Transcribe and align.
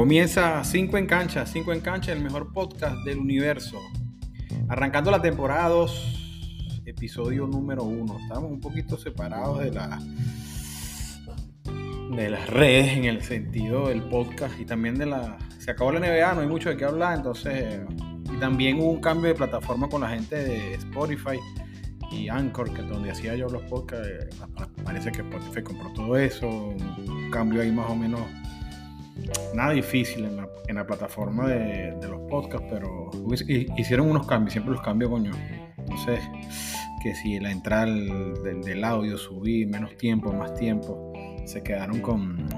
Comienza 0.00 0.64
5 0.64 0.96
en 0.96 1.06
cancha, 1.06 1.44
5 1.44 1.74
en 1.74 1.80
cancha, 1.82 2.10
el 2.12 2.22
mejor 2.22 2.54
podcast 2.54 3.04
del 3.04 3.18
universo. 3.18 3.78
Arrancando 4.66 5.10
la 5.10 5.20
temporada 5.20 5.68
2, 5.68 6.82
episodio 6.86 7.46
número 7.46 7.84
1. 7.84 8.20
Estamos 8.22 8.50
un 8.50 8.60
poquito 8.62 8.96
separados 8.96 9.58
de, 9.58 9.72
la, 9.72 10.00
de 12.16 12.30
las 12.30 12.48
redes 12.48 12.96
en 12.96 13.04
el 13.04 13.20
sentido 13.20 13.88
del 13.88 14.02
podcast 14.04 14.58
y 14.58 14.64
también 14.64 14.94
de 14.94 15.04
la... 15.04 15.36
Se 15.58 15.72
acabó 15.72 15.92
la 15.92 16.00
NBA, 16.00 16.32
no 16.32 16.40
hay 16.40 16.48
mucho 16.48 16.70
de 16.70 16.78
qué 16.78 16.86
hablar, 16.86 17.18
entonces... 17.18 17.80
Y 18.34 18.38
también 18.38 18.80
hubo 18.80 18.92
un 18.92 19.02
cambio 19.02 19.28
de 19.28 19.34
plataforma 19.34 19.86
con 19.90 20.00
la 20.00 20.08
gente 20.08 20.34
de 20.34 20.74
Spotify 20.76 21.38
y 22.10 22.30
Anchor, 22.30 22.72
que 22.72 22.80
es 22.80 22.88
donde 22.88 23.10
hacía 23.10 23.36
yo 23.36 23.50
los 23.50 23.62
podcasts. 23.64 24.08
Eh, 24.08 24.30
parece 24.82 25.12
que 25.12 25.20
Spotify 25.20 25.62
compró 25.62 25.92
todo 25.92 26.16
eso, 26.16 26.48
un 26.48 27.30
cambio 27.30 27.60
ahí 27.60 27.70
más 27.70 27.90
o 27.90 27.94
menos 27.94 28.22
nada 29.54 29.72
difícil 29.72 30.24
en 30.24 30.74
la, 30.74 30.86
plataforma 30.86 31.46
de, 31.48 31.96
los 32.08 32.20
podcasts, 32.28 32.66
pero 32.70 33.10
hicieron 33.76 34.10
unos 34.10 34.26
cambios, 34.26 34.52
siempre 34.52 34.72
los 34.72 34.82
cambio, 34.82 35.10
coño. 35.10 35.32
Entonces, 35.78 36.20
que 37.02 37.14
si 37.14 37.40
la 37.40 37.50
entrada 37.50 37.86
del, 37.86 38.84
audio 38.84 39.18
subí 39.18 39.66
menos 39.66 39.96
tiempo, 39.96 40.32
más 40.32 40.54
tiempo, 40.54 41.12
se 41.44 41.62
quedaron 41.62 42.00
con, 42.00 42.48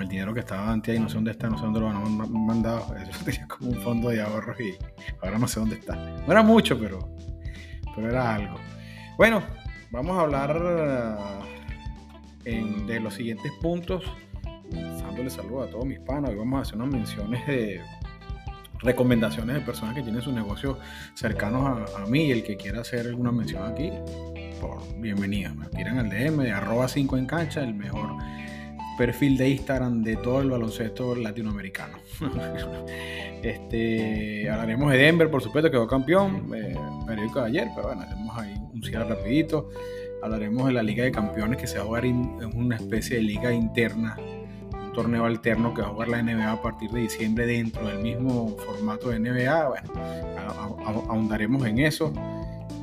el 0.00 0.08
dinero 0.08 0.32
que 0.32 0.40
estaba 0.40 0.72
antes 0.72 0.96
y 0.96 0.98
no 0.98 1.06
sé 1.06 1.16
dónde 1.16 1.32
está, 1.32 1.50
no 1.50 1.58
sé 1.58 1.64
dónde 1.64 1.80
lo 1.80 1.88
han 1.90 2.46
mandado. 2.46 2.96
Eso 3.10 3.24
tenía 3.24 3.46
como 3.46 3.70
un 3.70 3.80
fondo 3.82 4.08
de 4.08 4.22
ahorros 4.22 4.58
y 4.60 4.74
ahora 5.20 5.38
no 5.38 5.46
sé 5.46 5.60
dónde 5.60 5.76
está. 5.76 5.94
No 5.94 6.32
era 6.32 6.42
mucho, 6.42 6.78
pero, 6.78 7.14
pero 7.94 8.08
era 8.08 8.34
algo. 8.36 8.56
Bueno, 9.18 9.42
vamos 9.90 10.16
a 10.16 10.22
hablar 10.22 11.18
en, 12.46 12.86
de 12.86 13.00
los 13.00 13.14
siguientes 13.14 13.52
puntos 13.60 14.02
dándole 14.72 15.30
saludos 15.30 15.68
a 15.68 15.70
todos 15.70 15.86
mis 15.86 16.00
panos 16.00 16.32
y 16.32 16.36
vamos 16.36 16.58
a 16.58 16.62
hacer 16.62 16.76
unas 16.76 16.88
menciones 16.88 17.46
de 17.46 17.80
recomendaciones 18.82 19.56
de 19.56 19.62
personas 19.62 19.94
que 19.94 20.02
tienen 20.02 20.22
sus 20.22 20.34
negocios 20.34 20.76
cercanos 21.14 21.90
a, 21.96 22.06
mí 22.06 22.26
y 22.26 22.32
el 22.32 22.42
que 22.42 22.56
quiera 22.56 22.80
hacer 22.80 23.06
alguna 23.06 23.32
mención 23.32 23.70
aquí, 23.70 23.90
por 24.60 24.80
bienvenida. 25.00 25.54
Me 25.54 25.66
tiran 25.66 25.98
al 25.98 26.10
DM 26.10 26.42
de 26.42 26.52
arroba 26.52 26.88
5 26.88 27.16
en 27.16 27.26
cancha, 27.26 27.62
el 27.62 27.74
mejor 27.74 28.16
perfil 28.98 29.36
de 29.36 29.50
Instagram 29.50 30.02
de 30.02 30.16
todo 30.16 30.42
el 30.42 30.50
baloncesto 30.50 31.14
latinoamericano. 31.14 31.98
este, 33.42 34.50
hablaremos 34.50 34.90
de 34.92 34.98
Denver, 34.98 35.30
por 35.30 35.42
supuesto, 35.42 35.70
que 35.70 35.76
quedó 35.76 35.86
campeón, 35.86 36.50
eh, 36.54 36.76
periódico 37.06 37.40
de 37.40 37.46
ayer, 37.46 37.68
pero 37.74 37.88
bueno, 37.88 38.02
haremos 38.02 38.38
ahí 38.38 38.54
un 38.72 38.82
cierre 38.82 39.04
rapidito. 39.04 39.70
Hablaremos 40.22 40.66
de 40.66 40.72
la 40.72 40.82
Liga 40.84 41.02
de 41.02 41.10
Campeones 41.10 41.58
que 41.58 41.66
se 41.66 41.78
va 41.78 41.82
a 41.82 41.86
jugar 41.86 42.04
en 42.04 42.38
una 42.54 42.76
especie 42.76 43.16
de 43.16 43.22
liga 43.22 43.52
interna 43.52 44.16
torneo 44.92 45.24
alterno 45.24 45.74
que 45.74 45.82
va 45.82 45.88
a 45.88 45.90
jugar 45.90 46.08
la 46.08 46.22
NBA 46.22 46.52
a 46.52 46.62
partir 46.62 46.90
de 46.90 47.00
diciembre 47.00 47.46
dentro 47.46 47.86
del 47.86 47.98
mismo 47.98 48.56
formato 48.58 49.10
de 49.10 49.18
NBA. 49.18 49.68
Bueno, 49.68 49.92
ahondaremos 51.08 51.66
en 51.66 51.78
eso. 51.78 52.12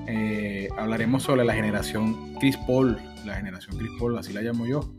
Eh, 0.07 0.69
hablaremos 0.77 1.23
sobre 1.23 1.45
la 1.45 1.53
generación 1.53 2.35
Chris 2.39 2.57
Paul, 2.57 2.97
la 3.25 3.35
generación 3.35 3.77
Chris 3.77 3.91
Paul, 3.99 4.17
así 4.17 4.33
la 4.33 4.41
llamo 4.41 4.65
yo. 4.65 4.91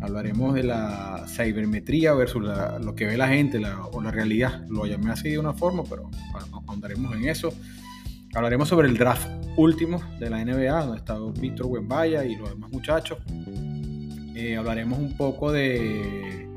Hablaremos 0.00 0.54
de 0.54 0.64
la 0.64 1.24
cibermetría 1.28 2.12
versus 2.12 2.42
lo 2.42 2.94
que 2.94 3.06
ve 3.06 3.16
la 3.16 3.28
gente 3.28 3.60
o 3.92 4.02
la 4.02 4.10
realidad. 4.10 4.66
Lo 4.68 4.84
llamé 4.84 5.12
así 5.12 5.30
de 5.30 5.38
una 5.38 5.52
forma, 5.52 5.84
pero 5.88 6.10
ahondaremos 6.66 7.14
en 7.14 7.28
eso. 7.28 7.52
Hablaremos 8.34 8.68
sobre 8.68 8.88
el 8.88 8.96
draft 8.96 9.28
último 9.56 10.02
de 10.18 10.30
la 10.30 10.44
NBA, 10.44 10.84
donde 10.84 10.98
está 10.98 11.18
Víctor 11.38 11.66
Wembaya 11.66 12.24
y 12.24 12.36
los 12.36 12.50
demás 12.50 12.70
muchachos. 12.70 13.18
Eh, 14.34 14.56
hablaremos 14.56 14.98
un 14.98 15.16
poco 15.16 15.52
de, 15.52 16.48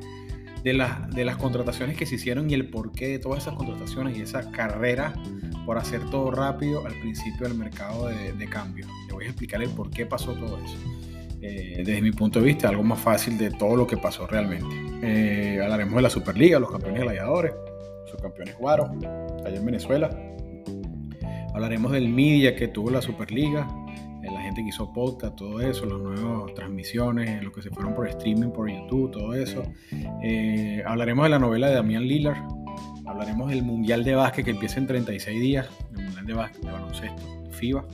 de, 0.63 0.87
de, 1.13 1.25
las 1.25 1.37
contrataciones 1.37 1.97
que 1.97 2.05
se 2.05 2.15
hicieron 2.15 2.49
y 2.49 2.53
el 2.53 2.69
porqué 2.69 3.07
de 3.07 3.19
todas 3.19 3.43
esas 3.43 3.55
contrataciones 3.55 4.17
y 4.17 4.21
esa 4.21 4.49
carrera 4.51 5.13
por 5.65 5.77
hacer 5.77 6.01
todo 6.09 6.31
rápido 6.31 6.85
al 6.85 6.93
principio 6.99 7.47
del 7.47 7.57
mercado 7.57 8.07
de, 8.07 8.47
cambio. 8.47 8.87
Le 9.07 9.13
voy 9.13 9.25
a 9.25 9.27
explicar 9.27 9.61
el 9.61 9.69
por 9.69 9.89
qué 9.89 10.05
pasó 10.05 10.33
todo 10.33 10.59
eso. 10.63 10.77
Eh, 11.41 11.83
desde 11.85 12.01
mi 12.01 12.11
punto 12.11 12.39
de 12.39 12.45
vista, 12.45 12.69
algo 12.69 12.83
más 12.83 12.99
fácil 12.99 13.37
de 13.37 13.51
todo 13.51 13.75
lo 13.75 13.85
que 13.85 13.97
pasó 13.97 14.25
realmente. 14.25 14.75
Eh, 15.01 15.59
hablaremos 15.61 15.95
de 15.95 16.01
la 16.01 16.09
Superliga, 16.09 16.59
los 16.59 16.71
campeones 16.71 17.01
gladiadores, 17.01 17.53
los 18.11 18.21
campeones 18.21 18.57
Guaro, 18.57 18.91
allá 19.45 19.57
en 19.57 19.65
Venezuela. 19.65 20.09
Hablaremos 21.53 21.91
del 21.91 22.09
media 22.09 22.55
que 22.55 22.67
tuvo 22.67 22.89
la 22.89 23.01
Superliga, 23.01 23.67
la 23.84 23.84
gente 24.55 24.63
que 24.63 24.69
hizo 24.69 24.93
podcast, 24.93 25.35
todo 25.35 25.59
eso, 25.59 25.85
las 25.85 25.99
nuevas 25.99 26.53
transmisiones, 26.53 27.43
lo 27.43 27.51
que 27.51 27.61
se 27.61 27.69
fueron 27.71 27.93
por 27.93 28.07
streaming, 28.07 28.51
por 28.51 28.69
YouTube, 28.69 29.11
todo 29.11 29.33
eso. 29.33 29.63
Eh, 30.23 30.81
hablaremos 30.85 31.25
de 31.25 31.29
la 31.29 31.39
novela 31.39 31.67
de 31.67 31.75
Damián 31.75 32.03
Lillard, 32.03 32.37
hablaremos 33.05 33.49
del 33.49 33.63
Mundial 33.63 34.05
de 34.05 34.15
Básquet 34.15 34.45
que 34.45 34.51
empieza 34.51 34.79
en 34.79 34.87
36 34.87 35.41
días, 35.41 35.67
el 35.91 36.05
Mundial 36.05 36.25
de 36.25 36.33
Básquet 36.33 36.61
de 36.61 36.71
baloncesto, 36.71 37.51
FIBA. 37.51 37.85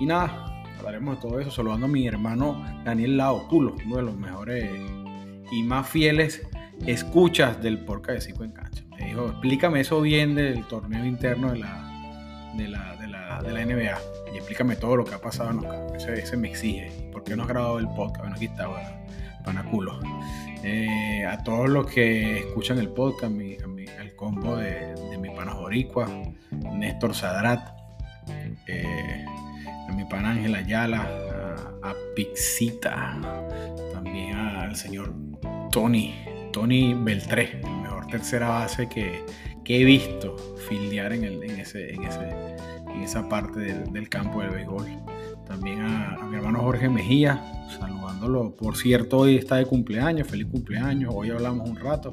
Y 0.00 0.06
nada, 0.06 0.64
hablaremos 0.78 1.16
de 1.16 1.28
todo 1.28 1.40
eso, 1.40 1.50
saludando 1.50 1.84
a 1.84 1.88
mi 1.90 2.06
hermano 2.06 2.64
Daniel 2.84 3.18
Lao, 3.18 3.46
uno 3.50 3.96
de 3.96 4.02
los 4.02 4.16
mejores 4.16 4.70
y 5.50 5.62
más 5.62 5.86
fieles 5.90 6.42
escuchas 6.86 7.62
del 7.62 7.84
podcast 7.84 8.14
de 8.14 8.20
Cinco 8.22 8.44
en 8.44 8.52
Cancha. 8.52 8.82
Me 8.98 9.08
dijo, 9.08 9.26
explícame 9.26 9.80
eso 9.80 10.00
bien 10.00 10.34
del 10.34 10.64
torneo 10.64 11.04
interno 11.04 11.52
de 11.52 11.58
la, 11.58 12.52
de 12.56 12.68
la, 12.68 12.96
de 12.96 13.08
la, 13.08 13.42
de 13.42 13.52
la 13.52 13.66
NBA 13.66 14.11
y 14.32 14.36
explícame 14.36 14.76
todo 14.76 14.96
lo 14.96 15.04
que 15.04 15.14
ha 15.14 15.20
pasado 15.20 15.50
en 15.50 15.56
los 15.56 15.66
campos. 15.66 16.06
Ese, 16.06 16.36
me 16.36 16.48
exige. 16.48 16.90
¿Por 17.12 17.24
qué 17.24 17.36
no 17.36 17.42
has 17.42 17.48
grabado 17.48 17.78
el 17.78 17.88
podcast? 17.88 18.20
Bueno, 18.20 18.36
aquí 18.36 18.46
está, 18.46 18.66
bueno, 18.66 18.88
panaculo. 19.44 20.00
Eh, 20.62 21.24
a 21.26 21.42
todos 21.42 21.68
los 21.68 21.86
que 21.86 22.38
escuchan 22.38 22.78
el 22.78 22.88
podcast, 22.88 23.32
mi, 23.32 23.54
el 23.54 24.14
combo 24.16 24.56
de, 24.56 24.94
mi 25.18 25.30
pana 25.30 25.52
Joricua, 25.52 26.08
Néstor 26.50 27.14
Sadrat, 27.14 27.76
eh, 28.66 29.24
a 29.88 29.92
mi 29.92 30.04
pana 30.04 30.30
Ángel 30.30 30.54
Ayala, 30.54 31.00
a, 31.82 31.94
Pixita, 32.14 33.18
también 33.92 34.36
al 34.36 34.76
señor 34.76 35.14
Tony, 35.70 36.14
Tony 36.52 36.94
Beltré, 36.94 37.60
el 37.64 37.76
mejor 37.82 38.06
tercera 38.06 38.48
base 38.48 38.88
que, 38.88 39.24
he 39.64 39.84
visto 39.84 40.36
fildear 40.68 41.14
en, 41.14 41.24
el, 41.24 41.42
en, 41.42 41.58
ese, 41.58 41.94
en, 41.94 42.04
ese, 42.04 42.28
en 42.94 43.02
esa 43.02 43.28
parte 43.28 43.60
del, 43.60 44.08
campo 44.08 44.40
del 44.40 44.50
béisbol. 44.50 44.86
También 45.46 45.80
a, 45.82 46.18
mi 46.28 46.36
hermano 46.36 46.60
Jorge 46.60 46.88
Mejía, 46.88 47.42
saludándolo. 47.78 48.54
Por 48.56 48.76
cierto, 48.76 49.18
hoy 49.18 49.36
está 49.36 49.56
de 49.56 49.66
cumpleaños, 49.66 50.28
feliz 50.28 50.46
cumpleaños. 50.46 51.12
Hoy 51.14 51.30
hablamos 51.30 51.68
un 51.68 51.76
rato. 51.76 52.12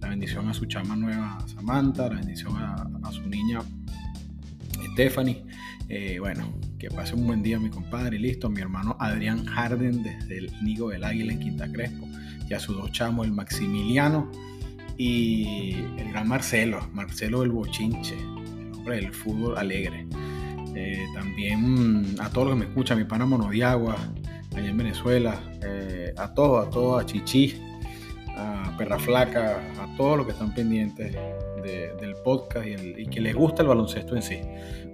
La 0.00 0.08
bendición 0.08 0.48
a 0.48 0.54
su 0.54 0.66
chama 0.66 0.94
nueva 0.94 1.38
Samantha, 1.46 2.08
la 2.08 2.16
bendición 2.16 2.56
a, 2.56 3.10
su 3.10 3.26
niña 3.28 3.60
Stephanie. 4.92 5.44
Eh, 5.88 6.18
bueno, 6.20 6.54
que 6.78 6.90
pase 6.90 7.14
un 7.14 7.26
buen 7.26 7.42
día 7.42 7.58
mi 7.58 7.70
compadre. 7.70 8.18
Listo, 8.18 8.46
a 8.46 8.50
mi 8.50 8.60
hermano 8.60 8.96
Adrián 9.00 9.44
Harden 9.46 10.02
desde 10.02 10.38
el 10.38 10.52
Nigo 10.62 10.90
del 10.90 11.04
Águila 11.04 11.32
en 11.32 11.40
Quinta 11.40 11.70
Crespo. 11.72 12.06
Y 12.48 12.54
a 12.54 12.60
sus 12.60 12.76
dos 12.76 12.92
chamos, 12.92 13.26
el 13.26 13.32
Maximiliano 13.32 14.30
y 14.98 15.74
el 15.96 16.10
gran 16.10 16.28
Marcelo, 16.28 16.88
Marcelo 16.92 17.40
del 17.40 17.50
Bochinche, 17.50 18.16
el 18.92 19.12
fútbol 19.12 19.58
alegre. 19.58 20.06
Eh, 20.74 21.06
también 21.12 22.14
a 22.20 22.30
todos 22.30 22.48
los 22.48 22.56
que 22.56 22.60
me 22.60 22.66
escuchan, 22.66 22.98
mi 22.98 23.04
pana 23.04 23.26
Monodiagua, 23.26 23.96
allá 24.56 24.68
en 24.68 24.76
Venezuela, 24.76 25.40
eh, 25.62 26.14
a 26.16 26.32
todos, 26.32 26.66
a 26.66 26.70
todos, 26.70 27.02
a 27.02 27.06
Chichi, 27.06 27.60
a 28.36 28.74
Perra 28.78 28.98
Flaca, 28.98 29.58
a 29.80 29.96
todos 29.96 30.18
los 30.18 30.26
que 30.26 30.32
están 30.32 30.54
pendientes 30.54 31.16
del 32.00 32.14
podcast 32.24 32.66
y, 32.66 33.06
que 33.06 33.20
les 33.20 33.34
gusta 33.34 33.62
el 33.62 33.68
baloncesto 33.68 34.14
en 34.14 34.22
sí. 34.22 34.40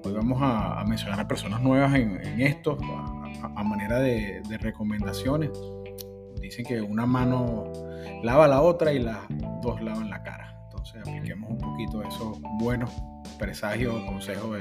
Hoy 0.04 0.12
vamos 0.12 0.38
a, 0.42 0.82
mencionar 0.88 1.20
a 1.20 1.28
personas 1.28 1.60
nuevas 1.60 1.94
en, 1.94 2.40
esto, 2.40 2.78
a, 2.82 3.62
manera 3.62 4.00
de, 4.00 4.42
recomendaciones. 4.58 5.50
Dicen 6.40 6.64
que 6.64 6.80
una 6.80 7.06
mano 7.06 7.72
lava 8.22 8.48
la 8.48 8.62
otra 8.62 8.92
y 8.92 8.98
las 8.98 9.18
dos 9.62 9.80
lavan 9.82 10.10
la 10.10 10.22
cara. 10.22 10.58
Entonces 10.64 11.00
apliquemos 11.00 11.50
un 11.50 11.58
poquito 11.58 12.02
eso 12.02 12.32
bueno 12.58 13.13
presagios 13.34 13.94
o 13.94 14.06
consejos 14.06 14.58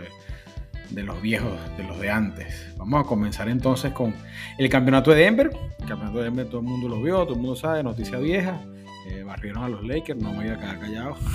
de, 0.90 1.04
los 1.04 1.22
viejos, 1.22 1.52
de 1.78 1.84
los 1.84 2.00
de 2.00 2.10
antes. 2.10 2.74
Vamos 2.78 3.06
a 3.06 3.08
comenzar 3.08 3.50
entonces 3.50 3.92
con 3.94 4.14
el 4.58 4.70
campeonato 4.70 5.12
de 5.12 5.24
Denver. 5.24 5.52
El 5.80 5.86
campeonato 5.88 6.20
de 6.20 6.24
Denver 6.26 6.46
todo 6.48 6.60
el 6.60 6.68
mundo 6.68 6.90
lo 6.90 7.02
vio, 7.02 7.24
todo 7.24 7.34
el 7.34 7.40
mundo 7.40 7.56
sabe, 7.56 7.84
noticia 7.84 8.18
vieja. 8.20 8.62
Eh, 9.10 9.24
barrieron 9.24 9.64
a 9.64 9.70
los 9.70 9.84
Lakers, 9.84 10.22
no 10.22 10.32
me 10.32 10.38
voy 10.38 10.48
a 10.50 10.58
quedar 10.58 10.80
callado. 10.80 11.16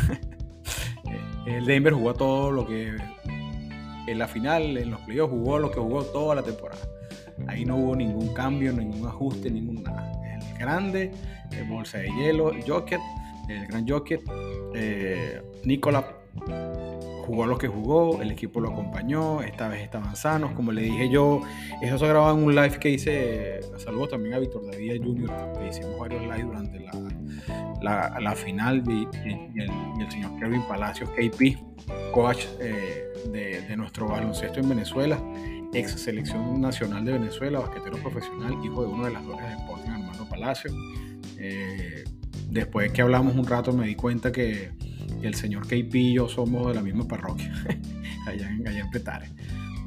Eh, 1.47 1.57
el 1.57 1.65
Denver 1.65 1.95
jugó 1.95 2.13
todo 2.13 2.51
lo 2.51 2.67
que 2.67 2.95
en 4.09 4.19
la 4.19 4.29
final, 4.29 4.77
en 4.77 4.91
los 4.91 5.01
playoffs, 5.03 5.33
jugó 5.33 5.59
lo 5.59 5.71
que 5.71 5.81
jugó 5.81 6.03
toda 6.05 6.35
la 6.35 6.43
temporada. 6.43 6.83
Ahí 7.47 7.65
no 7.65 7.77
hubo 7.77 7.97
ningún 7.97 8.35
cambio, 8.35 8.73
ningún 8.73 9.07
ajuste, 9.07 9.51
ningún 9.51 9.83
nada. 9.83 10.13
El 10.25 10.59
grande, 10.59 11.13
el 11.53 11.65
bolsa 11.65 11.99
de 11.99 12.09
hielo, 12.09 12.53
Jokic, 12.67 13.01
el 13.49 13.67
gran 13.67 13.89
Jokic, 13.89 14.21
eh, 14.75 15.41
Nicolás 15.65 16.05
jugó 17.29 17.45
lo 17.45 17.59
que 17.59 17.69
jugó, 17.69 18.23
el 18.23 18.31
equipo 18.31 18.59
lo 18.59 18.71
acompañó, 18.71 19.43
esta 19.43 19.69
vez 19.69 19.83
estaban 19.83 20.17
sanos, 20.17 20.53
como 20.53 20.73
le 20.73 20.81
dije 20.81 21.11
yo, 21.11 21.43
eso 21.83 21.99
se 21.99 22.09
grababa 22.09 22.33
en 22.33 22.43
un 22.43 22.55
live 22.55 22.79
que 22.81 22.89
hice, 22.89 23.61
saludos 23.77 24.09
también 24.09 24.35
a 24.35 24.39
Víctor 24.39 24.65
David 24.65 25.03
Jr., 25.05 25.31
que 25.59 25.69
hicimos 25.69 25.99
varios 25.99 26.23
lives 26.23 26.47
durante 26.47 26.81
la, 27.83 28.35
final 28.35 28.83
y, 28.89 29.07
el, 29.61 30.11
señor 30.11 30.39
Kevin 30.41 30.63
Palacios, 30.67 31.11
KP, 31.11 31.59
coach 32.13 32.47
eh, 32.61 33.05
de, 33.31 33.77
nuestro 33.77 34.09
baloncesto 34.09 34.61
en 34.61 34.71
Venezuela, 34.71 35.23
ex 35.75 36.01
selección 36.01 36.59
nacional 36.63 37.05
de 37.05 37.13
Venezuela, 37.13 37.59
basquetero 37.59 37.99
profesional, 37.99 38.55
hijo 38.65 38.85
de 38.85 38.89
uno 38.89 39.05
de 39.05 39.11
las 39.11 39.23
glorias 39.23 39.51
de 39.51 39.57
Sporting, 39.57 39.91
Armando 39.91 40.25
Palacios. 40.31 40.75
Eh, 41.37 42.05
después 42.49 42.91
que 42.91 43.03
hablamos 43.03 43.37
un 43.37 43.47
rato 43.47 43.75
me 43.75 43.87
di 43.87 43.95
cuenta 43.95 44.33
que, 44.33 44.71
el 45.23 45.35
señor 45.35 45.67
KP 45.67 45.95
y 45.95 46.15
yo 46.15 46.29
somos 46.29 46.69
de 46.69 46.75
la 46.75 46.83
misma 46.83 47.07
parroquia, 47.07 47.53
allá 48.27 48.51
en, 48.51 48.67
allá 48.67 48.89
Petare 48.91 49.29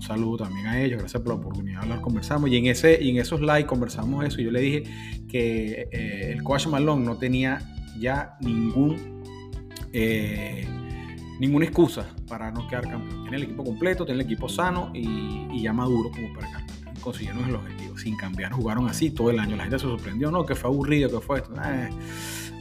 un 0.01 0.07
saludo 0.07 0.37
también 0.37 0.65
a 0.65 0.81
ellos, 0.81 0.99
gracias 0.99 1.21
por 1.21 1.33
la 1.35 1.39
oportunidad 1.39 1.81
de 1.81 1.83
hablar, 1.83 2.01
conversamos. 2.01 2.49
Y 2.49 2.57
en, 2.57 2.65
ese, 2.65 2.97
y 3.01 3.11
en 3.11 3.17
esos 3.17 3.39
likes 3.39 3.67
conversamos 3.67 4.25
eso. 4.25 4.41
Y 4.41 4.45
yo 4.45 4.51
le 4.51 4.59
dije 4.59 4.83
que 5.29 5.87
eh, 5.91 6.31
el 6.33 6.43
coach 6.43 6.65
Malone 6.65 7.05
no 7.05 7.17
tenía 7.17 7.59
ya 7.99 8.35
ningún, 8.41 9.21
eh, 9.93 10.65
ninguna 11.39 11.65
excusa 11.65 12.07
para 12.27 12.49
no 12.49 12.67
quedar 12.67 12.89
campeón. 12.89 13.21
Tiene 13.21 13.37
el 13.37 13.43
equipo 13.43 13.63
completo, 13.63 14.03
tiene 14.03 14.21
el 14.21 14.25
equipo 14.25 14.49
sano 14.49 14.89
y, 14.93 15.61
ya 15.61 15.71
maduro 15.71 16.09
como 16.09 16.33
para 16.33 16.47
que 16.47 16.99
consiguieron 16.99 17.47
el 17.47 17.55
objetivo. 17.55 17.95
Sin 17.95 18.15
cambiar, 18.15 18.53
jugaron 18.53 18.87
así 18.87 19.11
todo 19.11 19.29
el 19.29 19.37
año. 19.37 19.55
La 19.55 19.63
gente 19.63 19.77
se 19.77 19.85
sorprendió, 19.85 20.31
no, 20.31 20.47
que 20.47 20.55
fue 20.55 20.71
aburrido, 20.71 21.11
que 21.11 21.23
fue 21.23 21.37
esto. 21.37 21.53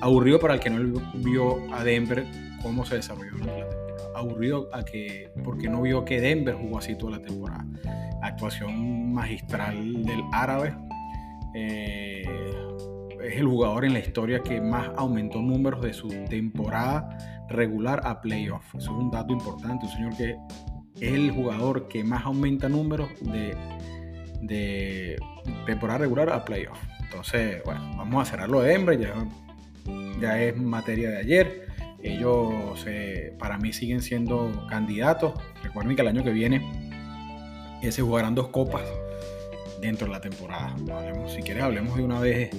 Aburrido 0.03 0.39
para 0.39 0.55
el 0.55 0.61
que 0.61 0.69
no 0.69 1.01
vio 1.15 1.73
a 1.75 1.83
Denver 1.85 2.50
cómo 2.63 2.85
se 2.85 2.97
desarrolló 2.97 3.33
la 3.39 3.47
temporada. 3.47 3.77
Aburrido 4.15 4.69
a 4.73 4.85
que, 4.85 5.33
porque 5.45 5.69
no 5.69 5.83
vio 5.83 6.05
que 6.05 6.21
Denver 6.21 6.55
jugó 6.55 6.79
así 6.79 6.97
toda 6.97 7.19
la 7.19 7.23
temporada. 7.23 7.65
Actuación 8.23 9.13
magistral 9.13 10.05
del 10.05 10.23
árabe. 10.33 10.75
Eh, 11.55 12.25
es 13.23 13.37
el 13.37 13.47
jugador 13.47 13.85
en 13.85 13.93
la 13.93 13.99
historia 13.99 14.43
que 14.43 14.61
más 14.61 14.91
aumentó 14.97 15.43
números 15.43 15.83
de 15.83 15.93
su 15.93 16.09
temporada 16.29 17.19
regular 17.49 18.01
a 18.05 18.21
playoff. 18.21 18.65
Eso 18.75 18.79
es 18.79 18.89
un 18.89 19.11
dato 19.11 19.33
importante, 19.33 19.87
un 19.87 19.93
señor 19.93 20.17
que 20.17 20.37
es 21.01 21.13
el 21.13 21.31
jugador 21.31 21.89
que 21.89 22.05
más 22.05 22.25
aumenta 22.25 22.69
números 22.69 23.09
de, 23.21 23.57
de 24.43 25.17
temporada 25.67 25.99
regular 26.01 26.31
a 26.31 26.45
playoff. 26.45 26.79
Entonces, 27.05 27.63
bueno, 27.65 27.81
vamos 27.97 28.23
a 28.23 28.31
cerrarlo 28.31 28.61
de 28.61 28.69
Denver, 28.71 28.99
ya, 28.99 29.15
ya 30.21 30.43
es 30.43 30.57
materia 30.57 31.11
de 31.11 31.19
ayer. 31.19 31.70
Ellos 32.03 32.85
eh, 32.87 33.35
para 33.39 33.59
mí 33.59 33.73
siguen 33.73 34.03
siendo 34.03 34.67
candidatos. 34.69 35.35
Recuerden 35.63 35.97
que 35.97 36.03
el 36.03 36.09
año 36.09 36.25
que 36.25 36.31
viene 36.31 36.63
se 37.89 38.03
jugarán 38.03 38.35
dos 38.35 38.49
copas 38.49 38.83
dentro 39.81 40.07
de 40.07 40.13
la 40.13 40.21
temporada. 40.21 40.75
si 41.29 41.43
quieres, 41.43 41.63
hablemos 41.63 41.97
de 41.97 42.03
una 42.03 42.21
vez 42.21 42.51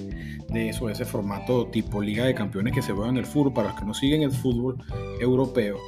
de 0.48 0.68
eso, 0.68 0.86
de 0.86 0.92
ese 0.92 1.04
formato 1.04 1.66
tipo 1.68 2.02
Liga 2.02 2.24
de 2.24 2.34
Campeones 2.34 2.74
que 2.74 2.82
se 2.82 2.92
juega 2.92 3.10
en 3.10 3.16
el 3.16 3.26
fútbol. 3.26 3.52
Para 3.52 3.68
los 3.68 3.78
que 3.78 3.86
no 3.86 3.94
siguen 3.94 4.22
el 4.22 4.32
fútbol 4.32 4.76
europeo 5.20 5.78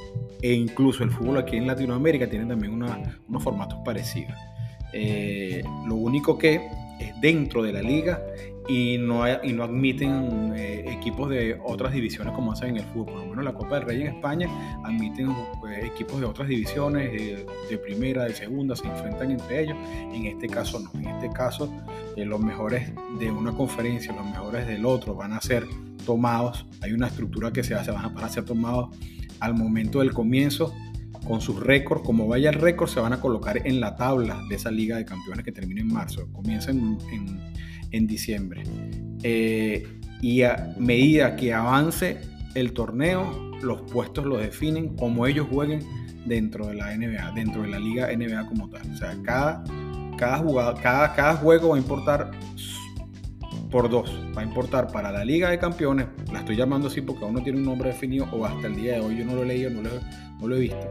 e 0.41 0.53
incluso 0.53 1.03
el 1.03 1.11
fútbol 1.11 1.37
aquí 1.37 1.57
en 1.57 1.67
Latinoamérica, 1.67 2.29
tienen 2.29 2.47
también 2.47 2.73
unos 2.73 3.43
formatos 3.43 3.79
parecidos. 3.83 4.35
Eh, 4.93 5.63
lo 5.87 5.95
único 5.95 6.37
que 6.37 6.61
es 6.99 7.19
dentro 7.19 7.61
de 7.61 7.73
la 7.73 7.81
liga 7.81 8.21
y 8.67 8.97
no, 8.97 9.23
y 9.43 9.53
no 9.53 9.63
admiten 9.63 10.53
eh, 10.55 10.85
equipos 10.87 11.29
de 11.29 11.59
otras 11.63 11.93
divisiones 11.93 12.33
como 12.33 12.51
hacen 12.51 12.69
en 12.69 12.77
el 12.77 12.83
fútbol. 12.85 13.13
Por 13.13 13.19
lo 13.19 13.25
menos 13.27 13.45
la 13.45 13.53
Copa 13.53 13.75
del 13.75 13.87
Rey 13.87 14.01
en 14.01 14.07
España 14.07 14.49
admiten 14.83 15.29
eh, 15.29 15.85
equipos 15.85 16.19
de 16.19 16.25
otras 16.25 16.47
divisiones, 16.47 17.11
de, 17.69 17.77
primera, 17.77 18.23
de 18.23 18.33
segunda, 18.33 18.75
se 18.75 18.87
enfrentan 18.87 19.31
entre 19.31 19.63
ellos. 19.63 19.77
En 20.13 20.25
este 20.25 20.47
caso 20.47 20.79
no. 20.79 20.91
En 20.99 21.07
este 21.07 21.29
caso 21.29 21.71
eh, 22.15 22.25
los 22.25 22.39
mejores 22.39 22.91
de 23.19 23.31
una 23.31 23.51
conferencia, 23.51 24.13
los 24.13 24.25
mejores 24.25 24.67
del 24.67 24.85
otro 24.85 25.15
van 25.15 25.33
a 25.33 25.41
ser 25.41 25.65
tomados. 26.05 26.65
Hay 26.81 26.91
una 26.91 27.07
estructura 27.07 27.51
que 27.51 27.63
se 27.63 27.75
hace, 27.75 27.91
van 27.91 28.17
a, 28.17 28.29
ser 28.29 28.45
tomados 28.45 28.95
al 29.39 29.53
momento 29.53 29.99
del 29.99 30.13
comienzo 30.13 30.73
con 31.27 31.41
sus 31.41 31.59
récords, 31.59 32.03
como 32.03 32.27
vaya 32.27 32.51
el 32.51 32.55
récord, 32.55 32.87
se 32.87 32.99
van 32.99 33.11
a 33.13 33.19
colocar 33.19 33.65
en 33.65 33.79
la 33.79 33.95
tabla 33.95 34.43
de 34.47 34.55
esa 34.55 34.69
liga 34.69 34.97
de 34.97 35.05
campeones 35.05 35.43
que 35.43 35.51
termina 35.51 35.81
en 35.81 35.91
marzo. 35.91 36.27
Comienza 36.31 36.69
en 36.69 36.99
en 37.11 37.39
diciembre. 38.03 38.63
Eh, 39.23 39.87
y 40.21 40.43
a 40.43 40.73
medida 40.77 41.35
que 41.35 41.53
avance 41.53 42.21
el 42.55 42.73
torneo, 42.73 43.51
los 43.61 43.81
puestos 43.81 44.25
los 44.25 44.39
definen 44.39 44.95
como 44.95 45.27
ellos 45.27 45.47
jueguen 45.49 45.79
dentro 46.25 46.67
de 46.67 46.75
la 46.75 46.95
NBA, 46.95 47.31
dentro 47.33 47.61
de 47.63 47.69
la 47.69 47.79
liga 47.79 48.07
NBA 48.15 48.47
como 48.47 48.69
tal. 48.69 48.89
O 48.91 48.97
sea, 48.97 49.15
cada, 49.23 49.63
cada, 50.17 50.73
cada, 50.75 51.13
cada 51.13 51.35
juego 51.35 51.69
va 51.69 51.75
a 51.75 51.79
importar 51.79 52.31
por 53.71 53.89
dos. 53.89 54.09
Va 54.37 54.41
a 54.41 54.45
importar 54.45 54.87
para 54.87 55.11
la 55.11 55.25
Liga 55.25 55.49
de 55.49 55.59
Campeones, 55.59 56.07
la 56.31 56.39
estoy 56.39 56.55
llamando 56.55 56.87
así 56.87 57.01
porque 57.01 57.25
aún 57.25 57.33
no 57.33 57.43
tiene 57.43 57.59
un 57.59 57.65
nombre 57.65 57.89
definido 57.89 58.25
o 58.31 58.45
hasta 58.45 58.67
el 58.67 58.75
día 58.75 58.93
de 58.93 58.99
hoy 59.01 59.17
yo 59.17 59.25
no 59.25 59.35
lo 59.35 59.43
he 59.43 59.45
leído, 59.45 59.69
no 59.69 59.81
lo, 59.81 59.89
no 60.39 60.47
lo 60.47 60.55
he 60.55 60.59
visto. 60.59 60.87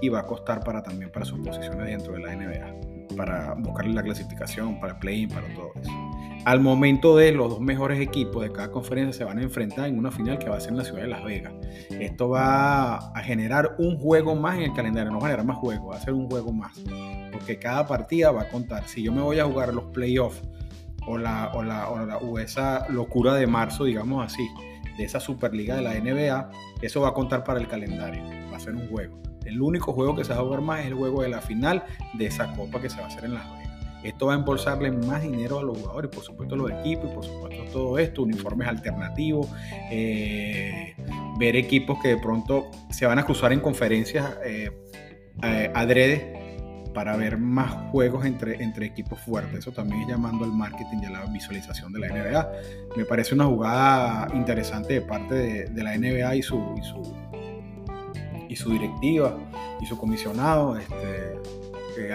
Y 0.00 0.08
va 0.08 0.20
a 0.20 0.26
costar 0.26 0.64
para 0.64 0.82
también 0.82 1.10
para 1.12 1.24
sus 1.24 1.38
posiciones 1.40 1.86
dentro 1.86 2.14
de 2.14 2.20
la 2.20 2.34
NBA, 2.34 3.16
para 3.16 3.54
buscarle 3.54 3.92
la 3.92 4.02
clasificación, 4.02 4.80
para 4.80 4.98
play-in, 4.98 5.28
para 5.28 5.46
todo 5.54 5.72
eso 5.80 6.11
al 6.44 6.60
momento 6.60 7.16
de 7.16 7.32
los 7.32 7.50
dos 7.50 7.60
mejores 7.60 8.00
equipos 8.00 8.42
de 8.42 8.50
cada 8.50 8.70
conferencia 8.70 9.12
se 9.12 9.24
van 9.24 9.38
a 9.38 9.42
enfrentar 9.42 9.86
en 9.86 9.98
una 9.98 10.10
final 10.10 10.38
que 10.38 10.48
va 10.48 10.56
a 10.56 10.60
ser 10.60 10.70
en 10.70 10.78
la 10.78 10.84
ciudad 10.84 11.02
de 11.02 11.08
Las 11.08 11.24
Vegas. 11.24 11.52
Esto 11.90 12.30
va 12.30 12.96
a 12.96 13.20
generar 13.22 13.76
un 13.78 13.96
juego 13.98 14.34
más 14.34 14.56
en 14.56 14.62
el 14.62 14.72
calendario, 14.72 15.12
no 15.12 15.18
va 15.18 15.28
a 15.28 15.30
generar 15.30 15.46
más 15.46 15.58
juegos, 15.58 15.92
va 15.92 15.96
a 15.98 16.00
ser 16.00 16.14
un 16.14 16.28
juego 16.28 16.52
más. 16.52 16.76
Porque 17.30 17.58
cada 17.58 17.86
partida 17.86 18.32
va 18.32 18.42
a 18.42 18.48
contar. 18.48 18.88
Si 18.88 19.02
yo 19.02 19.12
me 19.12 19.22
voy 19.22 19.38
a 19.38 19.44
jugar 19.44 19.72
los 19.72 19.84
playoffs 19.84 20.42
o, 21.06 21.16
la, 21.16 21.52
o, 21.54 21.62
la, 21.62 21.86
o, 21.88 22.38
esa 22.38 22.88
locura 22.88 23.34
de 23.34 23.46
marzo, 23.46 23.84
digamos 23.84 24.24
así, 24.24 24.46
de 24.96 25.04
esa 25.04 25.20
Superliga 25.20 25.76
de 25.76 25.82
la 25.82 25.94
NBA, 25.94 26.50
eso 26.82 27.00
va 27.00 27.10
a 27.10 27.14
contar 27.14 27.44
para 27.44 27.60
el 27.60 27.68
calendario, 27.68 28.22
va 28.52 28.56
a 28.56 28.60
ser 28.60 28.74
un 28.74 28.88
juego. 28.88 29.20
El 29.44 29.60
único 29.60 29.92
juego 29.92 30.14
que 30.14 30.24
se 30.24 30.32
va 30.32 30.40
a 30.40 30.42
jugar 30.42 30.60
más 30.60 30.80
es 30.80 30.86
el 30.86 30.94
juego 30.94 31.22
de 31.22 31.28
la 31.28 31.40
final 31.40 31.84
de 32.14 32.26
esa 32.26 32.52
copa 32.54 32.80
que 32.80 32.90
se 32.90 32.98
va 32.98 33.04
a 33.04 33.08
hacer 33.08 33.24
en 33.24 33.34
Las 33.34 33.50
Vegas. 33.50 33.61
Esto 34.02 34.26
va 34.26 34.34
a 34.34 34.36
embolsarle 34.36 34.90
más 34.90 35.22
dinero 35.22 35.58
a 35.58 35.62
los 35.62 35.78
jugadores, 35.78 36.10
por 36.10 36.24
supuesto 36.24 36.56
los 36.56 36.70
equipos, 36.70 37.10
y 37.10 37.14
por 37.14 37.24
supuesto 37.24 37.64
todo 37.72 37.98
esto, 37.98 38.22
uniformes 38.22 38.68
alternativos, 38.68 39.48
eh, 39.90 40.94
ver 41.38 41.56
equipos 41.56 41.98
que 42.02 42.08
de 42.08 42.16
pronto 42.18 42.70
se 42.90 43.06
van 43.06 43.18
a 43.18 43.24
cruzar 43.24 43.52
en 43.52 43.60
conferencias 43.60 44.36
eh, 44.44 44.70
eh, 45.42 45.70
adrede 45.74 46.42
para 46.92 47.16
ver 47.16 47.38
más 47.38 47.72
juegos 47.90 48.26
entre, 48.26 48.62
entre 48.62 48.86
equipos 48.86 49.18
fuertes. 49.20 49.60
Eso 49.60 49.72
también 49.72 50.02
es 50.02 50.08
llamando 50.08 50.44
al 50.44 50.52
marketing 50.52 50.98
y 51.02 51.06
a 51.06 51.10
la 51.10 51.24
visualización 51.26 51.92
de 51.92 52.00
la 52.00 52.08
NBA. 52.08 52.52
Me 52.96 53.04
parece 53.04 53.34
una 53.34 53.46
jugada 53.46 54.28
interesante 54.34 54.94
de 54.94 55.00
parte 55.00 55.34
de, 55.70 55.82
la 55.82 55.96
NBA 55.96 56.36
y 56.36 56.42
su, 56.42 56.74
y 56.76 56.82
su, 56.82 57.16
y 58.48 58.56
su 58.56 58.72
directiva 58.72 59.38
y 59.80 59.86
su 59.86 59.96
comisionado. 59.96 60.76
Este, 60.76 61.38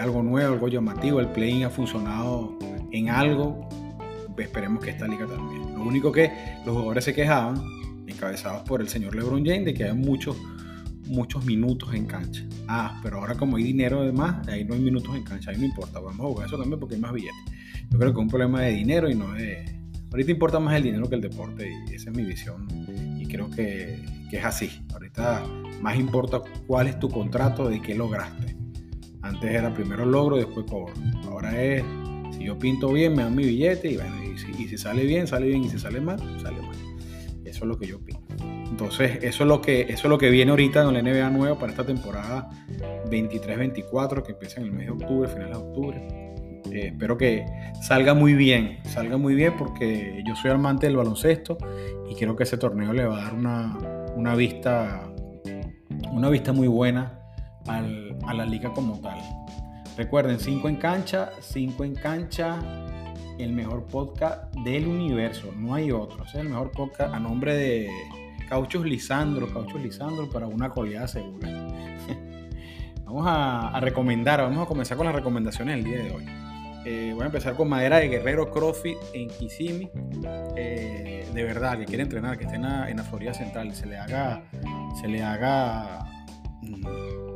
algo 0.00 0.22
nuevo, 0.22 0.54
algo 0.54 0.68
llamativo. 0.68 1.20
El 1.20 1.28
play 1.28 1.62
ha 1.62 1.70
funcionado 1.70 2.58
en 2.90 3.08
algo. 3.08 3.68
Esperemos 4.36 4.84
que 4.84 4.90
esta 4.90 5.06
liga 5.08 5.26
también. 5.26 5.74
Lo 5.74 5.82
único 5.82 6.12
que 6.12 6.30
los 6.64 6.74
jugadores 6.74 7.04
se 7.04 7.14
quejaban, 7.14 7.60
encabezados 8.06 8.62
por 8.62 8.80
el 8.80 8.88
señor 8.88 9.14
LeBron 9.14 9.44
James, 9.44 9.64
de 9.64 9.74
que 9.74 9.84
hay 9.84 9.94
muchos, 9.94 10.36
muchos 11.06 11.44
minutos 11.44 11.92
en 11.94 12.06
cancha. 12.06 12.44
Ah, 12.68 13.00
pero 13.02 13.18
ahora 13.18 13.34
como 13.34 13.56
hay 13.56 13.64
dinero 13.64 14.00
además, 14.00 14.46
ahí 14.48 14.64
no 14.64 14.74
hay 14.74 14.80
minutos 14.80 15.14
en 15.16 15.24
cancha, 15.24 15.50
ahí 15.50 15.58
no 15.58 15.64
importa. 15.64 15.98
Vamos 15.98 16.20
a 16.20 16.28
jugar 16.28 16.46
eso 16.46 16.56
también 16.56 16.78
porque 16.78 16.94
hay 16.94 17.00
más 17.00 17.12
billetes. 17.12 17.36
Yo 17.90 17.98
creo 17.98 18.12
que 18.12 18.18
es 18.18 18.22
un 18.22 18.28
problema 18.28 18.62
de 18.62 18.72
dinero 18.72 19.10
y 19.10 19.14
no 19.14 19.32
de... 19.32 19.76
Ahorita 20.10 20.30
importa 20.30 20.58
más 20.58 20.74
el 20.76 20.84
dinero 20.84 21.08
que 21.08 21.16
el 21.16 21.20
deporte 21.20 21.68
y 21.68 21.94
esa 21.94 22.10
es 22.10 22.16
mi 22.16 22.22
visión 22.22 22.66
y 23.18 23.26
creo 23.26 23.50
que, 23.50 24.02
que 24.30 24.38
es 24.38 24.44
así. 24.44 24.70
Ahorita 24.92 25.44
más 25.82 25.98
importa 25.98 26.40
cuál 26.66 26.86
es 26.86 26.98
tu 26.98 27.10
contrato, 27.10 27.68
de 27.68 27.82
qué 27.82 27.94
lograste. 27.94 28.57
Antes 29.22 29.50
era 29.50 29.72
primero 29.74 30.04
logro, 30.04 30.36
después 30.36 30.66
cobro. 30.68 30.94
Ahora 31.24 31.60
es, 31.62 31.82
si 32.32 32.44
yo 32.44 32.58
pinto 32.58 32.92
bien, 32.92 33.14
me 33.14 33.24
dan 33.24 33.34
mi 33.34 33.44
billete 33.44 33.90
y 33.90 33.96
bueno, 33.96 34.14
y 34.22 34.68
si, 34.68 34.78
sale 34.78 35.04
bien, 35.04 35.26
sale 35.26 35.46
bien, 35.46 35.64
y 35.64 35.68
si 35.68 35.78
sale 35.78 36.00
mal, 36.00 36.18
sale 36.40 36.60
mal. 36.62 36.76
Eso 37.44 37.64
es 37.64 37.68
lo 37.68 37.78
que 37.78 37.86
yo 37.86 37.98
pinto. 38.00 38.22
Entonces, 38.70 39.18
eso 39.22 39.42
es 39.44 39.48
lo 39.48 39.60
que, 39.60 39.82
eso 39.82 39.92
es 39.92 40.04
lo 40.04 40.18
que 40.18 40.30
viene 40.30 40.50
ahorita 40.50 40.82
en 40.82 40.94
la 40.94 41.02
NBA 41.02 41.30
nueva 41.30 41.58
para 41.58 41.72
esta 41.72 41.84
temporada 41.84 42.50
23-24, 43.10 44.22
que 44.22 44.32
empieza 44.32 44.60
en 44.60 44.66
el 44.66 44.72
mes 44.72 44.86
de 44.86 44.92
octubre, 44.92 45.28
finales 45.28 45.56
de 45.56 45.64
octubre. 45.64 46.28
Eh, 46.70 46.88
espero 46.92 47.16
que 47.16 47.46
salga 47.82 48.14
muy 48.14 48.34
bien, 48.34 48.78
salga 48.84 49.16
muy 49.16 49.34
bien 49.34 49.54
porque 49.56 50.22
yo 50.26 50.36
soy 50.36 50.50
amante 50.50 50.86
del 50.86 50.96
baloncesto 50.96 51.56
y 52.10 52.14
creo 52.14 52.36
que 52.36 52.44
ese 52.44 52.58
torneo 52.58 52.92
le 52.92 53.06
va 53.06 53.20
a 53.20 53.24
dar 53.24 53.34
una, 53.34 53.78
una 54.14 54.34
vista 54.34 55.10
una 56.12 56.28
vista 56.28 56.52
muy 56.52 56.68
buena 56.68 57.17
a 57.68 58.34
la 58.34 58.44
liga 58.44 58.72
como 58.72 58.98
tal. 59.00 59.18
Recuerden, 59.96 60.38
5 60.38 60.68
en 60.68 60.76
cancha, 60.76 61.30
5 61.40 61.84
en 61.84 61.94
cancha, 61.96 62.60
el 63.38 63.52
mejor 63.52 63.86
podcast 63.86 64.54
del 64.64 64.86
universo, 64.86 65.52
no 65.56 65.74
hay 65.74 65.90
otro. 65.90 66.24
Es 66.24 66.34
el 66.34 66.48
mejor 66.48 66.70
podcast 66.70 67.12
a 67.14 67.18
nombre 67.18 67.54
de 67.54 67.90
Cauchos 68.48 68.84
Lisandro, 68.84 69.52
Cauchos 69.52 69.80
Lisandro 69.80 70.30
para 70.30 70.46
una 70.46 70.70
coleada 70.70 71.08
segura. 71.08 71.48
vamos 73.04 73.24
a, 73.26 73.78
recomendar, 73.80 74.40
vamos 74.40 74.64
a 74.64 74.66
comenzar 74.66 74.96
con 74.96 75.06
las 75.06 75.14
recomendaciones 75.14 75.76
del 75.76 75.84
día 75.84 76.02
de 76.04 76.10
hoy. 76.12 76.24
Eh, 76.84 77.10
voy 77.12 77.24
a 77.24 77.26
empezar 77.26 77.54
con 77.54 77.68
madera 77.68 77.98
de 77.98 78.08
guerrero 78.08 78.50
CrossFit 78.50 78.98
en 79.14 79.28
Kissimmee. 79.28 79.90
Eh, 80.56 81.28
de 81.34 81.42
verdad, 81.42 81.78
que 81.78 81.84
quiere 81.84 82.04
entrenar, 82.04 82.38
que 82.38 82.44
esté 82.44 82.56
en 82.56 82.62
la, 82.62 82.88
en 82.88 82.96
la 82.96 83.02
Florida 83.02 83.34
Central, 83.34 83.74
se 83.74 83.86
le 83.86 83.98
haga, 83.98 84.42
se 85.00 85.08
le 85.08 85.22
haga 85.22 86.06
mm, 86.62 87.27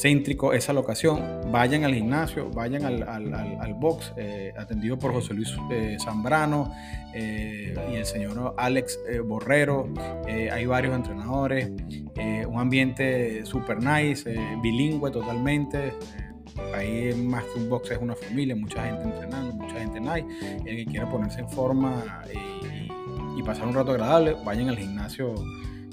céntrico 0.00 0.52
esa 0.52 0.72
locación. 0.72 1.50
Vayan 1.50 1.84
al 1.84 1.94
gimnasio, 1.94 2.50
vayan 2.50 2.84
al, 2.84 3.02
al, 3.02 3.34
al, 3.34 3.74
box, 3.74 4.12
eh, 4.16 4.52
atendido 4.56 4.98
por 4.98 5.12
José 5.12 5.34
Luis 5.34 5.54
Zambrano 6.02 6.72
y 7.14 7.96
el 7.96 8.06
señor 8.06 8.54
Alex 8.56 8.98
Borrero. 9.24 9.88
hay 10.26 10.66
varios 10.66 10.94
entrenadores, 10.94 11.70
un 12.48 12.58
ambiente 12.58 13.44
super 13.44 13.82
nice, 13.82 14.32
bilingüe 14.62 15.10
totalmente 15.10 15.92
Ahí 16.74 17.14
más 17.14 17.44
que 17.44 17.60
un 17.60 17.68
box 17.68 17.90
es 17.90 17.98
una 17.98 18.14
familia, 18.14 18.54
mucha 18.54 18.84
gente 18.84 19.02
entrenando, 19.02 19.54
mucha 19.54 19.78
gente 19.80 20.00
night. 20.00 20.26
El 20.64 20.76
que 20.76 20.86
quiera 20.86 21.08
ponerse 21.08 21.40
en 21.40 21.48
forma 21.48 22.02
y, 23.36 23.42
pasar 23.42 23.66
un 23.66 23.74
rato 23.74 23.92
agradable, 23.92 24.36
vayan 24.44 24.68
al 24.68 24.76
gimnasio 24.76 25.34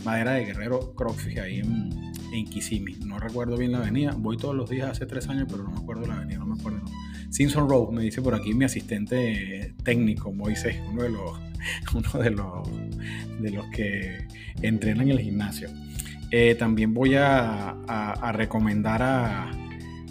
Madera 0.03 0.33
de 0.33 0.45
Guerrero 0.45 0.93
CrossFit 0.95 1.39
ahí 1.39 1.59
en, 1.59 2.06
en 2.31 2.45
Kissimmee. 2.45 2.97
No 3.05 3.19
recuerdo 3.19 3.57
bien 3.57 3.71
la 3.71 3.79
avenida. 3.79 4.13
Voy 4.17 4.37
todos 4.37 4.55
los 4.55 4.69
días 4.69 4.89
hace 4.91 5.05
tres 5.05 5.27
años, 5.29 5.47
pero 5.49 5.63
no 5.63 5.71
me 5.71 5.77
acuerdo 5.77 6.05
la 6.05 6.15
avenida, 6.15 6.39
no 6.39 6.47
me 6.47 6.59
acuerdo. 6.59 6.81
Simpson 7.29 7.69
Road, 7.69 7.91
me 7.91 8.01
dice 8.01 8.21
por 8.21 8.35
aquí 8.35 8.53
mi 8.53 8.65
asistente 8.65 9.73
técnico, 9.83 10.31
Moisés, 10.31 10.77
uno 10.89 11.03
de 11.03 11.09
los, 11.09 11.39
uno 11.93 12.23
de 12.23 12.29
los, 12.31 12.69
de 13.39 13.51
los 13.51 13.65
que 13.67 14.27
entrenan 14.61 15.03
en 15.03 15.11
el 15.11 15.19
gimnasio. 15.19 15.69
Eh, 16.31 16.55
también 16.55 16.93
voy 16.93 17.15
a 17.15 18.31
recomendar 18.33 19.01
a, 19.01 19.51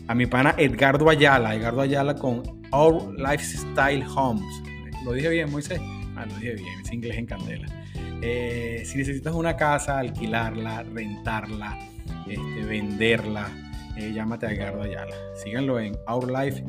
a 0.09 0.15
mi 0.15 0.27
pana 0.27 0.55
Edgardo 0.57 1.09
Ayala, 1.11 1.55
Edgardo 1.55 1.81
Ayala 1.81 2.15
con 2.15 2.43
Our 2.73 3.19
Lifestyle 3.19 4.05
Homes. 4.15 4.63
¿Lo 5.05 5.13
dije 5.13 5.29
bien, 5.29 5.51
Moisés? 5.51 5.81
Ah, 6.17 6.27
lo 6.27 6.35
dije 6.37 6.55
bien, 6.55 6.81
es 6.83 6.93
inglés 6.93 7.19
en 7.19 7.27
candela. 7.27 7.67
Eh, 8.23 8.83
si 8.85 8.99
necesitas 8.99 9.35
una 9.35 9.57
casa, 9.57 9.99
alquilarla, 9.99 10.85
rentarla, 10.85 11.77
este, 12.29 12.67
venderla, 12.67 13.49
eh, 13.97 14.13
llámate 14.13 14.47
a 14.47 14.53
Edgardo 14.53 14.83
Ayala. 14.83 15.15
Síganlo 15.35 15.81
en 15.81 15.97
Our 16.09 16.31
Life 16.31 16.63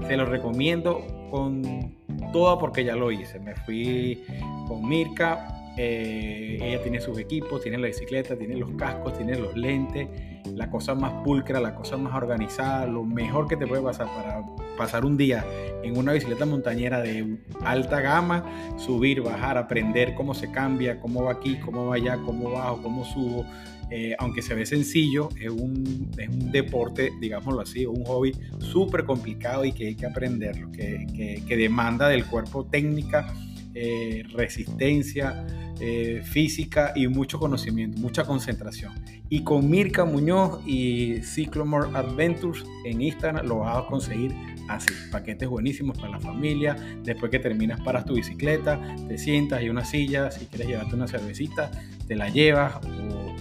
Se 0.07 0.17
lo 0.17 0.25
recomiendo 0.25 1.05
con 1.31 1.95
toda 2.33 2.57
porque 2.57 2.83
ya 2.83 2.95
lo 2.95 3.11
hice. 3.11 3.39
Me 3.39 3.55
fui 3.55 4.23
con 4.67 4.87
Mirka, 4.87 5.54
eh, 5.77 6.57
ella 6.61 6.81
tiene 6.81 7.01
sus 7.01 7.17
equipos, 7.19 7.61
tiene 7.61 7.77
la 7.77 7.87
bicicleta, 7.87 8.37
tiene 8.37 8.55
los 8.55 8.71
cascos, 8.71 9.17
tiene 9.17 9.37
los 9.37 9.55
lentes, 9.57 10.07
la 10.53 10.69
cosa 10.69 10.95
más 10.95 11.23
pulcra, 11.23 11.59
la 11.59 11.75
cosa 11.75 11.97
más 11.97 12.13
organizada, 12.13 12.85
lo 12.85 13.03
mejor 13.03 13.47
que 13.47 13.57
te 13.57 13.67
puede 13.67 13.81
pasar 13.81 14.07
para 14.07 14.43
pasar 14.77 15.05
un 15.05 15.17
día 15.17 15.45
en 15.83 15.97
una 15.97 16.13
bicicleta 16.13 16.45
montañera 16.45 17.01
de 17.01 17.37
alta 17.61 17.99
gama, 17.99 18.45
subir, 18.77 19.21
bajar, 19.21 19.57
aprender 19.57 20.13
cómo 20.15 20.33
se 20.33 20.51
cambia, 20.51 20.99
cómo 20.99 21.23
va 21.23 21.33
aquí, 21.33 21.57
cómo 21.57 21.87
va 21.87 21.95
allá, 21.95 22.17
cómo 22.25 22.51
bajo, 22.51 22.81
cómo 22.81 23.03
subo. 23.03 23.45
Eh, 23.91 24.15
aunque 24.17 24.41
se 24.41 24.55
ve 24.55 24.65
sencillo, 24.65 25.29
es 25.39 25.49
un, 25.49 26.09
es 26.17 26.27
un 26.27 26.51
deporte, 26.51 27.11
digámoslo 27.19 27.61
así, 27.61 27.85
un 27.85 28.03
hobby 28.05 28.31
súper 28.57 29.05
complicado 29.05 29.63
y 29.63 29.73
que 29.73 29.87
hay 29.87 29.95
que 29.95 30.07
aprenderlo, 30.07 30.71
que, 30.71 31.43
que, 31.47 31.55
demanda 31.55 32.09
del 32.09 32.25
cuerpo 32.25 32.65
técnica, 32.65 33.31
eh, 33.75 34.23
resistencia, 34.33 35.45
eh, 35.79 36.21
física 36.23 36.93
y 36.95 37.07
mucho 37.07 37.37
conocimiento, 37.37 37.99
mucha 37.99 38.23
concentración. 38.23 38.93
Y 39.29 39.43
con 39.43 39.69
Mirka 39.69 40.05
Muñoz 40.05 40.65
y 40.65 41.21
Cyclomore 41.21 41.89
Adventures 41.97 42.63
en 42.85 43.01
Instagram 43.01 43.45
lo 43.45 43.59
vas 43.59 43.77
a 43.83 43.87
conseguir 43.87 44.33
así. 44.69 44.93
Paquetes 45.11 45.49
buenísimos 45.49 45.97
para 45.97 46.11
la 46.11 46.19
familia. 46.19 46.75
Después 47.03 47.29
que 47.29 47.39
terminas, 47.39 47.81
paras 47.81 48.05
tu 48.05 48.15
bicicleta, 48.15 48.79
te 49.07 49.17
sientas 49.17 49.63
y 49.63 49.69
una 49.69 49.83
silla. 49.83 50.31
Si 50.31 50.45
quieres 50.45 50.67
llevarte 50.67 50.95
una 50.95 51.07
cervecita, 51.07 51.71
te 52.07 52.15
la 52.15 52.29
llevas 52.29 52.75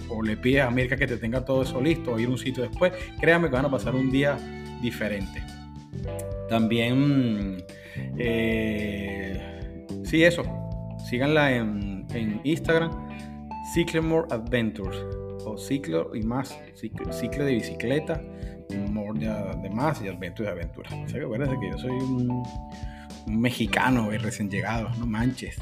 o, 0.09 0.21
le 0.21 0.37
pides 0.37 0.63
a 0.63 0.71
Mirka 0.71 0.97
que 0.97 1.07
te 1.07 1.17
tenga 1.17 1.45
todo 1.45 1.63
eso 1.63 1.79
listo 1.81 2.13
o 2.13 2.19
ir 2.19 2.29
un 2.29 2.37
sitio 2.37 2.63
después. 2.63 2.93
Créame 3.19 3.47
que 3.47 3.55
van 3.55 3.65
a 3.65 3.71
pasar 3.71 3.95
un 3.95 4.09
día 4.09 4.37
diferente. 4.81 5.43
También, 6.49 7.63
eh, 8.17 9.85
sí, 10.03 10.23
eso. 10.23 10.43
Síganla 11.07 11.55
en 11.55 11.84
en 12.15 12.41
Instagram, 12.43 12.91
Cyclemore 13.73 14.27
Adventures 14.31 14.97
o 15.45 15.57
ciclo 15.57 16.15
y 16.15 16.23
más, 16.23 16.57
ciclo, 16.73 17.45
de 17.45 17.53
bicicleta, 17.53 18.21
more 18.89 19.19
de, 19.19 19.69
más 19.69 20.01
y 20.01 20.07
Adventures 20.07 20.47
de 20.47 20.51
aventura. 20.51 20.89
O 21.03 21.07
sea 21.07 21.23
acuérdense 21.23 21.55
que 21.59 21.69
yo 21.69 21.77
soy 21.77 21.91
un, 21.91 22.43
mexicano 23.27 24.13
y 24.13 24.17
recién 24.17 24.49
llegado, 24.49 24.89
no 24.99 25.05
manches. 25.07 25.57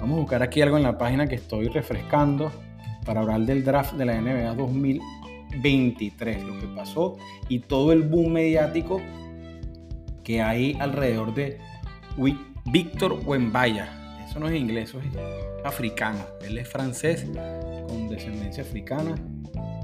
Vamos 0.00 0.16
a 0.16 0.20
buscar 0.20 0.42
aquí 0.42 0.62
algo 0.62 0.76
en 0.76 0.82
la 0.82 0.96
página 0.96 1.26
que 1.26 1.34
estoy 1.34 1.68
refrescando 1.68 2.50
para 3.04 3.20
hablar 3.20 3.40
del 3.40 3.64
draft 3.64 3.94
de 3.94 4.06
la 4.06 4.20
NBA 4.20 4.54
2023, 4.54 6.42
lo 6.42 6.58
que 6.58 6.66
pasó 6.68 7.18
y 7.48 7.60
todo 7.60 7.92
el 7.92 8.02
boom 8.02 8.32
mediático 8.32 9.00
que 10.24 10.40
hay 10.40 10.76
alrededor 10.80 11.34
de 11.34 11.58
Víctor 12.66 13.20
Wembaya 13.26 14.01
eso 14.32 14.40
no 14.40 14.48
es 14.48 14.58
inglés, 14.58 14.88
eso 14.88 14.98
es 14.98 15.06
africano. 15.62 16.20
Él 16.40 16.56
es 16.56 16.66
francés 16.66 17.26
con 17.86 18.08
descendencia 18.08 18.62
africana, 18.62 19.14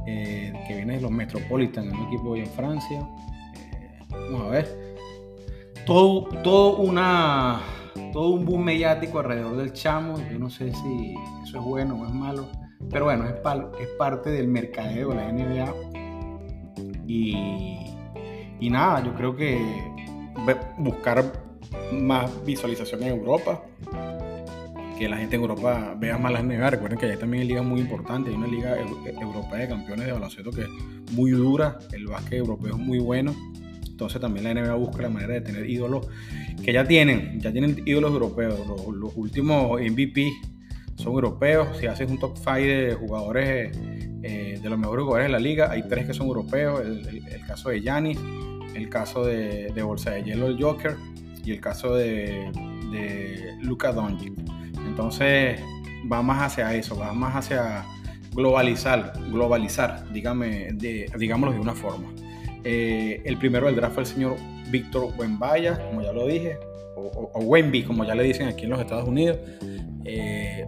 eh, 0.06 0.54
que 0.66 0.74
viene 0.74 0.94
de 0.94 1.02
los 1.02 1.10
Metropolitan, 1.10 1.90
un 1.90 2.06
equipo 2.06 2.34
en 2.34 2.46
Francia. 2.46 2.98
Eh, 2.98 3.98
vamos 4.10 4.46
a 4.46 4.48
ver. 4.48 4.96
Todo, 5.84 6.28
todo, 6.42 6.78
una, 6.78 7.60
todo 8.10 8.30
un 8.30 8.46
boom 8.46 8.64
mediático 8.64 9.18
alrededor 9.18 9.58
del 9.58 9.74
chamo. 9.74 10.16
Yo 10.32 10.38
no 10.38 10.48
sé 10.48 10.72
si 10.72 11.14
eso 11.42 11.58
es 11.58 11.64
bueno 11.64 12.00
o 12.00 12.06
es 12.06 12.14
malo. 12.14 12.48
Pero 12.90 13.04
bueno, 13.04 13.26
es, 13.26 13.34
es 13.34 13.88
parte 13.98 14.30
del 14.30 14.48
mercadeo 14.48 15.10
de 15.10 15.14
la 15.14 15.30
NBA. 15.30 15.74
Y, 17.06 17.76
y 18.60 18.70
nada, 18.70 19.04
yo 19.04 19.14
creo 19.14 19.36
que 19.36 19.60
buscar 20.78 21.22
más 21.92 22.30
visualización 22.46 23.02
en 23.02 23.08
Europa 23.08 23.62
que 24.98 25.08
la 25.08 25.16
gente 25.16 25.36
en 25.36 25.42
Europa 25.42 25.94
vea 25.98 26.18
más 26.18 26.32
las 26.32 26.44
NBA. 26.44 26.70
Recuerden 26.70 26.98
que 26.98 27.06
allá 27.06 27.18
también 27.18 27.42
hay 27.42 27.48
ligas 27.48 27.64
muy 27.64 27.80
importantes. 27.80 28.32
Hay 28.32 28.38
una 28.38 28.48
liga 28.48 28.76
europea 28.78 29.60
de 29.60 29.68
campeones 29.68 30.06
de 30.06 30.12
baloncesto 30.12 30.50
que 30.50 30.62
es 30.62 31.12
muy 31.12 31.30
dura. 31.30 31.78
El 31.92 32.06
básquet 32.06 32.38
europeo 32.38 32.74
es 32.74 32.80
muy 32.80 32.98
bueno. 32.98 33.34
Entonces 33.86 34.20
también 34.20 34.44
la 34.44 34.54
NBA 34.54 34.74
busca 34.74 35.02
la 35.02 35.08
manera 35.08 35.34
de 35.34 35.40
tener 35.40 35.68
ídolos 35.68 36.08
que 36.64 36.72
ya 36.72 36.84
tienen, 36.84 37.40
ya 37.40 37.52
tienen 37.52 37.82
ídolos 37.86 38.12
europeos. 38.12 38.60
Los, 38.92 39.16
últimos 39.16 39.80
MVP 39.80 40.32
son 40.96 41.14
europeos. 41.14 41.76
Si 41.78 41.86
haces 41.86 42.10
un 42.10 42.18
top 42.18 42.36
5 42.36 42.52
de 42.52 42.96
jugadores, 42.98 43.76
eh, 44.22 44.58
de 44.62 44.70
los 44.70 44.78
mejores 44.78 45.04
jugadores 45.04 45.28
de 45.28 45.32
la 45.32 45.40
liga, 45.40 45.70
hay 45.70 45.82
tres 45.88 46.06
que 46.06 46.14
son 46.14 46.26
europeos. 46.26 46.80
El, 46.80 47.22
caso 47.46 47.70
de 47.70 47.80
Giannis, 47.80 48.18
el 48.74 48.88
caso 48.88 49.24
de, 49.24 49.72
de 49.74 49.82
Bolsa 49.82 50.10
de 50.10 50.22
Hielo, 50.22 50.48
el 50.48 50.62
Joker, 50.62 50.96
y 51.48 51.52
el 51.52 51.60
caso 51.60 51.94
de, 51.94 52.50
Luka 53.62 53.92
Doncic. 53.92 54.34
Entonces 54.98 55.60
va 56.10 56.22
más 56.22 56.42
hacia 56.42 56.74
eso, 56.74 56.98
va 56.98 57.12
más 57.12 57.36
hacia 57.36 57.84
globalizar, 58.32 59.12
globalizar, 59.30 60.12
digámoslo 60.12 61.52
de 61.52 61.60
una 61.60 61.72
forma. 61.72 62.12
Eh, 62.64 63.22
el 63.24 63.36
primero 63.36 63.66
del 63.66 63.76
draft 63.76 63.94
fue 63.94 64.02
el 64.02 64.08
señor 64.08 64.36
Víctor 64.72 65.12
Wembaya, 65.16 65.78
como 65.86 66.02
ya 66.02 66.12
lo 66.12 66.26
dije, 66.26 66.58
o, 66.96 67.30
o, 67.32 67.40
Wemby, 67.44 67.84
como 67.84 68.04
ya 68.04 68.16
le 68.16 68.24
dicen 68.24 68.48
aquí 68.48 68.64
en 68.64 68.70
los 68.70 68.80
Estados 68.80 69.06
Unidos. 69.06 69.38
Eh, 70.04 70.66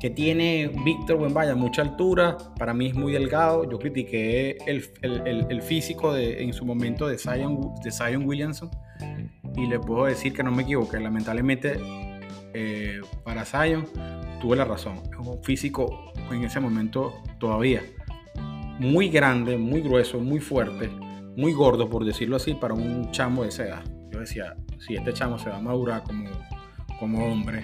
que 0.00 0.08
tiene 0.08 0.70
Víctor 0.82 1.16
Wembaya 1.16 1.54
mucha 1.54 1.82
altura, 1.82 2.38
para 2.58 2.72
mí 2.72 2.86
es 2.86 2.94
muy 2.94 3.12
delgado. 3.12 3.70
Yo 3.70 3.78
critiqué 3.78 4.56
el, 4.66 5.62
físico 5.62 6.14
de, 6.14 6.42
en 6.42 6.54
su 6.54 6.64
momento 6.64 7.06
de 7.06 7.18
Zion, 7.18 7.74
de 7.84 7.92
Zion 7.92 8.24
Williamson 8.24 8.70
y 9.56 9.66
le 9.66 9.78
puedo 9.78 10.06
decir 10.06 10.32
que 10.32 10.42
no 10.42 10.52
me 10.52 10.62
equivoqué. 10.62 11.00
Lamentablemente, 11.00 11.78
eh, 12.58 13.02
para 13.22 13.44
Zion, 13.44 13.84
tuve 14.40 14.56
la 14.56 14.64
razón. 14.64 15.02
Es 15.12 15.18
un 15.18 15.44
físico 15.44 16.10
en 16.30 16.42
ese 16.42 16.58
momento 16.58 17.22
todavía 17.38 17.82
muy 18.78 19.10
grande, 19.10 19.58
muy 19.58 19.82
grueso, 19.82 20.20
muy 20.20 20.40
fuerte, 20.40 20.88
muy 21.36 21.52
gordo, 21.52 21.90
por 21.90 22.06
decirlo 22.06 22.36
así, 22.36 22.54
para 22.54 22.72
un 22.72 23.10
chamo 23.10 23.42
de 23.42 23.50
esa 23.50 23.64
edad. 23.64 23.84
Yo 24.10 24.20
decía, 24.20 24.56
si 24.78 24.96
este 24.96 25.12
chamo 25.12 25.38
se 25.38 25.50
va 25.50 25.58
a 25.58 25.60
madurar 25.60 26.02
como, 26.04 26.30
como 26.98 27.26
hombre, 27.26 27.62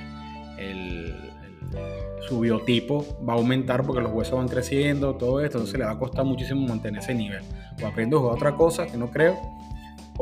su 2.29 2.41
biotipo 2.41 3.19
va 3.27 3.33
a 3.33 3.37
aumentar 3.37 3.85
porque 3.85 4.03
los 4.03 4.13
huesos 4.13 4.37
van 4.37 4.49
creciendo, 4.49 5.15
todo 5.17 5.41
esto, 5.41 5.57
entonces 5.57 5.79
le 5.79 5.87
va 5.87 5.93
a 5.93 5.99
costar 5.99 6.27
muchísimo 6.27 6.69
mantener 6.69 7.01
ese 7.01 7.15
nivel. 7.15 7.43
O 7.83 7.87
aprendo 7.87 8.19
a 8.31 8.35
otra 8.35 8.55
cosa, 8.57 8.87
que 8.87 8.99
no 8.99 9.11
creo, 9.11 9.39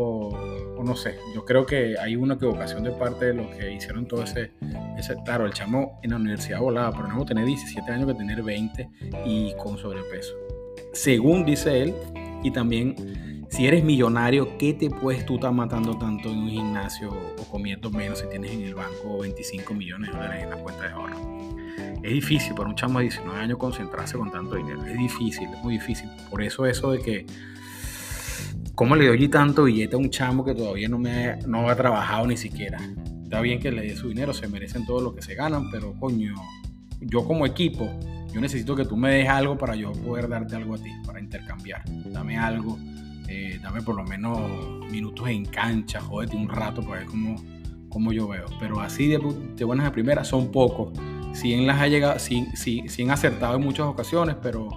o, 0.03 0.83
no 0.83 0.97
sé, 0.97 1.17
yo 1.35 1.45
creo 1.45 1.67
que 1.67 1.97
hay 1.99 2.17
una 2.17 2.35
equivocación 2.35 2.83
de 2.83 2.91
parte 2.91 3.27
de 3.27 3.35
los 3.35 3.47
que 3.55 3.73
hicieron 3.73 4.07
todo 4.07 4.23
ese, 4.23 4.53
ese 4.99 5.15
claro, 5.25 5.45
el 5.45 5.53
chamo 5.53 6.01
en 6.03 6.11
la 6.11 6.17
universidad 6.17 6.61
volaba, 6.61 6.93
pero 6.93 7.09
no 7.09 7.25
tener 7.25 7.45
17 7.45 7.91
años 7.93 8.07
que 8.07 8.15
tener 8.15 8.43
20 8.43 8.89
y 9.27 9.53
con 9.57 9.77
sobrepeso. 9.77 10.35
Según 10.93 11.45
dice 11.45 11.83
él, 11.83 11.95
y 12.43 12.51
también 12.51 13.47
si 13.51 13.67
eres 13.67 13.85
millonario, 13.85 14.57
¿qué 14.57 14.73
te 14.73 14.89
puedes 14.89 15.27
tú 15.27 15.35
estar 15.35 15.53
matando 15.53 15.99
tanto 15.99 16.31
en 16.31 16.39
un 16.39 16.51
gimnasio 16.51 17.11
o 17.11 17.45
comiendo 17.51 17.91
menos 17.91 18.21
si 18.21 18.29
tienes 18.29 18.53
en 18.53 18.63
el 18.63 18.75
banco 18.75 19.19
25 19.19 19.75
millones 19.75 20.11
de 20.11 20.17
dólares 20.17 20.45
en 20.45 20.51
la 20.51 20.57
cuenta 20.57 20.85
de 20.85 20.93
ahorro? 20.93 21.17
Es 22.03 22.13
difícil 22.13 22.55
para 22.55 22.69
un 22.69 22.77
chamo 22.77 23.01
de 23.01 23.07
19 23.07 23.39
años 23.39 23.59
concentrarse 23.59 24.17
con 24.17 24.31
tanto 24.31 24.55
dinero. 24.55 24.83
Es 24.87 24.97
difícil, 24.97 25.49
es 25.53 25.63
muy 25.63 25.75
difícil. 25.75 26.09
Por 26.31 26.43
eso 26.43 26.65
eso 26.65 26.93
de 26.93 27.01
que 27.01 27.27
¿Cómo 28.75 28.97
le 28.97 29.07
doy 29.07 29.29
tanto 29.29 29.65
billete 29.65 29.95
a 29.97 29.99
un 29.99 30.11
chamo 30.11 30.45
que 30.45 30.55
todavía 30.55 30.89
no, 30.89 30.99
me, 30.99 31.37
no 31.47 31.69
ha 31.69 31.77
trabajado 31.77 32.27
ni 32.27 32.37
siquiera? 32.37 32.79
Está 33.23 33.41
bien 33.41 33.61
que 33.61 33.71
le 33.71 33.83
dé 33.83 33.97
su 33.97 34.09
dinero, 34.09 34.33
se 34.33 34.49
merecen 34.49 34.85
todo 34.87 35.01
lo 35.01 35.15
que 35.15 35.23
se 35.23 35.35
ganan, 35.35 35.71
pero 35.71 35.95
coño, 36.01 36.35
yo 37.01 37.25
como 37.25 37.47
equipo, 37.47 37.89
yo 38.33 38.41
necesito 38.41 38.75
que 38.75 38.85
tú 38.85 38.97
me 38.97 39.11
des 39.11 39.29
algo 39.29 39.57
para 39.57 39.77
yo 39.77 39.93
poder 39.93 40.29
darte 40.29 40.57
algo 40.57 40.75
a 40.75 40.79
ti, 40.79 40.91
para 41.05 41.21
intercambiar. 41.21 41.83
Dame 42.07 42.39
algo, 42.39 42.79
eh, 43.29 43.59
dame 43.63 43.83
por 43.83 43.97
lo 43.97 44.05
menos 44.05 44.41
minutos 44.91 45.29
en 45.29 45.45
cancha, 45.45 46.01
jódete 46.01 46.37
un 46.37 46.49
rato 46.49 46.83
para 46.83 47.01
ver 47.01 47.07
cómo, 47.89 48.13
yo 48.13 48.29
veo. 48.29 48.47
Pero 48.59 48.81
así 48.81 49.07
de, 49.09 49.19
de 49.57 49.65
buenas 49.65 49.87
a 49.87 49.93
primeras 49.93 50.29
son 50.29 50.51
pocos. 50.51 50.93
Sí, 51.33 51.53
en 51.53 51.67
las 51.67 51.81
ha 51.81 51.87
llegado, 51.87 52.15
acertado 52.15 53.57
en 53.57 53.63
muchas 53.63 53.87
ocasiones, 53.87 54.37
pero 54.43 54.69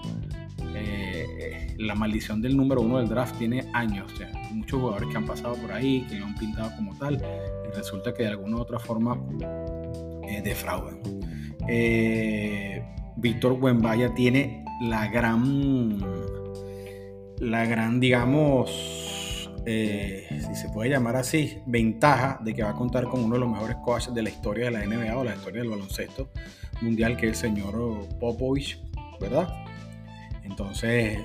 la 1.83 1.95
maldición 1.95 2.41
del 2.41 2.55
número 2.55 2.81
uno 2.81 2.97
del 2.97 3.07
draft 3.07 3.37
tiene 3.37 3.65
años. 3.73 4.11
O 4.13 4.15
sea, 4.17 4.31
muchos 4.51 4.79
jugadores 4.79 5.09
que 5.09 5.17
han 5.17 5.25
pasado 5.25 5.55
por 5.55 5.71
ahí, 5.71 6.05
que 6.09 6.17
han 6.17 6.35
pintado 6.35 6.75
como 6.75 6.95
tal, 6.97 7.15
y 7.15 7.75
resulta 7.75 8.13
que 8.13 8.23
de 8.23 8.29
alguna 8.29 8.57
u 8.57 8.59
otra 8.61 8.79
forma 8.79 9.17
eh, 10.27 10.41
defraudan. 10.43 10.99
Eh, 11.67 12.83
Víctor 13.15 13.59
Buenvaya 13.59 14.13
tiene 14.13 14.65
la 14.81 15.07
gran, 15.07 15.99
la 17.39 17.65
gran, 17.65 17.99
digamos, 17.99 19.49
eh, 19.65 20.27
si 20.29 20.55
se 20.55 20.69
puede 20.69 20.89
llamar 20.89 21.15
así, 21.15 21.57
ventaja 21.65 22.39
de 22.43 22.53
que 22.53 22.63
va 22.63 22.71
a 22.71 22.75
contar 22.75 23.05
con 23.05 23.23
uno 23.23 23.35
de 23.35 23.39
los 23.41 23.49
mejores 23.49 23.77
coaches 23.77 24.13
de 24.13 24.21
la 24.21 24.29
historia 24.29 24.65
de 24.65 24.71
la 24.71 24.85
NBA 24.85 25.17
o 25.17 25.23
la 25.23 25.35
historia 25.35 25.61
del 25.61 25.69
baloncesto 25.69 26.29
mundial, 26.81 27.15
que 27.15 27.27
es 27.27 27.43
el 27.43 27.51
señor 27.51 28.07
Popovich, 28.19 28.81
¿verdad? 29.21 29.47
Entonces, 30.43 31.19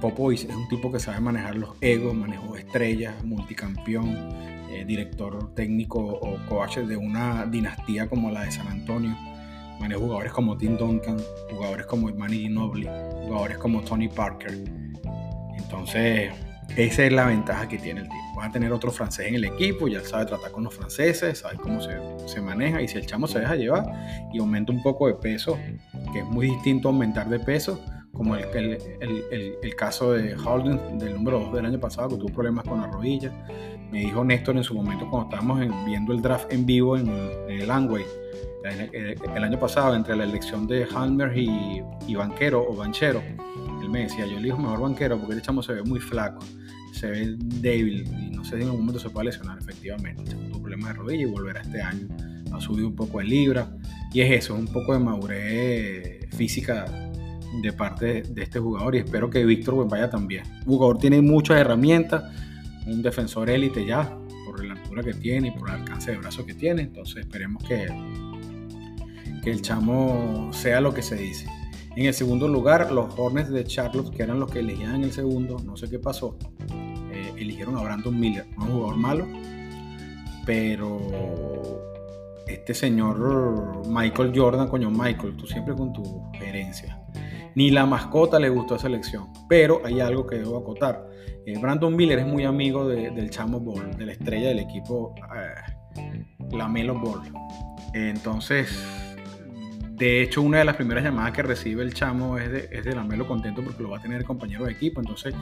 Popovich 0.00 0.44
es 0.44 0.54
un 0.54 0.68
tipo 0.68 0.90
que 0.92 1.00
sabe 1.00 1.20
manejar 1.20 1.56
los 1.56 1.76
egos, 1.80 2.14
manejó 2.14 2.56
estrellas, 2.56 3.22
multicampeón, 3.24 4.54
eh, 4.70 4.84
director 4.86 5.54
técnico 5.54 6.00
o 6.00 6.38
coach 6.48 6.78
de 6.78 6.96
una 6.96 7.46
dinastía 7.46 8.08
como 8.08 8.30
la 8.30 8.42
de 8.42 8.50
San 8.50 8.66
Antonio. 8.66 9.16
Manejó 9.80 10.02
jugadores 10.02 10.32
como 10.32 10.56
Tim 10.56 10.76
Duncan, 10.76 11.16
jugadores 11.50 11.86
como 11.86 12.08
Manny 12.14 12.38
Ginobili, 12.38 12.88
jugadores 13.26 13.58
como 13.58 13.82
Tony 13.82 14.08
Parker. 14.08 14.52
Entonces, 15.56 16.32
esa 16.76 17.04
es 17.04 17.12
la 17.12 17.26
ventaja 17.26 17.68
que 17.68 17.78
tiene 17.78 18.00
el 18.00 18.08
tipo. 18.08 18.18
Va 18.38 18.46
a 18.46 18.50
tener 18.50 18.72
otro 18.72 18.90
francés 18.90 19.28
en 19.28 19.36
el 19.36 19.44
equipo, 19.44 19.88
ya 19.88 20.00
sabe 20.00 20.26
tratar 20.26 20.50
con 20.50 20.64
los 20.64 20.74
franceses, 20.74 21.38
sabe 21.38 21.56
cómo 21.56 21.80
se, 21.80 21.96
se, 22.26 22.40
maneja 22.40 22.82
y 22.82 22.88
si 22.88 22.98
el 22.98 23.06
chamo 23.06 23.26
se 23.26 23.40
deja 23.40 23.54
llevar 23.54 23.84
y 24.32 24.38
aumenta 24.38 24.72
un 24.72 24.82
poco 24.82 25.06
de 25.06 25.14
peso, 25.14 25.58
que 26.12 26.20
es 26.20 26.24
muy 26.24 26.50
distinto 26.50 26.88
aumentar 26.88 27.28
de 27.28 27.38
peso 27.38 27.80
como 28.14 28.36
el, 28.36 28.78
el, 29.00 29.58
el, 29.60 29.74
caso 29.74 30.12
de 30.12 30.34
Holden, 30.36 30.98
del 30.98 31.14
número 31.14 31.40
2 31.40 31.54
del 31.54 31.66
año 31.66 31.80
pasado, 31.80 32.10
que 32.10 32.16
tuvo 32.16 32.28
problemas 32.32 32.64
con 32.64 32.80
la 32.80 32.86
rodilla. 32.86 33.32
Me 33.90 34.00
dijo 34.00 34.24
Néstor 34.24 34.56
en 34.56 34.64
su 34.64 34.74
momento 34.74 35.08
cuando 35.10 35.28
estábamos 35.28 35.84
viendo 35.84 36.12
el 36.12 36.22
draft 36.22 36.50
en 36.52 36.64
vivo 36.64 36.96
en, 36.96 37.08
el 37.48 37.70
Angway, 37.70 38.04
el, 38.92 39.44
año 39.44 39.58
pasado, 39.58 39.94
entre 39.94 40.16
la 40.16 40.24
elección 40.24 40.66
de 40.66 40.86
Halmer 40.94 41.36
y, 41.36 41.82
y, 42.06 42.14
Banquero 42.14 42.64
o 42.66 42.74
Banchero. 42.74 43.20
Él 43.82 43.90
me 43.90 44.00
decía, 44.04 44.26
yo 44.26 44.38
elijo 44.38 44.58
mejor 44.58 44.80
Banquero 44.80 45.18
porque 45.18 45.34
el 45.34 45.42
chamo 45.42 45.62
se 45.62 45.74
ve 45.74 45.82
muy 45.82 46.00
flaco, 46.00 46.40
se 46.92 47.10
ve 47.10 47.34
débil 47.38 48.06
y 48.06 48.30
no 48.30 48.44
sé 48.44 48.56
si 48.56 48.62
en 48.62 48.68
algún 48.68 48.80
momento 48.80 49.00
se 49.00 49.10
puede 49.10 49.26
lesionar 49.26 49.58
efectivamente. 49.58 50.34
tuvo 50.34 50.60
problemas 50.60 50.90
de 50.90 50.94
rodilla 50.94 51.22
y 51.22 51.26
volverá 51.26 51.60
este 51.60 51.82
año. 51.82 52.06
Ha 52.52 52.60
subido 52.60 52.86
un 52.86 52.94
poco 52.94 53.18
de 53.18 53.24
libra 53.24 53.68
y 54.12 54.20
es 54.20 54.30
eso, 54.30 54.54
es 54.54 54.60
un 54.60 54.72
poco 54.72 54.92
de 54.92 55.00
madurez 55.00 56.28
física 56.36 56.86
de 57.62 57.72
parte 57.72 58.22
de 58.22 58.42
este 58.42 58.58
jugador 58.58 58.94
y 58.94 58.98
espero 58.98 59.30
que 59.30 59.44
Víctor 59.44 59.88
vaya 59.88 60.10
también. 60.10 60.44
El 60.60 60.64
jugador 60.64 60.98
tiene 60.98 61.20
muchas 61.20 61.58
herramientas, 61.58 62.24
un 62.86 63.02
defensor 63.02 63.50
élite 63.50 63.84
ya, 63.86 64.16
por 64.46 64.64
la 64.64 64.74
altura 64.74 65.02
que 65.02 65.14
tiene 65.14 65.48
y 65.48 65.50
por 65.52 65.68
el 65.68 65.76
alcance 65.76 66.12
de 66.12 66.18
brazo 66.18 66.44
que 66.44 66.54
tiene, 66.54 66.82
entonces 66.82 67.18
esperemos 67.18 67.62
que, 67.64 67.86
que 69.42 69.50
el 69.50 69.62
chamo 69.62 70.50
sea 70.52 70.80
lo 70.80 70.92
que 70.92 71.02
se 71.02 71.16
dice. 71.16 71.46
En 71.96 72.06
el 72.06 72.14
segundo 72.14 72.48
lugar, 72.48 72.90
los 72.90 73.16
Hornets 73.16 73.50
de 73.50 73.64
Charlotte, 73.64 74.14
que 74.14 74.22
eran 74.24 74.40
los 74.40 74.50
que 74.50 74.60
elegían 74.60 74.96
en 74.96 75.04
el 75.04 75.12
segundo, 75.12 75.58
no 75.64 75.76
sé 75.76 75.88
qué 75.88 75.98
pasó, 75.98 76.36
eh, 77.12 77.32
eligieron 77.36 77.76
a 77.76 77.82
Brandon 77.82 78.18
Miller, 78.18 78.46
no 78.58 78.64
un 78.64 78.72
jugador 78.72 78.96
malo, 78.96 79.28
pero 80.44 81.00
este 82.48 82.74
señor 82.74 83.86
Michael 83.88 84.32
Jordan, 84.34 84.68
coño 84.68 84.90
Michael, 84.90 85.36
tú 85.36 85.46
siempre 85.46 85.74
con 85.74 85.92
tu 85.92 86.02
herencia 86.34 87.03
ni 87.54 87.70
la 87.70 87.86
mascota 87.86 88.38
le 88.38 88.48
gustó 88.48 88.76
esa 88.76 88.86
elección. 88.86 89.28
Pero 89.48 89.80
hay 89.84 90.00
algo 90.00 90.26
que 90.26 90.36
debo 90.36 90.58
acotar. 90.58 91.06
Eh, 91.46 91.58
Brandon 91.58 91.94
Miller 91.94 92.20
es 92.20 92.26
muy 92.26 92.44
amigo 92.44 92.86
del 92.88 93.30
Chamo 93.30 93.60
Ball, 93.60 93.96
de 93.96 94.06
la 94.06 94.12
estrella 94.12 94.48
del 94.48 94.60
equipo 94.60 95.14
eh, 95.36 96.06
la 96.52 96.68
Melo 96.68 96.98
Ball. 96.98 97.20
Entonces, 97.92 98.76
de 99.90 100.22
hecho, 100.22 100.42
una 100.42 100.58
de 100.58 100.64
las 100.64 100.74
primeras 100.76 101.04
llamadas 101.04 101.32
que 101.32 101.42
recibe 101.42 101.84
el 101.84 101.94
chamo 101.94 102.36
es 102.38 102.50
de, 102.50 102.68
es 102.72 102.84
de 102.84 102.94
la 102.96 103.04
Melo 103.04 103.28
contento 103.28 103.62
porque 103.62 103.82
lo 103.82 103.90
va 103.90 103.98
a 103.98 104.02
tener 104.02 104.18
el 104.18 104.24
compañero 104.24 104.64
de 104.64 104.72
equipo. 104.72 105.00
Entonces, 105.00 105.34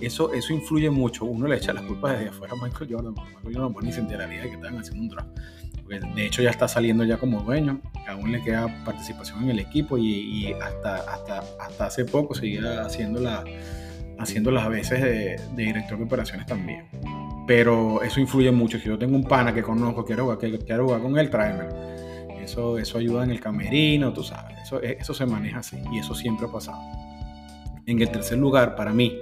eso, 0.00 0.34
eso 0.34 0.52
influye 0.52 0.90
mucho. 0.90 1.24
Uno 1.24 1.46
le 1.46 1.56
echa 1.56 1.72
las 1.72 1.84
culpas 1.84 2.12
desde 2.12 2.28
afuera 2.28 2.52
a 2.52 2.62
Michael 2.62 2.92
Jordan. 2.92 3.14
Michael 3.14 3.56
Jordan 3.56 3.74
ni 3.82 3.92
se 3.92 4.00
enteraría 4.00 4.42
de 4.42 4.48
que 4.48 4.54
estaban 4.56 4.78
haciendo 4.78 5.02
un 5.02 5.08
draft 5.08 5.30
de 5.88 6.26
hecho 6.26 6.42
ya 6.42 6.50
está 6.50 6.68
saliendo 6.68 7.04
ya 7.04 7.18
como 7.18 7.42
dueño, 7.42 7.80
aún 8.08 8.32
le 8.32 8.42
queda 8.42 8.84
participación 8.84 9.44
en 9.44 9.50
el 9.50 9.58
equipo 9.58 9.98
y, 9.98 10.52
hasta, 10.52 10.96
hasta, 10.96 11.44
hasta 11.60 11.86
hace 11.86 12.04
poco 12.04 12.34
seguía 12.34 12.82
haciendo, 12.82 13.20
la, 13.20 13.44
haciendo 14.18 14.50
las 14.50 14.68
veces 14.68 15.02
de, 15.02 15.40
director 15.54 15.98
de 15.98 16.04
operaciones 16.04 16.46
también. 16.46 16.86
Pero 17.46 18.02
eso 18.02 18.20
influye 18.20 18.50
mucho. 18.50 18.78
Si 18.78 18.86
yo 18.86 18.98
tengo 18.98 19.16
un 19.16 19.24
pana 19.24 19.52
que 19.52 19.62
conozco, 19.62 20.04
quiero 20.04 20.24
jugar, 20.24 20.38
quiero 20.38 20.84
jugar 20.84 21.02
con 21.02 21.18
él, 21.18 21.28
tráeme. 21.28 21.64
Eso, 22.42 22.78
eso 22.78 22.98
ayuda 22.98 23.24
en 23.24 23.30
el 23.30 23.40
camerino, 23.40 24.12
tú 24.12 24.22
sabes. 24.22 24.58
Eso, 24.62 24.80
eso 24.82 25.14
se 25.14 25.26
maneja 25.26 25.58
así 25.58 25.76
y 25.92 25.98
eso 25.98 26.14
siempre 26.14 26.46
ha 26.46 26.50
pasado. 26.50 26.78
En 27.86 28.00
el 28.00 28.10
tercer 28.10 28.38
lugar, 28.38 28.76
para 28.76 28.92
mí, 28.92 29.18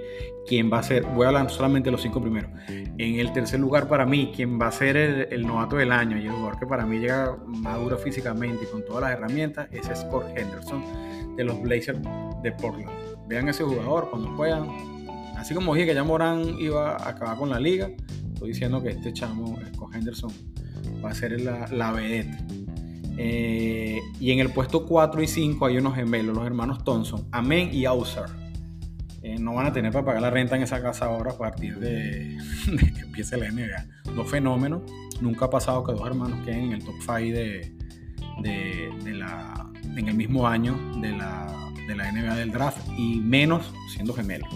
quien 0.47 0.71
va 0.71 0.79
a 0.79 0.83
ser, 0.83 1.03
voy 1.03 1.25
a 1.25 1.29
hablar 1.29 1.49
solamente 1.49 1.87
de 1.87 1.91
los 1.91 2.01
cinco 2.01 2.21
primeros. 2.21 2.49
En 2.67 3.19
el 3.19 3.33
tercer 3.33 3.59
lugar, 3.59 3.89
para 3.89 4.05
mí, 4.05 4.31
quien 4.33 4.59
va 4.59 4.67
a 4.67 4.71
ser 4.71 4.95
el, 4.97 5.45
novato 5.45 5.75
del 5.75 5.91
año 5.91 6.17
y 6.17 6.25
el 6.25 6.31
jugador 6.31 6.59
que 6.59 6.65
para 6.65 6.85
mí 6.85 6.99
llega 6.99 7.37
maduro 7.45 7.97
físicamente 7.97 8.63
y 8.63 8.67
con 8.67 8.85
todas 8.85 9.03
las 9.03 9.11
herramientas, 9.11 9.67
es 9.71 9.87
Scott 9.99 10.25
Henderson 10.35 10.83
de 11.35 11.43
los 11.43 11.61
Blazers 11.61 11.99
de 12.41 12.51
Portland. 12.53 12.89
Vean 13.27 13.49
ese 13.49 13.63
jugador 13.63 14.09
cuando 14.09 14.35
puedan. 14.35 14.69
Así 15.37 15.53
como 15.53 15.73
dije 15.73 15.87
que 15.87 15.93
ya 15.93 16.03
Morán 16.05 16.57
iba 16.57 16.95
a 16.95 17.09
acabar 17.09 17.37
con 17.37 17.49
la 17.49 17.59
liga, 17.59 17.89
estoy 18.33 18.49
diciendo 18.49 18.81
que 18.81 18.89
este 18.89 19.11
chamo, 19.11 19.59
Scott 19.73 19.95
Henderson, 19.95 20.31
va 21.03 21.09
a 21.09 21.13
ser 21.13 21.39
la, 21.41 21.67
la 21.67 21.91
vedette. 21.91 22.37
Eh, 23.17 23.99
y 24.19 24.31
en 24.31 24.39
el 24.39 24.49
puesto 24.51 24.85
4 24.85 25.21
y 25.21 25.27
5 25.27 25.65
hay 25.65 25.77
unos 25.77 25.95
gemelos, 25.95 26.35
los 26.35 26.45
hermanos 26.45 26.83
Thompson, 26.83 27.27
Amen 27.31 27.69
y 27.73 27.85
Ausar 27.85 28.43
eh, 29.23 29.37
no 29.39 29.53
van 29.53 29.67
a 29.67 29.71
tener 29.71 29.93
para 29.93 30.03
pagar 30.03 30.21
la 30.21 30.29
renta 30.29 30.57
en 30.57 30.63
esa 30.63 30.81
casa 30.81 31.05
ahora 31.05 31.31
a 31.31 31.37
partir 31.37 31.79
de, 31.79 32.37
que 32.93 33.01
empiece 33.01 33.37
la 33.37 33.49
NBA. 33.49 34.13
Dos 34.15 34.29
fenómenos. 34.29 34.81
Nunca 35.21 35.45
ha 35.45 35.49
pasado 35.49 35.81
que 35.85 35.93
dos 35.93 36.05
hermanos 36.05 36.45
queden 36.45 36.65
en 36.65 36.71
el 36.73 36.83
top 36.83 36.95
5 36.99 37.15
de, 37.15 37.71
de, 38.41 38.89
en 39.95 40.07
el 40.09 40.13
mismo 40.13 40.45
año 40.45 40.77
de 40.99 41.13
la, 41.13 41.47
de 41.87 41.95
la 41.95 42.11
NBA 42.11 42.35
del 42.35 42.51
draft 42.51 42.85
y 42.97 43.21
menos 43.21 43.73
siendo 43.93 44.13
gemelos. 44.13 44.49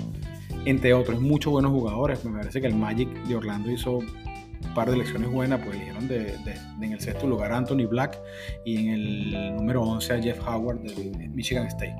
Entre 0.65 0.93
otros, 0.93 1.21
muchos 1.21 1.53
buenos 1.53 1.71
jugadores. 1.71 2.25
Me 2.25 2.37
parece 2.37 2.59
que 2.59 2.67
el 2.67 2.75
Magic 2.75 3.09
de 3.23 3.35
Orlando 3.35 3.71
hizo 3.71 3.99
un 3.99 4.73
par 4.75 4.89
de 4.89 4.95
elecciones 4.95 5.29
buenas, 5.29 5.61
pues 5.61 5.75
eligieron 5.75 6.09
de, 6.09 6.35
en 6.81 6.91
el 6.91 6.99
sexto 6.99 7.25
lugar 7.25 7.53
a 7.53 7.57
Anthony 7.57 7.87
Black 7.89 8.19
y 8.65 8.77
en 8.79 8.93
el 8.93 9.55
número 9.55 9.81
11 9.83 10.13
a 10.13 10.21
Jeff 10.21 10.45
Howard 10.45 10.79
de 10.81 11.29
Michigan 11.29 11.67
State. 11.67 11.95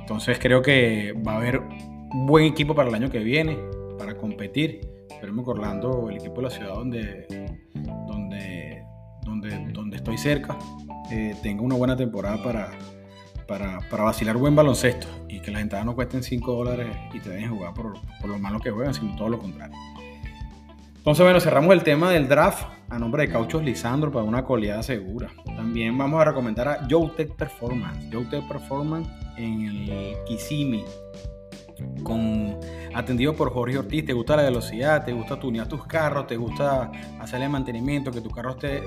Entonces 0.00 0.38
creo 0.38 0.60
que 0.60 1.14
va 1.26 1.32
a 1.32 1.36
haber 1.36 1.62
un 2.12 2.26
buen 2.26 2.44
equipo 2.44 2.74
para 2.74 2.88
el 2.88 2.94
año 2.94 3.10
que 3.10 3.20
viene, 3.20 3.58
para 3.98 4.16
competir. 4.16 4.80
Esperemos 5.10 5.44
que 5.44 5.50
Orlando, 5.50 6.08
el 6.08 6.16
equipo 6.16 6.36
de 6.36 6.42
la 6.42 6.50
ciudad 6.50 6.74
donde, 6.74 7.26
donde, 8.06 8.84
donde, 9.22 9.72
donde 9.72 9.96
estoy 9.96 10.18
cerca, 10.18 10.56
eh, 11.10 11.34
tenga 11.42 11.62
una 11.62 11.74
buena 11.74 11.96
temporada 11.96 12.42
para, 12.42 12.70
para, 13.46 13.78
para, 13.90 14.04
vacilar 14.04 14.36
buen 14.36 14.56
baloncesto 14.56 15.06
y 15.28 15.40
que 15.40 15.50
las 15.50 15.62
entradas 15.62 15.84
no 15.86 15.94
cuesten 15.94 16.22
5 16.22 16.52
dólares 16.52 16.88
y 17.12 17.20
te 17.20 17.30
dejen 17.30 17.50
jugar 17.50 17.74
por, 17.74 17.94
por 18.20 18.30
lo 18.30 18.38
malo 18.38 18.60
que 18.60 18.70
juegan, 18.70 18.94
sino 18.94 19.14
todo 19.16 19.28
lo 19.28 19.38
contrario. 19.38 19.76
Entonces, 20.96 21.24
bueno, 21.24 21.40
cerramos 21.40 21.72
el 21.72 21.82
tema 21.82 22.10
del 22.10 22.28
draft 22.28 22.64
a 22.90 22.98
nombre 22.98 23.26
de 23.26 23.32
Cauchos 23.32 23.62
Lisandro 23.62 24.12
para 24.12 24.24
una 24.24 24.44
coleada 24.44 24.82
segura. 24.82 25.30
También 25.44 25.96
vamos 25.96 26.20
a 26.20 26.24
recomendar 26.26 26.68
a 26.68 26.86
Tech 27.16 27.34
Performance. 27.36 28.10
Tech 28.10 28.46
Performance 28.46 29.08
en 29.38 29.62
el 29.62 30.16
Kissimmee, 30.26 30.84
con, 32.02 32.56
atendido 32.94 33.34
por 33.34 33.52
Jorge 33.52 33.78
Ortiz. 33.78 34.04
¿Te 34.04 34.12
gusta 34.12 34.36
la 34.36 34.42
velocidad? 34.42 35.04
¿Te 35.04 35.12
gusta 35.12 35.38
tunear 35.38 35.68
tus 35.68 35.86
carros? 35.86 36.26
¿Te 36.26 36.36
gusta 36.36 36.90
hacerle 37.20 37.48
mantenimiento? 37.48 38.10
Que 38.10 38.20
tu 38.20 38.30
carro 38.30 38.50
esté 38.52 38.82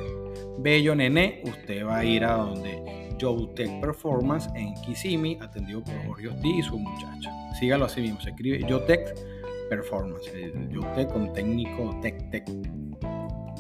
bello, 0.60 0.96
nene. 0.96 1.42
Usted 1.46 1.86
va 1.86 1.98
a 1.98 2.06
ir 2.06 2.24
a 2.24 2.38
donde 2.38 3.04
Tech 3.56 3.80
Performance 3.80 4.50
en 4.56 4.74
Kissimmee, 4.76 5.38
atendido 5.42 5.82
por 5.84 5.94
Jorge 6.06 6.28
Ortiz 6.28 6.56
y 6.58 6.62
su 6.64 6.78
muchacho. 6.78 7.30
Sígalo 7.60 7.86
así 7.86 8.02
mismo, 8.02 8.20
se 8.20 8.32
escribe 8.32 8.60
Tech 8.86 9.16
Performance, 9.70 10.32
Tech 10.96 11.08
con 11.08 11.32
técnico 11.34 11.98
Tech 12.02 12.30
Tech. 12.30 12.46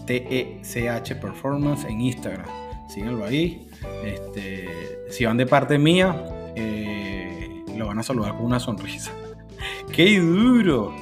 T-E-C-H 0.06 1.16
Performance 1.16 1.86
en 1.86 2.02
Instagram. 2.02 2.48
Síganlo 2.90 3.24
ahí. 3.24 3.70
Este, 4.04 4.68
si 5.10 5.24
van 5.24 5.38
de 5.38 5.46
parte 5.46 5.78
mía, 5.78 6.14
eh, 6.56 6.93
van 7.84 8.00
a 8.00 8.04
saludar 8.04 8.36
con 8.36 8.46
una 8.46 8.60
sonrisa. 8.60 9.12
¡Qué 9.92 10.20
duro! 10.20 10.96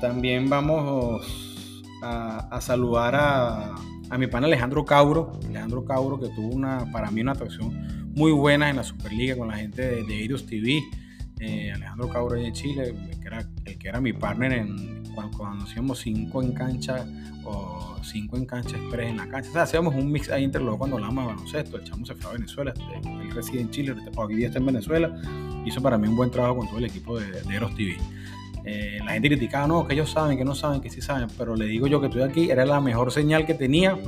También 0.00 0.48
vamos 0.48 1.82
a, 2.02 2.60
saludar 2.60 3.14
a, 3.14 3.74
a, 4.10 4.18
mi 4.18 4.26
pana 4.26 4.46
Alejandro 4.46 4.84
Cauro. 4.84 5.32
Alejandro 5.48 5.84
Cauro 5.84 6.18
que 6.18 6.28
tuvo 6.28 6.48
una, 6.48 6.90
para 6.90 7.10
mí 7.10 7.20
una 7.20 7.32
atracción 7.32 8.10
muy 8.14 8.32
buena 8.32 8.68
en 8.68 8.76
la 8.76 8.82
Superliga 8.82 9.36
con 9.36 9.48
la 9.48 9.56
gente 9.56 9.82
de, 9.82 10.04
de 10.04 10.42
TV. 10.46 10.82
Eh, 11.40 11.72
Alejandro 11.72 12.08
Cauro 12.08 12.36
de 12.36 12.52
Chile, 12.52 12.94
que 13.20 13.26
era, 13.26 13.46
el 13.64 13.78
que 13.78 13.88
era 13.88 14.00
mi 14.00 14.12
partner 14.12 14.52
en, 14.52 15.01
cuando, 15.14 15.64
hacíamos 15.64 16.00
cinco 16.00 16.42
en 16.42 16.52
cancha 16.52 17.06
o 17.44 17.96
cinco 18.02 18.36
en 18.36 18.46
cancha 18.46 18.76
express 18.76 19.10
en 19.10 19.16
la 19.16 19.28
cancha. 19.28 19.50
O 19.50 19.52
sea, 19.52 19.62
hacíamos 19.62 19.94
un 19.94 20.10
mix 20.10 20.30
ahí 20.30 20.44
entre 20.44 20.62
los 20.62 20.76
cuando 20.76 20.96
hablábamos 20.96 21.24
de 21.24 21.32
baloncesto. 21.34 21.76
El 21.76 21.84
chamo 21.84 22.06
se 22.06 22.14
fue 22.14 22.30
a 22.30 22.34
Venezuela, 22.34 22.72
este, 22.76 23.08
él 23.08 23.30
reside 23.32 23.60
en 23.60 23.70
Chile, 23.70 23.94
hoy 24.16 24.34
día 24.34 24.46
está 24.46 24.58
en 24.58 24.66
Venezuela. 24.66 25.14
Hizo 25.64 25.80
para 25.80 25.98
mí 25.98 26.08
un 26.08 26.16
buen 26.16 26.30
trabajo 26.30 26.56
con 26.56 26.68
todo 26.68 26.78
el 26.78 26.84
equipo 26.84 27.18
de, 27.18 27.30
de 27.42 27.54
Eros 27.54 27.74
TV. 27.74 27.96
Eh, 28.64 28.98
la 29.04 29.12
gente 29.12 29.28
criticaba, 29.28 29.66
no, 29.66 29.86
que 29.86 29.94
ellos 29.94 30.10
saben, 30.10 30.38
que 30.38 30.44
no 30.44 30.54
saben, 30.54 30.80
que 30.80 30.90
sí 30.90 31.00
saben, 31.00 31.28
pero 31.36 31.56
le 31.56 31.66
digo 31.66 31.86
yo 31.86 32.00
que 32.00 32.06
estoy 32.06 32.22
aquí, 32.22 32.50
era 32.50 32.64
la 32.64 32.80
mejor 32.80 33.10
señal 33.10 33.44
que 33.44 33.54
tenía, 33.54 33.98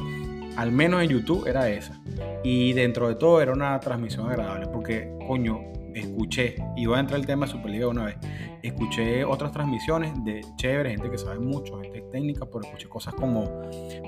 al 0.56 0.70
menos 0.70 1.02
en 1.02 1.08
YouTube, 1.10 1.46
era 1.46 1.68
esa. 1.68 2.00
Y 2.44 2.72
dentro 2.72 3.08
de 3.08 3.16
todo 3.16 3.40
era 3.40 3.52
una 3.52 3.78
transmisión 3.80 4.28
agradable, 4.28 4.68
porque, 4.68 5.12
coño, 5.26 5.60
escuché, 5.94 6.56
iba 6.76 6.96
a 6.96 7.00
entrar 7.00 7.18
el 7.18 7.26
tema 7.26 7.46
de 7.46 7.52
Superliga 7.52 7.88
una 7.88 8.04
vez, 8.04 8.16
escuché 8.62 9.24
otras 9.24 9.52
transmisiones 9.52 10.12
de 10.24 10.44
chévere, 10.56 10.90
gente 10.90 11.10
que 11.10 11.18
sabe 11.18 11.38
mucho, 11.38 11.80
gente 11.80 12.02
técnica, 12.10 12.46
pero 12.46 12.60
escuché 12.62 12.88
cosas 12.88 13.14
como, 13.14 13.44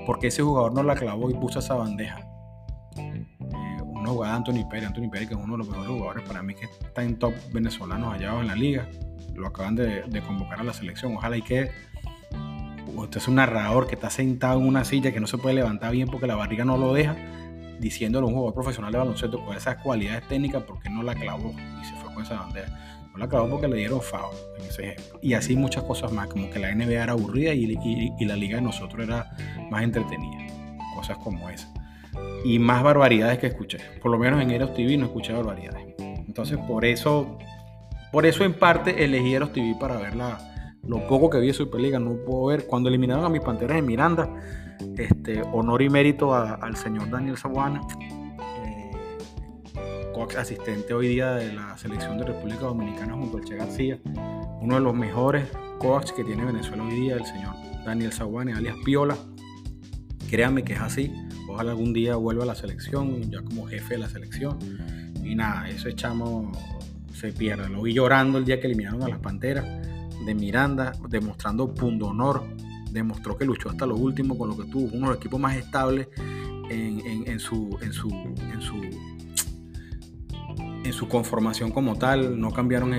¿por 0.05 0.19
qué 0.19 0.27
ese 0.27 0.41
jugador 0.41 0.73
no 0.73 0.83
la 0.83 0.95
clavó 0.95 1.29
y 1.29 1.33
puso 1.33 1.59
esa 1.59 1.75
bandeja? 1.75 2.19
Eh, 2.97 3.25
uno 3.81 4.11
jugaba 4.11 4.35
Anthony 4.35 4.67
Pérez, 4.69 4.87
Anthony 4.87 5.09
Pérez 5.09 5.27
que 5.27 5.33
es 5.33 5.39
uno 5.39 5.53
de 5.53 5.59
los 5.59 5.67
mejores 5.67 5.89
jugadores 5.89 6.23
para 6.27 6.43
mí 6.43 6.53
que 6.53 6.65
está 6.65 7.03
en 7.03 7.17
top 7.17 7.33
venezolanos 7.51 8.13
allá 8.13 8.39
en 8.39 8.47
la 8.47 8.55
liga, 8.55 8.87
lo 9.35 9.47
acaban 9.47 9.75
de, 9.75 10.23
convocar 10.25 10.59
a 10.59 10.63
la 10.63 10.73
selección, 10.73 11.15
ojalá 11.15 11.37
y 11.37 11.41
que 11.41 11.69
usted 12.95 13.17
es 13.17 13.27
un 13.27 13.35
narrador 13.35 13.87
que 13.87 13.95
está 13.95 14.09
sentado 14.09 14.59
en 14.59 14.67
una 14.67 14.83
silla 14.83 15.11
que 15.11 15.19
no 15.19 15.27
se 15.27 15.37
puede 15.37 15.55
levantar 15.55 15.91
bien 15.91 16.07
porque 16.07 16.27
la 16.27 16.35
barriga 16.35 16.65
no 16.65 16.77
lo 16.77 16.93
deja, 16.93 17.15
diciéndole 17.79 18.25
a 18.25 18.27
un 18.27 18.33
jugador 18.33 18.53
profesional 18.53 18.91
de 18.91 18.97
baloncesto 18.97 19.43
con 19.43 19.55
esas 19.55 19.77
cualidades 19.77 20.27
técnicas 20.27 20.63
porque 20.63 20.89
no 20.89 21.03
la 21.03 21.15
clavó 21.15 21.53
y 21.81 21.85
se 21.85 21.93
fue 21.95 22.13
con 22.13 22.23
esa 22.23 22.39
bandera. 22.39 22.67
No 23.11 23.17
la 23.17 23.27
clavó 23.27 23.49
porque 23.49 23.67
le 23.67 23.77
dieron 23.77 24.01
FAO 24.01 24.31
en 24.59 24.65
ese 24.65 24.91
ejemplo. 24.91 25.19
Y 25.21 25.33
así 25.33 25.55
muchas 25.55 25.83
cosas 25.83 26.11
más, 26.11 26.27
como 26.27 26.49
que 26.49 26.59
la 26.59 26.73
NBA 26.73 27.03
era 27.03 27.13
aburrida 27.13 27.53
y, 27.53 27.77
y, 28.19 28.25
la 28.25 28.35
liga 28.35 28.57
de 28.57 28.61
nosotros 28.61 29.07
era 29.07 29.31
más 29.71 29.83
entretenida. 29.83 30.53
Cosas 30.95 31.17
como 31.17 31.49
esas. 31.49 31.71
Y 32.43 32.59
más 32.59 32.83
barbaridades 32.83 33.39
que 33.39 33.47
escuché. 33.47 33.79
Por 34.01 34.11
lo 34.11 34.17
menos 34.17 34.41
en 34.41 34.51
Eros 34.51 34.73
TV 34.73 34.97
no 34.97 35.05
escuché 35.05 35.33
barbaridades. 35.33 35.95
Entonces 35.99 36.57
por 36.57 36.85
eso, 36.85 37.37
por 38.11 38.25
eso 38.25 38.43
en 38.43 38.53
parte 38.53 39.03
elegí 39.03 39.33
Eros 39.33 39.51
TV 39.51 39.75
para 39.79 39.97
ver 39.97 40.15
lo 40.87 41.05
poco 41.07 41.29
que 41.29 41.39
vi 41.39 41.47
de 41.47 41.53
Superliga. 41.53 41.99
No 41.99 42.15
puedo 42.15 42.45
ver. 42.45 42.65
Cuando 42.65 42.89
eliminaron 42.89 43.25
a 43.25 43.29
mis 43.29 43.41
Panteras 43.41 43.77
en 43.77 43.85
Miranda, 43.85 44.29
este, 44.97 45.41
honor 45.41 45.81
y 45.81 45.89
mérito 45.89 46.33
al 46.33 46.75
señor 46.75 47.09
Daniel 47.09 47.37
Sabuana, 47.37 47.81
eh, 48.63 48.91
asistente 50.37 50.93
hoy 50.93 51.07
día 51.07 51.31
de 51.31 51.53
la 51.53 51.77
selección 51.77 52.17
de 52.17 52.25
República 52.25 52.61
Dominicana 52.61 53.13
junto 53.13 53.37
al 53.37 53.45
Che 53.45 53.55
García, 53.55 53.99
uno 54.61 54.75
de 54.75 54.81
los 54.81 54.93
mejores 54.93 55.47
coaches 55.79 56.11
que 56.11 56.23
tiene 56.23 56.43
Venezuela 56.43 56.83
hoy 56.83 56.95
día, 56.95 57.15
el 57.15 57.25
señor 57.25 57.53
Daniel 57.85 58.11
Sabuana, 58.11 58.57
alias 58.57 58.75
Piola. 58.83 59.17
Créanme 60.29 60.63
que 60.63 60.73
es 60.73 60.81
así. 60.81 61.13
Ojalá 61.47 61.71
algún 61.71 61.93
día 61.93 62.15
vuelva 62.17 62.43
a 62.43 62.47
la 62.47 62.55
selección, 62.55 63.31
ya 63.31 63.41
como 63.41 63.67
jefe 63.67 63.93
de 63.93 63.99
la 63.99 64.09
selección. 64.09 64.57
Y 65.23 65.35
nada, 65.35 65.69
ese 65.69 65.95
chamo 65.95 66.51
se 67.13 67.31
pierde. 67.31 67.69
Lo 67.69 67.81
vi 67.81 67.93
llorando 67.93 68.37
el 68.37 68.45
día 68.45 68.59
que 68.59 68.67
eliminaron 68.67 69.03
a 69.03 69.07
las 69.07 69.19
Panteras 69.19 69.65
de 70.25 70.35
Miranda, 70.35 70.93
demostrando 71.09 71.73
honor 72.01 72.43
demostró 72.91 73.37
que 73.37 73.45
luchó 73.45 73.69
hasta 73.69 73.85
lo 73.85 73.95
último 73.95 74.37
con 74.37 74.49
lo 74.49 74.57
que 74.57 74.63
tuvo, 74.63 74.87
uno 74.87 75.07
de 75.07 75.13
los 75.13 75.17
equipos 75.17 75.39
más 75.39 75.55
estables 75.55 76.07
en, 76.69 77.39
su, 77.39 77.77
en, 77.81 77.93
su, 77.93 78.09
en, 78.09 78.61
su, 78.61 78.75
en 80.83 80.93
su 80.93 81.07
conformación 81.07 81.71
como 81.71 81.97
tal, 81.97 82.39
no 82.39 82.51
cambiaron 82.51 82.91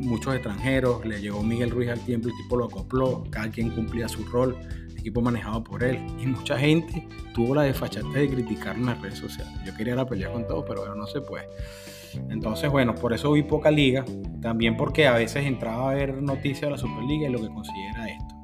muchos 0.00 0.34
extranjeros, 0.34 1.04
le 1.04 1.20
llegó 1.20 1.42
Miguel 1.42 1.70
Ruiz 1.70 1.88
al 1.90 2.00
tiempo, 2.00 2.28
el 2.28 2.36
tipo 2.36 2.56
lo 2.56 2.66
acopló, 2.66 3.24
cada 3.30 3.50
quien 3.50 3.70
cumplía 3.70 4.08
su 4.08 4.24
rol, 4.24 4.56
equipo 4.96 5.20
manejado 5.20 5.64
por 5.64 5.82
él, 5.82 5.98
y 6.20 6.26
mucha 6.26 6.58
gente 6.58 7.08
tuvo 7.34 7.54
la 7.54 7.62
desfachatez 7.62 8.12
de 8.12 8.28
criticar 8.28 8.76
en 8.76 8.86
las 8.86 9.00
redes 9.00 9.18
sociales. 9.18 9.52
Yo 9.64 9.74
quería 9.76 9.94
la 9.94 10.06
pelea 10.06 10.30
con 10.30 10.46
todos, 10.46 10.64
pero 10.68 10.80
bueno, 10.80 10.94
no 10.94 11.06
se 11.06 11.20
puede. 11.20 11.46
Entonces, 12.30 12.70
bueno, 12.70 12.94
por 12.94 13.12
eso 13.12 13.32
vi 13.32 13.42
poca 13.42 13.70
liga, 13.70 14.04
también 14.40 14.76
porque 14.76 15.06
a 15.06 15.14
veces 15.14 15.46
entraba 15.46 15.90
a 15.90 15.94
ver 15.94 16.22
noticias 16.22 16.62
de 16.62 16.70
la 16.70 16.78
Superliga 16.78 17.28
y 17.28 17.32
lo 17.32 17.40
que 17.40 17.48
considera 17.48 18.08
esto. 18.08 18.34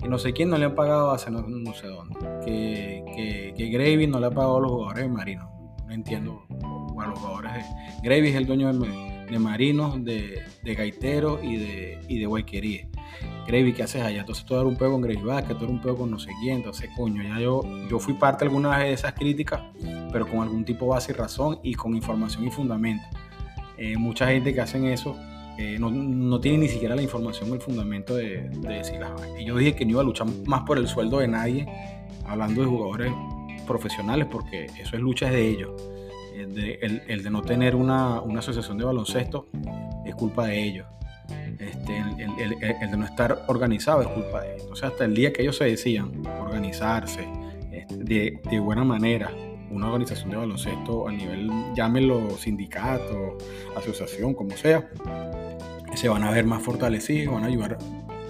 Que 0.00 0.08
no 0.08 0.18
sé 0.18 0.32
quién 0.32 0.50
no 0.50 0.58
le 0.58 0.66
ha 0.66 0.74
pagado 0.74 1.10
hace 1.10 1.30
no, 1.30 1.42
sé 1.74 1.88
dónde, 1.88 2.16
que, 2.44 3.04
que, 3.16 3.54
que, 3.56 3.68
Gravy 3.68 4.06
no 4.06 4.20
le 4.20 4.26
ha 4.26 4.30
pagado 4.30 4.58
a 4.58 4.60
los 4.60 4.70
jugadores 4.70 5.04
de 5.04 5.08
Marinos, 5.08 5.50
no 5.86 5.92
entiendo, 5.92 6.46
a 7.00 7.06
los 7.06 7.18
jugadores 7.18 7.52
de... 7.54 7.62
Gravy 8.02 8.28
es 8.28 8.36
el 8.36 8.46
dueño 8.46 8.72
de, 8.72 9.26
de 9.28 9.38
Marinos, 9.38 10.04
de, 10.04 10.42
de 10.62 10.74
Gaitero 10.74 11.42
y 11.42 11.56
de, 11.56 12.00
y 12.08 12.18
de. 12.18 12.88
Gravy, 13.48 13.72
¿qué 13.72 13.82
haces 13.82 14.02
allá? 14.02 14.20
Entonces 14.20 14.44
tú 14.44 14.54
eres 14.54 14.66
un 14.66 14.76
pego 14.76 14.92
con 14.92 15.00
Gravy 15.00 15.46
que 15.46 15.54
tú 15.54 15.64
eres 15.64 15.70
un 15.70 15.80
pego 15.80 15.96
con 15.96 16.10
no 16.10 16.18
sé 16.18 16.30
quién, 16.40 16.58
entonces 16.58 16.90
coño, 16.94 17.22
ya 17.22 17.40
yo, 17.40 17.62
yo 17.88 17.98
fui 17.98 18.14
parte 18.14 18.44
alguna 18.44 18.76
vez 18.76 18.88
de 18.88 18.92
esas 18.92 19.14
críticas, 19.14 19.62
pero 20.12 20.28
con 20.28 20.40
algún 20.40 20.64
tipo 20.64 20.84
de 20.84 20.90
base 20.90 21.12
y 21.12 21.14
razón 21.14 21.58
y 21.62 21.74
con 21.74 21.96
información 21.96 22.46
y 22.46 22.50
fundamento. 22.50 23.04
Eh, 23.78 23.96
mucha 23.96 24.26
gente 24.26 24.52
que 24.52 24.60
hacen 24.60 24.84
eso 24.84 25.16
eh, 25.58 25.76
no, 25.76 25.90
no, 25.90 26.40
tiene 26.40 26.58
ni 26.58 26.68
siquiera 26.68 26.94
la 26.94 27.02
información 27.02 27.50
o 27.50 27.54
el 27.54 27.60
fundamento 27.60 28.14
de, 28.14 28.48
de 28.48 28.74
decir 28.74 29.00
las 29.00 29.10
Y 29.40 29.44
yo 29.44 29.56
dije 29.56 29.74
que 29.74 29.84
no 29.84 29.90
iba 29.90 30.02
a 30.02 30.04
luchar 30.04 30.28
más 30.46 30.62
por 30.62 30.78
el 30.78 30.86
sueldo 30.86 31.18
de 31.18 31.26
nadie, 31.26 31.66
hablando 32.26 32.60
de 32.60 32.68
jugadores 32.68 33.12
profesionales, 33.66 34.28
porque 34.30 34.66
eso 34.66 34.94
es 34.94 35.00
lucha 35.00 35.30
de 35.30 35.48
ellos. 35.48 35.70
El 36.32 36.54
de, 36.54 37.04
el, 37.08 37.22
de 37.24 37.30
no 37.30 37.42
tener 37.42 37.74
una, 37.74 38.20
una, 38.20 38.38
asociación 38.38 38.78
de 38.78 38.84
baloncesto 38.84 39.48
es 40.06 40.14
culpa 40.14 40.46
de 40.46 40.62
ellos. 40.62 40.86
Este, 41.58 41.98
el, 41.98 42.90
de 42.90 42.96
no 42.96 43.04
estar 43.04 43.44
organizado 43.48 44.02
es 44.02 44.08
culpa 44.08 44.42
de 44.42 44.50
ellos. 44.50 44.62
Entonces, 44.62 44.84
hasta 44.84 45.04
el 45.04 45.14
día 45.14 45.32
que 45.32 45.42
ellos 45.42 45.56
se 45.56 45.64
decían 45.64 46.22
organizarse 46.40 47.28
este, 47.72 47.96
de, 47.96 48.40
de 48.48 48.60
buena 48.60 48.84
manera, 48.84 49.30
una 49.70 49.86
organización 49.86 50.30
de 50.30 50.36
baloncesto 50.36 51.08
a 51.08 51.12
nivel, 51.12 51.50
llámelo 51.74 52.30
sindicato, 52.38 53.36
asociación, 53.76 54.34
como 54.34 54.56
sea, 54.56 54.88
se 55.94 56.08
van 56.08 56.22
a 56.22 56.30
ver 56.30 56.44
más 56.44 56.62
fortalecidos 56.62 57.34
van 57.34 57.44
a 57.44 57.48
ayudar 57.48 57.78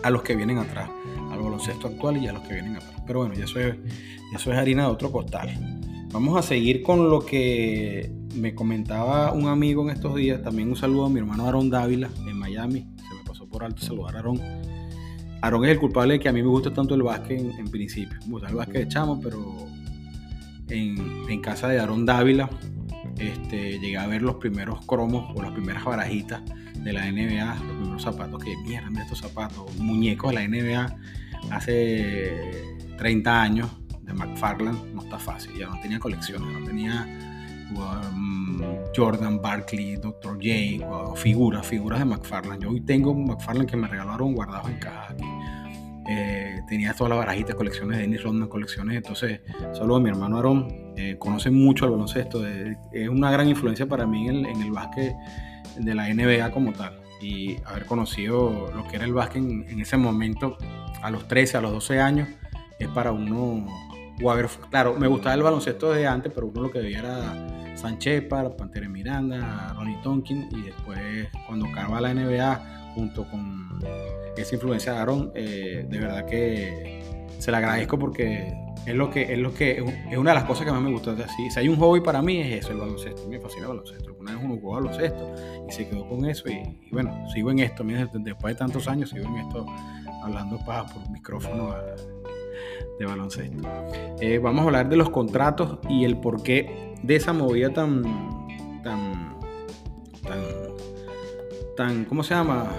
a 0.03 0.11
los 0.11 0.23
que 0.23 0.35
vienen 0.35 0.59
atrás, 0.59 0.89
al 1.31 1.39
baloncesto 1.39 1.89
actual 1.89 2.17
y 2.17 2.29
a 2.29 2.33
los 2.33 2.43
que 2.43 2.55
vienen 2.55 2.77
atrás. 2.77 3.03
Pero 3.07 3.21
bueno, 3.21 3.35
eso 3.35 3.61
es, 3.61 3.77
eso 4.35 4.53
es 4.53 4.59
harina 4.59 4.85
de 4.85 4.91
otro 4.91 5.13
costal. 5.13 5.51
Vamos 6.13 6.39
a 6.39 6.43
seguir 6.43 6.83
con 6.83 7.11
lo 7.11 7.21
que 7.21 8.11
me 8.35 8.55
comentaba 8.55 9.33
un 9.33 9.49
amigo 9.49 9.83
en 9.83 9.91
estos 9.91 10.15
días. 10.15 10.43
También 10.43 10.71
un 10.71 10.77
saludo 10.77 11.07
a 11.07 11.11
mi 11.11 11.19
hermano 11.19 11.47
Aaron 11.47 11.69
Dávila 11.69 12.09
en 12.27 12.39
Miami. 12.39 12.87
Por 13.51 13.65
alto 13.65 13.83
saludar 13.83 14.17
a 14.17 14.19
Aaron. 14.21 14.41
Aaron 15.41 15.65
es 15.65 15.71
el 15.73 15.79
culpable 15.79 16.15
de 16.15 16.21
que 16.21 16.29
a 16.29 16.33
mí 16.33 16.43
me 16.43 16.49
gusta 16.49 16.73
tanto 16.73 16.95
el 16.95 17.03
básquet 17.03 17.41
en, 17.41 17.69
principio. 17.69 18.19
Me 18.27 18.33
gusta 18.33 18.49
el 18.49 18.57
básquet 18.57 18.85
de 18.85 18.89
chamo, 18.89 19.21
pero 19.21 19.67
en, 20.69 21.41
casa 21.41 21.69
de 21.69 21.79
Aaron 21.81 22.05
Dávila 22.05 22.51
este, 23.19 23.79
llegué 23.79 23.97
a 23.97 24.07
ver 24.07 24.23
los 24.23 24.37
primeros 24.37 24.85
cromos 24.87 25.33
o 25.35 25.43
las 25.43 25.53
primeras 25.53 25.85
barajitas 25.85 26.43
de 26.75 26.93
la 26.93 27.11
NBA, 27.11 27.55
los 27.55 27.77
primeros 27.77 28.03
zapatos 28.03 28.43
que 28.43 28.57
mierda, 28.67 28.91
mira 28.91 29.03
estos 29.03 29.19
zapatos, 29.19 29.77
muñecos 29.79 30.31
de 30.31 30.35
la 30.35 30.49
NBA 30.49 30.97
hace 31.51 32.77
30 32.97 33.43
años 33.43 33.71
de 34.03 34.13
McFarland, 34.13 34.95
no 34.95 35.03
está 35.03 35.19
fácil, 35.19 35.53
ya 35.59 35.69
no 35.69 35.81
tenía 35.81 35.99
colecciones, 35.99 36.49
no 36.53 36.67
tenía 36.67 37.28
um, 37.77 38.61
Jordan, 38.95 39.41
Barkley, 39.41 39.97
Dr. 39.97 40.35
J, 40.35 41.17
figuras, 41.17 41.67
figuras 41.67 41.99
de 41.99 42.05
McFarland. 42.05 42.63
Yo 42.63 42.71
hoy 42.71 42.81
tengo 42.81 43.15
McFarland 43.15 43.69
que 43.69 43.77
me 43.77 43.89
regalaron 43.89 44.35
guardados 44.35 44.69
en 44.69 44.79
caja 44.79 45.13
aquí. 45.13 45.25
Eh, 46.11 46.63
tenía 46.67 46.95
todas 46.95 47.11
las 47.11 47.19
barajitas, 47.19 47.55
colecciones 47.55 47.99
de 47.99 48.03
Dennis 48.05 48.23
Rodman, 48.23 48.49
colecciones. 48.49 48.97
Entonces, 48.97 49.43
solo 49.75 50.01
mi 50.01 50.09
hermano 50.09 50.39
Aaron 50.39 50.95
eh, 50.97 51.17
conoce 51.19 51.51
mucho 51.51 51.85
el 51.85 51.91
baloncesto. 51.91 52.47
es 52.47 53.09
una 53.11 53.31
gran 53.31 53.47
influencia 53.47 53.87
para 53.87 54.07
mí 54.07 54.27
en 54.27 54.47
el, 54.47 54.47
en 54.47 54.73
básquet 54.73 55.15
de 55.77 55.95
la 55.95 56.13
NBA 56.13 56.51
como 56.51 56.73
tal. 56.73 56.99
Y 57.21 57.57
haber 57.67 57.85
conocido 57.85 58.73
lo 58.75 58.89
que 58.89 58.97
era 58.97 59.05
el 59.05 59.13
básquet 59.13 59.43
en, 59.43 59.81
ese 59.81 59.99
momento, 59.99 60.57
a 61.03 61.11
los 61.11 61.29
13, 61.29 61.59
a 61.59 61.61
los 61.61 61.73
12 61.73 62.01
años, 62.01 62.29
es 62.79 62.89
para 62.89 63.13
uno. 63.13 63.67
claro, 64.71 64.95
me 64.99 65.09
gustaba 65.09 65.35
el 65.35 65.43
baloncesto 65.43 65.93
de 65.93 66.07
antes, 66.07 66.33
pero 66.35 66.47
uno 66.47 66.63
lo 66.63 66.71
que 66.71 66.79
veía 66.79 67.01
era 67.01 67.58
Sánchez, 67.79 68.25
Pantera 68.29 68.89
Miranda, 68.89 69.73
Ronnie 69.75 69.99
Tonkin, 70.03 70.49
y 70.51 70.63
después 70.63 71.29
cuando 71.47 71.67
acaba 71.67 72.01
la 72.01 72.13
NBA, 72.13 72.93
junto 72.95 73.25
con 73.29 73.79
esa 74.37 74.55
influencia 74.55 74.93
de 74.93 74.99
Aaron, 74.99 75.33
eh, 75.35 75.87
de 75.89 75.99
verdad 75.99 76.27
que 76.27 77.03
se 77.39 77.51
le 77.51 77.57
agradezco 77.57 77.99
porque 77.99 78.53
es 78.85 78.95
lo 78.95 79.11
que 79.11 79.33
es 79.33 79.39
lo 79.39 79.53
que 79.53 79.85
es 80.11 80.17
una 80.17 80.31
de 80.31 80.35
las 80.35 80.45
cosas 80.45 80.65
que 80.65 80.73
más 80.73 80.81
me 80.81 80.91
gusta 80.91 81.13
así. 81.13 81.51
Si 81.51 81.61
hay 81.61 81.69
un 81.69 81.77
hobby 81.77 82.01
para 82.01 82.23
mí 82.23 82.41
es 82.41 82.65
eso 82.65 82.73
el 82.73 82.79
baloncesto. 82.79 83.29
Me 83.29 83.39
fascina 83.39 83.63
el 83.63 83.69
baloncesto. 83.69 84.15
Una 84.19 84.33
vez 84.33 84.43
uno 84.43 84.57
jugó 84.57 84.75
baloncesto 84.75 85.35
y 85.69 85.73
se 85.73 85.89
quedó 85.89 86.09
con 86.09 86.25
eso 86.25 86.49
y, 86.49 86.89
bueno 86.91 87.29
sigo 87.33 87.51
en 87.51 87.61
esto. 87.61 87.85
Después 87.85 88.55
de 88.55 88.59
tantos 88.59 88.89
años 88.89 89.11
sigo 89.11 89.27
en 89.27 89.37
esto 89.37 89.67
hablando 90.23 90.59
para 90.65 90.87
por 90.87 91.09
micrófono 91.11 91.75
de 92.99 93.07
baloncesto 93.07 93.69
eh, 94.21 94.39
vamos 94.39 94.63
a 94.63 94.65
hablar 94.65 94.89
de 94.89 94.97
los 94.97 95.11
contratos 95.11 95.79
y 95.89 96.05
el 96.05 96.19
porqué 96.19 96.95
de 97.03 97.17
esa 97.17 97.33
movida 97.33 97.73
tan 97.73 98.03
tan 98.83 99.39
tan 100.23 100.43
tan 101.77 102.05
cómo 102.05 102.23
se 102.23 102.35
llama 102.35 102.71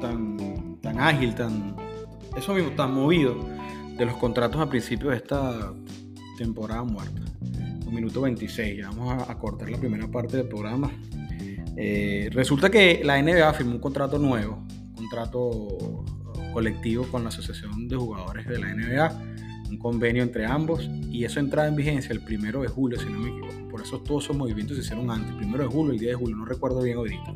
tan 0.00 0.78
tan 0.80 1.00
ágil 1.00 1.34
tan 1.34 1.76
eso 2.36 2.54
mismo 2.54 2.70
tan 2.70 2.94
movido 2.94 3.36
de 3.98 4.06
los 4.06 4.16
contratos 4.16 4.60
a 4.60 4.68
principios 4.68 5.10
de 5.10 5.16
esta 5.16 5.72
temporada 6.38 6.84
muerta. 6.84 7.20
Un 7.84 7.94
minuto 7.94 8.20
26, 8.20 8.78
ya 8.78 8.90
vamos 8.90 9.28
a, 9.28 9.38
cortar 9.38 9.68
la 9.68 9.78
primera 9.78 10.06
parte 10.06 10.36
del 10.36 10.46
programa. 10.46 10.90
Eh, 11.76 12.30
resulta 12.32 12.70
que 12.70 13.02
la 13.04 13.20
NBA 13.20 13.52
firmó 13.54 13.72
un 13.72 13.80
contrato 13.80 14.18
nuevo, 14.18 14.64
un 14.70 14.94
contrato 14.94 16.04
colectivo 16.52 17.06
con 17.10 17.22
la 17.22 17.28
Asociación 17.28 17.88
de 17.88 17.96
Jugadores 17.96 18.46
de 18.46 18.58
la 18.58 18.74
NBA, 18.74 19.22
un 19.70 19.78
convenio 19.78 20.22
entre 20.22 20.46
ambos, 20.46 20.88
y 21.10 21.24
eso 21.24 21.40
entra 21.40 21.66
en 21.66 21.76
vigencia 21.76 22.12
el 22.12 22.20
primero 22.20 22.62
de 22.62 22.68
julio, 22.68 22.98
si 22.98 23.06
no 23.06 23.18
me 23.18 23.28
equivoco. 23.28 23.68
Por 23.70 23.82
eso 23.82 24.00
todos 24.00 24.24
esos 24.24 24.36
movimientos 24.36 24.76
se 24.76 24.82
hicieron 24.82 25.10
antes, 25.10 25.30
el 25.30 25.36
primero 25.36 25.64
de 25.64 25.70
julio, 25.70 25.92
el 25.92 25.98
día 25.98 26.10
de 26.10 26.16
julio, 26.16 26.36
no 26.36 26.44
recuerdo 26.44 26.82
bien 26.82 26.96
ahorita. 26.96 27.34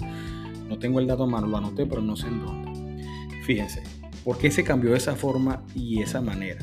No 0.69 0.79
tengo 0.79 1.01
el 1.01 1.07
dato 1.07 1.25
a 1.25 1.27
mano, 1.27 1.47
lo 1.47 1.59
anoté, 1.59 1.85
pero 1.87 2.01
no 2.01 2.17
sé 2.17 2.29
en 2.29 2.41
dónde. 2.41 3.05
Fíjense, 3.45 3.83
¿Por 4.25 4.39
qué 4.39 4.51
se 4.51 4.63
cambió 4.63 4.93
de 4.93 4.99
esa 4.99 5.17
forma 5.17 5.65
y 5.75 6.01
esa 6.01 6.21
manera? 6.21 6.61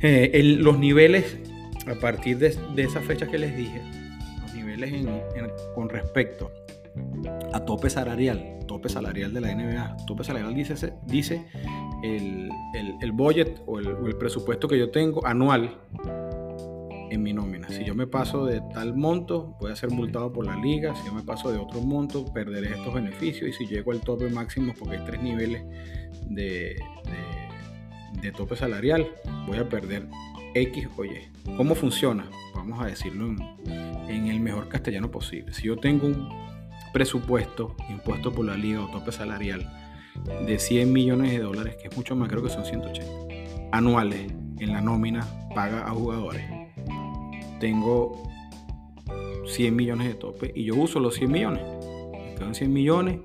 Eh, 0.00 0.42
los 0.58 0.78
niveles, 0.78 1.38
a 1.86 1.94
partir 1.94 2.36
de, 2.38 2.56
esa 2.76 3.00
fecha 3.00 3.26
que 3.26 3.38
les 3.38 3.56
dije, 3.56 3.80
los 4.42 4.54
niveles 4.54 5.06
con 5.74 5.88
respecto 5.88 6.50
a 7.52 7.64
tope 7.64 7.90
salarial, 7.90 8.58
tope 8.66 8.88
salarial 8.88 9.32
de 9.32 9.40
la 9.40 9.54
NBA, 9.54 9.96
tope 10.06 10.24
salarial 10.24 10.54
dice, 10.54 10.94
dice 11.06 11.46
el, 12.02 12.50
el, 13.00 13.12
budget 13.12 13.62
o 13.66 13.78
el, 13.78 13.88
o 13.88 14.06
el 14.06 14.16
presupuesto 14.16 14.68
que 14.68 14.78
yo 14.78 14.90
tengo 14.90 15.26
anual 15.26 15.78
en 17.10 17.22
mi 17.22 17.32
nómina. 17.32 17.68
Si 17.68 17.84
yo 17.84 17.94
me 17.94 18.06
paso 18.06 18.44
de 18.44 18.60
tal 18.72 18.94
monto, 18.94 19.56
voy 19.60 19.72
a 19.72 19.76
ser 19.76 19.90
multado 19.90 20.32
por 20.32 20.46
la 20.46 20.56
liga. 20.56 20.94
Si 20.96 21.06
yo 21.06 21.12
me 21.12 21.22
paso 21.22 21.50
de 21.50 21.58
otro 21.58 21.80
monto, 21.80 22.24
perderé 22.32 22.68
estos 22.68 22.92
beneficios. 22.92 23.48
Y 23.50 23.52
si 23.52 23.66
llego 23.66 23.92
al 23.92 24.00
tope 24.00 24.28
máximo, 24.28 24.74
porque 24.78 24.96
hay 24.96 25.04
tres 25.04 25.22
niveles 25.22 25.62
de, 26.28 26.76
de, 28.20 28.32
tope 28.32 28.56
salarial, 28.56 29.08
voy 29.46 29.58
a 29.58 29.68
perder 29.68 30.06
X 30.54 30.88
o 30.96 31.04
Y. 31.04 31.30
¿Cómo 31.56 31.74
funciona? 31.74 32.28
Vamos 32.54 32.82
a 32.82 32.86
decirlo 32.86 33.26
en, 33.26 33.38
en 34.08 34.26
el 34.26 34.40
mejor 34.40 34.68
castellano 34.68 35.10
posible. 35.10 35.52
Si 35.52 35.66
yo 35.66 35.76
tengo 35.76 36.06
un 36.06 36.28
presupuesto 36.94 37.76
impuesto 37.90 38.32
por 38.32 38.46
la 38.46 38.56
liga 38.56 38.82
o 38.82 38.88
tope 38.88 39.12
salarial 39.12 39.70
de 40.46 40.58
100 40.58 40.90
millones 40.90 41.32
de 41.32 41.40
dólares, 41.40 41.76
que 41.76 41.88
es 41.88 41.96
mucho 41.96 42.16
más, 42.16 42.30
creo 42.30 42.42
que 42.42 42.48
son 42.48 42.64
180 42.64 43.12
anuales 43.72 44.32
en 44.60 44.72
la 44.72 44.80
nómina 44.80 45.26
paga 45.54 45.86
a 45.86 45.90
jugadores 45.90 46.64
tengo 47.64 48.22
100 49.46 49.74
millones 49.74 50.08
de 50.08 50.14
tope 50.14 50.52
y 50.54 50.64
yo 50.64 50.76
uso 50.76 51.00
los 51.00 51.14
100 51.14 51.32
millones. 51.32 51.62
Me 52.12 52.34
quedan 52.34 52.54
100 52.54 52.70
millones. 52.70 53.20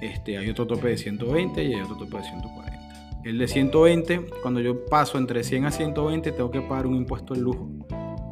Este, 0.00 0.38
hay 0.38 0.48
otro 0.48 0.66
tope 0.68 0.88
de 0.88 0.96
120 0.96 1.64
y 1.64 1.74
hay 1.74 1.80
otro 1.80 1.96
tope 1.96 2.18
de 2.18 2.22
140. 2.22 3.22
El 3.24 3.38
de 3.38 3.48
120, 3.48 4.26
cuando 4.42 4.60
yo 4.60 4.86
paso 4.86 5.18
entre 5.18 5.42
100 5.42 5.64
a 5.64 5.70
120, 5.72 6.30
tengo 6.30 6.52
que 6.52 6.60
pagar 6.60 6.86
un 6.86 6.94
impuesto 6.94 7.34
al 7.34 7.40
lujo. 7.40 7.68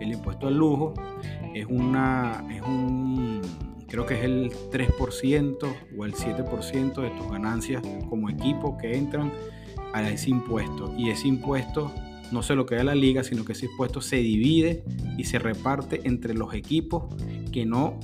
El 0.01 0.13
impuesto 0.13 0.47
al 0.47 0.57
lujo 0.57 0.95
es 1.55 1.67
una, 1.67 2.45
es 2.49 2.63
un, 2.63 3.24
creo 3.95 4.07
que 4.07 4.15
es 4.15 4.25
el 4.25 4.51
3% 4.73 5.77
o 5.97 6.05
el 6.05 6.15
7% 6.15 7.01
de 7.01 7.11
tus 7.11 7.31
ganancias 7.31 7.81
como 8.09 8.29
equipo 8.29 8.77
que 8.77 8.97
entran 8.97 9.33
a 9.93 10.11
ese 10.11 10.31
impuesto. 10.31 10.93
Y 10.99 11.11
ese 11.11 11.29
impuesto 11.29 11.95
no 12.33 12.43
se 12.43 12.57
lo 12.57 12.67
queda 12.67 12.83
la 12.83 12.97
liga, 12.97 13.23
sino 13.23 13.45
que 13.45 13.53
ese 13.53 13.67
impuesto 13.67 14.01
se 14.01 14.17
divide 14.17 14.83
y 15.17 15.25
se 15.25 15.39
reparte 15.39 16.01
entre 16.03 16.35
los 16.35 16.55
equipos 16.55 17.05
que 17.53 17.67
no 17.67 18.01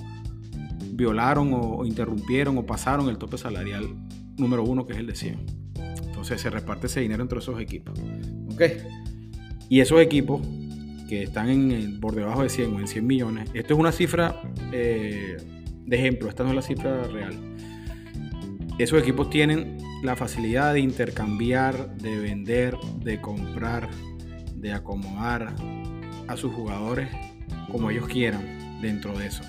violaron 0.92 1.50
o, 1.54 1.84
interrumpieron 1.84 2.56
o 2.56 2.64
pasaron 2.64 3.08
el 3.08 3.18
tope 3.18 3.36
salarial 3.36 3.88
número 4.36 4.62
uno, 4.62 4.86
que 4.86 4.92
es 4.92 5.00
el 5.00 5.08
de 5.08 5.16
100. 5.16 5.38
Entonces 6.06 6.40
se 6.40 6.50
reparte 6.50 6.86
ese 6.86 7.00
dinero 7.00 7.20
entre 7.24 7.40
esos 7.40 7.60
equipos. 7.60 7.98
¿Ok? 8.52 8.62
Y 9.68 9.80
esos 9.80 10.00
equipos 10.00 10.40
que 11.08 11.24
están 11.24 11.48
en, 11.48 11.98
por 11.98 12.14
debajo 12.14 12.44
de 12.44 12.48
100 12.48 12.74
o 12.74 12.78
en 12.78 12.86
100 12.86 13.04
millones, 13.04 13.50
esto 13.54 13.74
es 13.74 13.80
una 13.80 13.90
cifra 13.90 14.40
eh, 14.70 15.36
de 15.90 15.96
ejemplo, 15.96 16.28
esta 16.28 16.44
no 16.44 16.50
es 16.50 16.54
la 16.54 16.62
cifra 16.62 17.02
real. 17.02 17.34
Esos 18.78 19.02
equipos 19.02 19.28
tienen 19.28 19.76
la 20.04 20.14
facilidad 20.14 20.72
de 20.72 20.78
intercambiar, 20.78 21.96
de 21.96 22.16
vender, 22.16 22.76
de 23.02 23.20
comprar, 23.20 23.90
de 24.54 24.72
acomodar 24.72 25.52
a 26.28 26.36
sus 26.36 26.54
jugadores 26.54 27.08
como 27.72 27.90
ellos 27.90 28.06
quieran 28.06 28.80
dentro 28.80 29.18
de 29.18 29.26
eso. 29.26 29.42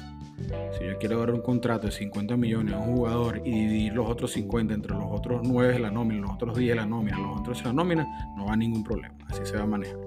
Si 0.80 0.84
yo 0.84 0.98
quiero 1.00 1.20
dar 1.20 1.32
un 1.32 1.42
contrato 1.42 1.86
de 1.86 1.94
50 1.94 2.36
millones 2.38 2.74
a 2.74 2.80
un 2.80 2.96
jugador 2.96 3.44
y 3.46 3.52
dividir 3.52 3.94
los 3.94 4.10
otros 4.10 4.32
50 4.32 4.74
entre 4.74 4.94
los 4.94 5.06
otros 5.12 5.42
9 5.44 5.74
de 5.74 5.80
la 5.80 5.92
nómina, 5.92 6.22
los 6.22 6.32
otros 6.32 6.58
10 6.58 6.72
de 6.72 6.76
la 6.76 6.88
nómina, 6.88 7.20
los 7.20 7.40
otros 7.40 7.60
de 7.60 7.66
la 7.66 7.74
nómina, 7.74 8.08
no 8.36 8.48
va 8.48 8.56
ningún 8.56 8.84
problema. 8.84 9.14
Así 9.28 9.42
se 9.46 9.58
va 9.58 9.64
a 9.64 9.68
manejar. 9.68 10.00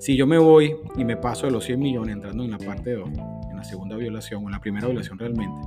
Si 0.00 0.16
yo 0.16 0.26
me 0.26 0.36
voy 0.36 0.76
y 0.96 1.04
me 1.04 1.16
paso 1.16 1.46
de 1.46 1.52
los 1.52 1.64
100 1.64 1.78
millones 1.78 2.16
entrando 2.16 2.42
en 2.42 2.50
la 2.50 2.58
parte 2.58 2.92
2, 2.92 3.08
en 3.50 3.56
la 3.56 3.64
segunda 3.64 3.96
violación 3.96 4.44
o 4.44 4.48
en 4.48 4.52
la 4.52 4.60
primera 4.60 4.86
violación 4.86 5.18
realmente, 5.18 5.65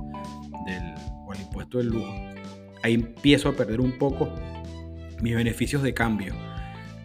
del, 0.66 0.94
o 1.26 1.32
el 1.32 1.40
impuesto 1.40 1.78
del 1.78 1.88
lujo, 1.88 2.12
ahí 2.82 2.94
empiezo 2.94 3.48
a 3.48 3.52
perder 3.52 3.80
un 3.80 3.98
poco 3.98 4.28
mis 5.22 5.34
beneficios 5.34 5.82
de 5.82 5.94
cambio. 5.94 6.34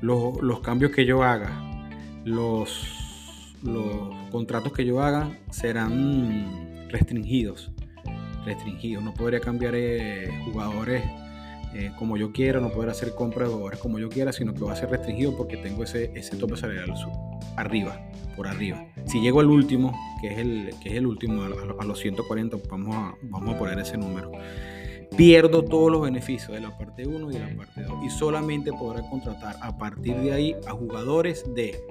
Los, 0.01 0.41
los 0.41 0.59
cambios 0.61 0.91
que 0.91 1.05
yo 1.05 1.23
haga, 1.23 1.51
los, 2.23 3.55
los 3.63 4.29
contratos 4.31 4.73
que 4.73 4.85
yo 4.85 5.01
haga 5.01 5.37
serán 5.49 6.87
restringidos. 6.89 7.71
Restringidos. 8.45 9.03
No 9.03 9.13
podría 9.13 9.39
cambiar 9.39 9.73
eh, 9.75 10.29
jugadores 10.45 11.03
eh, 11.73 11.91
como 11.97 12.15
yo 12.15 12.31
quiera, 12.31 12.61
no 12.61 12.69
podré 12.69 12.91
hacer 12.91 13.13
compra 13.15 13.45
de 13.45 13.51
jugadores 13.51 13.79
como 13.79 13.99
yo 13.99 14.07
quiera, 14.07 14.31
sino 14.31 14.53
que 14.53 14.61
va 14.61 14.71
a 14.71 14.75
ser 14.77 14.89
restringido 14.89 15.35
porque 15.35 15.57
tengo 15.57 15.83
ese, 15.83 16.09
ese 16.15 16.37
tope 16.37 16.55
salarial 16.55 16.93
arriba, 17.57 17.99
por 18.36 18.48
arriba. 18.48 18.86
Si 19.06 19.21
llego 19.21 19.39
al 19.39 19.48
último, 19.48 19.93
que 20.21 20.34
es 20.34 20.38
el, 20.38 20.74
que 20.82 20.89
es 20.89 20.95
el 20.95 21.08
último, 21.08 21.43
a, 21.43 21.86
los 21.86 22.00
140, 22.00 22.58
vamos 22.69 22.95
a, 22.95 23.15
vamos 23.24 23.56
a 23.56 23.58
poner 23.58 23.80
ese 23.80 23.98
número 23.98 24.32
pierdo 25.15 25.63
todos 25.63 25.91
los 25.91 26.02
beneficios 26.02 26.52
de 26.52 26.60
la 26.60 26.78
parte 26.78 27.08
1 27.08 27.32
y 27.32 27.34
de 27.34 27.39
la 27.39 27.56
parte 27.56 27.84
2 27.84 28.04
y 28.04 28.10
solamente 28.10 28.71
podrá 28.74 29.02
contratar 29.10 29.56
a 29.62 29.78
partir 29.78 30.17
de 30.17 30.34
ahí 30.34 30.56
a 30.67 30.71
jugadores 30.71 31.45
de 31.54 31.82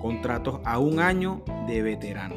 contratos 0.00 0.60
a 0.64 0.78
un 0.78 1.00
año 1.00 1.42
de 1.66 1.82
veterano. 1.82 2.36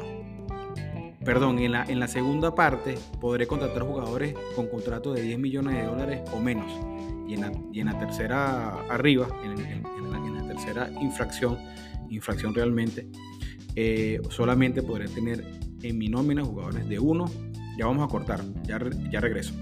perdón, 1.24 1.58
en 1.58 1.72
la, 1.72 1.84
en 1.84 2.00
la 2.00 2.08
segunda 2.08 2.54
parte 2.54 2.96
podré 3.20 3.46
contratar 3.46 3.82
jugadores 3.82 4.34
con 4.56 4.66
contrato 4.68 5.12
de 5.12 5.22
10 5.22 5.38
millones 5.38 5.74
de 5.74 5.84
dólares 5.84 6.22
o 6.32 6.40
menos. 6.40 6.72
Y 7.28 7.34
en 7.34 7.42
la, 7.42 7.52
y 7.72 7.80
en 7.80 7.86
la 7.86 7.98
tercera 7.98 8.70
arriba, 8.88 9.28
en, 9.44 9.82
la, 10.40 10.48
tercera 10.48 10.90
infracción, 11.00 11.58
infracción 12.10 12.54
realmente, 12.54 13.08
eh, 13.76 14.20
solamente 14.30 14.82
podré 14.82 15.08
tener 15.08 15.44
en 15.82 15.98
mi 15.98 16.08
nómina 16.08 16.44
jugadores 16.44 16.88
de 16.88 16.98
uno. 16.98 17.26
Ya 17.78 17.86
vamos 17.86 18.04
a 18.04 18.10
cortar, 18.10 18.42
ya, 18.64 18.80
ya 19.10 19.20
regreso. 19.20 19.54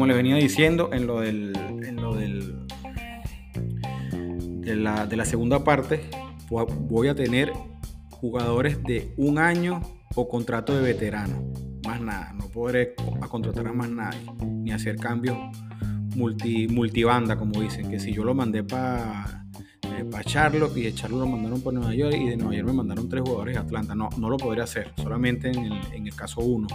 como 0.00 0.06
les 0.06 0.16
venía 0.16 0.36
diciendo, 0.36 0.88
en 0.94 1.06
lo 1.06 1.20
del, 1.20 1.52
en 1.84 1.96
lo 1.96 2.14
del 2.14 2.66
de, 4.62 4.74
la, 4.74 5.04
de 5.04 5.14
la 5.14 5.26
segunda 5.26 5.62
parte, 5.62 6.08
voy 6.48 7.08
a 7.08 7.14
tener 7.14 7.52
jugadores 8.10 8.82
de 8.82 9.12
un 9.18 9.36
año 9.36 9.82
o 10.14 10.26
contrato 10.26 10.74
de 10.74 10.80
veterano. 10.80 11.52
Nada, 11.98 12.32
no 12.32 12.46
podré 12.48 12.94
contratar 13.28 13.66
a 13.66 13.72
más 13.72 13.90
nadie, 13.90 14.20
ni 14.44 14.72
hacer 14.72 14.96
cambios 14.96 15.36
multi, 16.14 16.68
multibanda, 16.68 17.36
como 17.36 17.60
dicen, 17.60 17.90
que 17.90 17.98
si 17.98 18.12
yo 18.12 18.24
lo 18.24 18.34
mandé 18.34 18.62
para 18.62 19.44
para 20.04 20.24
Charlotte 20.24 20.76
y 20.76 20.82
de 20.82 21.08
lo 21.08 21.26
mandaron 21.26 21.60
por 21.60 21.72
Nueva 21.72 21.94
York 21.94 22.14
y 22.16 22.28
de 22.28 22.36
Nueva 22.36 22.54
York 22.54 22.66
me 22.66 22.72
mandaron 22.74 23.08
tres 23.08 23.22
jugadores 23.22 23.54
de 23.54 23.60
Atlanta. 23.60 23.94
No, 23.94 24.08
no 24.16 24.30
lo 24.30 24.36
podría 24.36 24.64
hacer, 24.64 24.92
solamente 24.96 25.50
en 25.50 25.58
el, 25.58 25.80
en 25.92 26.06
el 26.06 26.14
caso 26.14 26.40
uno, 26.40 26.66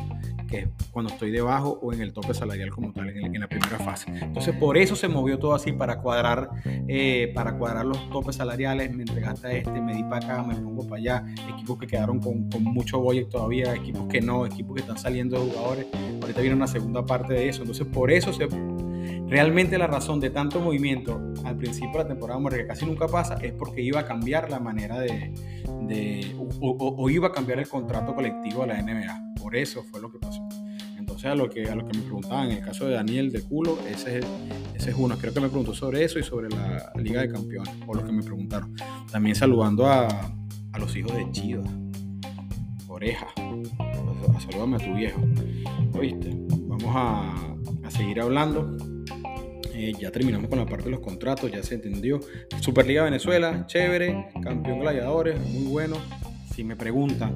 que 0.48 0.60
es 0.60 0.68
cuando 0.92 1.12
estoy 1.12 1.32
debajo 1.32 1.80
o 1.82 1.94
en 1.94 2.02
el 2.02 2.14
tope 2.14 2.34
salarial 2.34 2.70
como 2.70 2.92
tal, 2.92 3.10
en, 3.10 3.40
la 3.40 3.48
primera 3.48 3.80
fase. 3.80 4.12
Entonces 4.22 4.56
por 4.56 4.78
eso 4.78 4.96
se 4.96 5.08
movió 5.08 5.40
todo 5.40 5.54
así 5.54 5.72
para 5.72 6.00
cuadrar, 6.00 6.50
eh, 6.66 7.32
para 7.34 7.58
cuadrar 7.58 7.86
los 7.86 8.10
topes 8.10 8.36
salariales. 8.36 8.94
Me 8.94 9.04
entregaste 9.04 9.48
a 9.48 9.52
este, 9.52 9.82
me 9.82 9.96
di 9.96 10.04
para 10.04 10.18
acá, 10.18 10.44
me 10.44 10.56
pongo 10.56 10.88
para 10.88 11.02
allá. 11.02 11.26
Equipos 11.54 11.78
que 11.80 11.88
quedaron 11.88 12.20
con, 12.20 12.50
con 12.50 12.64
mucho 12.64 13.00
budget 13.00 13.30
todavía, 13.30 13.76
equipos 13.76 14.08
que 14.08 14.22
no, 14.22 14.46
equipos 14.46 14.76
que 14.76 14.82
están 14.82 14.98
saliendo 14.98 15.40
de 15.40 15.52
jugadores. 15.52 15.88
Ahorita 16.22 16.42
viene 16.42 16.56
una 16.56 16.68
segunda 16.68 17.06
parte 17.06 17.34
de 17.34 17.50
eso. 17.50 17.62
Entonces 17.62 17.88
por 17.88 18.12
eso 18.12 18.34
se 18.34 18.48
Realmente 19.28 19.78
la 19.78 19.88
razón 19.88 20.20
de 20.20 20.30
tanto 20.30 20.60
movimiento 20.60 21.34
al 21.44 21.58
principio 21.58 21.94
de 21.94 22.04
la 22.04 22.08
temporada, 22.08 22.40
que 22.50 22.68
casi 22.68 22.86
nunca 22.86 23.08
pasa, 23.08 23.36
es 23.42 23.54
porque 23.54 23.82
iba 23.82 24.00
a 24.00 24.06
cambiar 24.06 24.50
la 24.50 24.60
manera 24.60 25.00
de, 25.00 25.34
o, 26.62 27.10
iba 27.10 27.28
a 27.28 27.32
cambiar 27.32 27.60
el 27.60 27.68
contrato 27.68 28.14
colectivo 28.14 28.62
de 28.62 28.68
la 28.68 28.82
NBA. 28.82 29.34
Por 29.42 29.56
eso 29.56 29.84
fue 29.84 30.00
lo 30.00 30.12
que 30.12 30.20
pasó. 30.20 30.48
Entonces 30.98 31.26
a 31.26 31.36
lo 31.36 31.50
que, 31.50 31.68
a 31.70 31.76
lo 31.76 31.86
que 31.86 31.98
me 31.98 32.04
preguntaban, 32.04 32.52
en 32.52 32.58
el 32.58 32.64
caso 32.64 32.88
de 32.88 32.96
Daniel 32.96 33.32
de 33.32 33.42
Culo, 33.42 33.78
ese 33.88 34.20
es, 34.20 34.26
ese 34.76 34.90
es 34.92 34.96
uno. 34.96 35.18
Creo 35.18 35.34
que 35.34 35.40
me 35.40 35.50
preguntó 35.50 35.74
sobre 35.74 36.04
eso 36.04 36.20
y 36.20 36.24
sobre 36.24 36.50
la 36.50 36.92
Liga 36.96 37.22
de 37.22 37.30
Campeones, 37.30 37.74
o 37.88 37.94
los 37.94 38.04
que 38.04 38.12
me 38.12 38.22
preguntaron. 38.22 38.76
También 39.12 39.36
saludando 39.36 39.88
a, 39.88 40.08
a 40.72 40.80
los 40.80 40.96
hijos 40.96 41.16
de 41.16 41.32
Chiva. 41.32 41.64
Oreja. 42.88 43.28
Saludame 44.40 44.78
a 44.78 44.80
tu 44.80 44.94
viejo. 44.94 45.22
¿Oíste? 45.94 46.30
Vamos 46.68 46.92
a, 46.96 47.56
a 47.84 47.92
seguir 47.92 48.22
hablando 48.22 48.95
ya 50.00 50.12
terminamos 50.12 50.50
con 50.50 50.60
la 50.60 50.66
parte 50.66 50.86
de 50.86 50.92
los 50.92 51.00
contratos, 51.00 51.52
ya 51.52 51.64
se 51.64 51.76
entendió. 51.76 52.20
Superliga 52.62 53.04
Venezuela, 53.04 53.66
chévere, 53.68 54.28
campeón 54.42 54.80
gladiadores, 54.80 55.40
muy 55.50 55.66
bueno. 55.66 55.98
Si 56.54 56.64
me 56.64 56.78
preguntan 56.78 57.36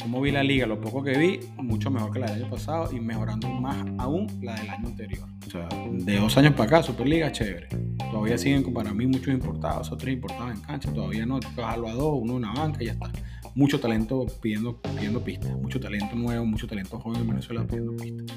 cómo 0.00 0.20
vi 0.22 0.30
la 0.30 0.42
liga, 0.42 0.66
lo 0.66 0.80
poco 0.80 1.02
que 1.02 1.18
vi, 1.18 1.40
mucho 1.58 1.90
mejor 1.90 2.12
que 2.12 2.18
la 2.18 2.30
del 2.30 2.42
año 2.42 2.50
pasado 2.50 2.90
y 2.90 2.98
mejorando 2.98 3.48
más 3.48 3.84
aún 3.98 4.26
la 4.40 4.54
del 4.54 4.70
año 4.70 4.88
anterior. 4.88 5.28
O 5.46 5.50
sea, 5.50 5.68
de 5.90 6.16
dos 6.16 6.36
años 6.38 6.54
para 6.54 6.64
acá, 6.64 6.82
Superliga, 6.82 7.30
chévere. 7.30 7.68
Todavía 8.10 8.38
siguen 8.38 8.72
para 8.72 8.94
mí 8.94 9.06
muchos 9.06 9.28
importados, 9.28 9.92
otros 9.92 10.10
importados 10.10 10.54
en 10.54 10.60
cancha, 10.62 10.90
todavía 10.92 11.26
no, 11.26 11.40
bajarlo 11.54 11.88
a 11.88 11.92
dos, 11.92 12.18
uno 12.22 12.32
en 12.32 12.38
una 12.38 12.54
banca 12.54 12.82
y 12.82 12.86
ya 12.86 12.92
está 12.92 13.10
mucho 13.54 13.78
talento 13.78 14.26
pidiendo, 14.40 14.80
pidiendo 14.80 15.22
pistas, 15.22 15.52
mucho 15.52 15.78
talento 15.78 16.14
nuevo, 16.14 16.44
mucho 16.46 16.66
talento 16.66 16.98
joven 16.98 17.20
en 17.20 17.28
Venezuela 17.28 17.66
pidiendo 17.66 17.96
pistas. 17.96 18.36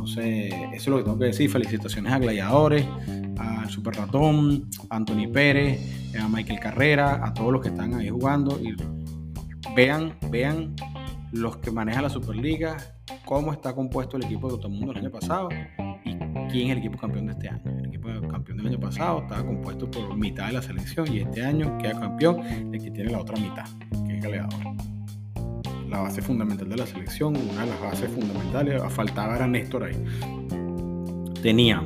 Entonces, 0.00 0.54
eso 0.72 0.74
es 0.74 0.86
lo 0.86 0.96
que 0.96 1.02
tengo 1.04 1.18
que 1.18 1.26
decir. 1.26 1.50
Felicitaciones 1.50 2.10
a 2.10 2.18
Gladiadores, 2.18 2.86
al 3.38 3.68
Super 3.68 3.94
Ratón, 3.96 4.66
a 4.88 4.96
Anthony 4.96 5.30
Pérez, 5.30 5.78
a 6.18 6.26
Michael 6.26 6.58
Carrera, 6.58 7.20
a 7.22 7.34
todos 7.34 7.52
los 7.52 7.60
que 7.60 7.68
están 7.68 7.92
ahí 7.92 8.08
jugando. 8.08 8.58
Y 8.58 8.74
vean, 9.76 10.16
vean 10.30 10.74
los 11.32 11.58
que 11.58 11.70
manejan 11.70 12.04
la 12.04 12.08
Superliga, 12.08 12.78
cómo 13.26 13.52
está 13.52 13.74
compuesto 13.74 14.16
el 14.16 14.24
equipo 14.24 14.56
de 14.56 14.68
Mundo 14.68 14.92
el 14.92 14.98
año 14.98 15.10
pasado 15.10 15.50
y 16.04 16.16
quién 16.50 16.68
es 16.68 16.72
el 16.72 16.78
equipo 16.78 16.96
campeón 16.96 17.26
de 17.26 17.32
este 17.32 17.50
año. 17.50 17.62
El 17.66 17.86
equipo 17.86 18.08
campeón 18.26 18.56
del 18.56 18.68
año 18.68 18.80
pasado 18.80 19.20
estaba 19.20 19.44
compuesto 19.44 19.90
por 19.90 20.16
mitad 20.16 20.46
de 20.46 20.54
la 20.54 20.62
selección 20.62 21.12
y 21.12 21.18
este 21.18 21.44
año 21.44 21.76
queda 21.76 22.00
campeón 22.00 22.40
el 22.72 22.82
que 22.82 22.90
tiene 22.90 23.10
la 23.10 23.20
otra 23.20 23.36
mitad, 23.36 23.66
que 24.06 24.16
es 24.16 24.22
Gladiador 24.22 24.99
la 25.90 26.00
base 26.00 26.22
fundamental 26.22 26.68
de 26.68 26.76
la 26.76 26.86
selección, 26.86 27.36
una 27.36 27.62
de 27.62 27.70
las 27.70 27.80
bases 27.80 28.10
fundamentales, 28.10 28.80
faltaba 28.92 29.36
era 29.36 29.46
Néstor 29.46 29.84
ahí. 29.84 30.04
Tenía 31.42 31.84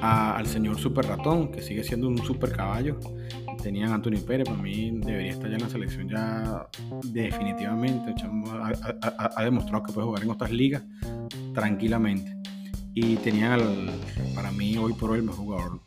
al 0.00 0.46
señor 0.46 0.78
Super 0.78 1.06
Ratón, 1.06 1.50
que 1.50 1.60
sigue 1.60 1.84
siendo 1.84 2.08
un 2.08 2.18
super 2.18 2.52
caballo. 2.52 2.98
Tenían 3.62 3.90
a 3.90 3.96
Antonio 3.96 4.24
Pérez, 4.24 4.48
para 4.48 4.62
mí 4.62 4.92
debería 5.04 5.32
estar 5.32 5.50
ya 5.50 5.56
en 5.56 5.62
la 5.62 5.68
selección 5.68 6.08
ya 6.08 6.68
definitivamente. 7.04 8.14
Ha, 9.36 9.44
demostrado 9.44 9.82
que 9.82 9.92
puede 9.92 10.06
jugar 10.06 10.22
en 10.22 10.30
otras 10.30 10.50
ligas 10.50 10.82
tranquilamente. 11.52 12.34
Y 12.94 13.16
tenían 13.16 13.52
al, 13.52 13.90
para 14.34 14.50
mí 14.52 14.76
hoy 14.76 14.92
por 14.92 15.10
hoy 15.10 15.18
el 15.18 15.24
mejor 15.24 15.44
jugador 15.44 15.80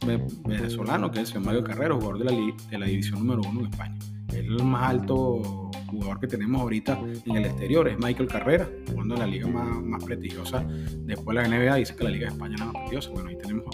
venezolano, 0.46 1.12
que 1.12 1.22
es 1.22 1.34
el 1.34 1.42
Mario 1.42 1.64
Carrero, 1.64 1.96
jugador 1.96 2.20
de 2.20 2.26
la, 2.26 2.32
de 2.70 2.78
la 2.78 2.86
división 2.86 3.20
número 3.20 3.42
uno 3.50 3.62
en 3.62 3.66
España. 3.68 3.98
Es 4.30 4.36
el 4.36 4.64
más 4.64 4.90
alto 4.90 5.61
jugador 5.92 6.20
que 6.20 6.28
tenemos 6.28 6.62
ahorita 6.62 7.00
en 7.26 7.36
el 7.36 7.46
exterior 7.46 7.88
es 7.88 7.98
Michael 8.00 8.28
Carrera, 8.28 8.70
jugando 8.90 9.16
en 9.16 9.20
la 9.20 9.28
liga 9.28 9.48
más, 9.48 9.82
más 9.82 10.04
prestigiosa. 10.04 10.66
Después 11.06 11.36
la 11.36 11.48
NBA 11.48 11.76
dice 11.76 11.96
que 11.96 12.04
la 12.04 12.10
Liga 12.10 12.28
de 12.28 12.34
España 12.34 12.56
es 12.56 12.60
la 12.60 12.66
más 12.68 12.76
prestigiosa. 12.76 13.10
Bueno, 13.12 13.30
ahí 13.30 13.38
tenemos 13.38 13.66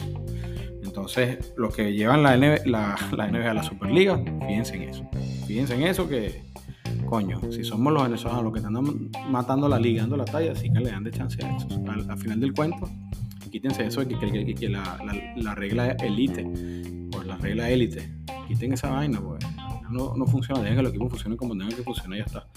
Entonces, 0.84 1.54
los 1.58 1.76
que 1.76 1.94
llevan 1.94 2.24
la 2.24 2.36
NBA, 2.36 2.66
la, 2.66 2.96
la 3.16 3.28
NBA 3.28 3.52
a 3.52 3.54
la 3.54 3.64
Superliga, 3.64 4.18
fíjense 4.18 4.76
en 4.76 4.90
eso. 4.90 5.10
Fíjense 5.46 5.76
en 5.76 5.84
eso 5.84 6.10
que, 6.10 6.44
coño, 7.06 7.40
si 7.52 7.64
somos 7.64 7.94
los 7.94 8.04
venezolanos 8.04 8.44
los 8.44 8.54
que 8.54 8.60
están 8.60 9.10
matando 9.30 9.70
la 9.70 9.80
liga, 9.80 10.02
dando 10.02 10.18
la 10.18 10.26
talla, 10.26 10.56
sí 10.56 10.72
que 10.72 10.80
le 10.80 10.92
dan 10.92 11.04
de 11.04 11.12
chance 11.12 11.44
a 11.46 11.56
eso. 11.56 11.68
Al, 11.88 12.18
final 12.18 12.40
del 12.40 12.54
cuento, 12.54 12.90
quítense 13.52 13.86
eso 13.86 14.04
de 14.04 14.18
que, 14.18 14.56
que, 14.56 14.70
la, 14.70 15.00
la, 15.06 15.34
la, 15.36 15.56
regla 15.56 15.92
élite, 15.92 16.44
pues 17.12 17.26
la 17.28 17.38
regla 17.38 17.70
élite, 17.70 18.10
quiten 18.48 18.74
esa 18.74 18.90
vaina, 18.90 19.22
pues 19.22 19.46
no, 19.90 20.16
no 20.16 20.26
funciona, 20.26 20.62
dejen 20.62 20.78
que 20.78 20.84
los 20.84 20.92
equipos 20.92 21.10
funcionen 21.10 21.38
como 21.38 21.54
tengan 21.54 21.70
que 21.70 21.84
funcionar 21.84 22.18
y 22.18 22.22
ya 22.22 22.26
está. 22.26 22.48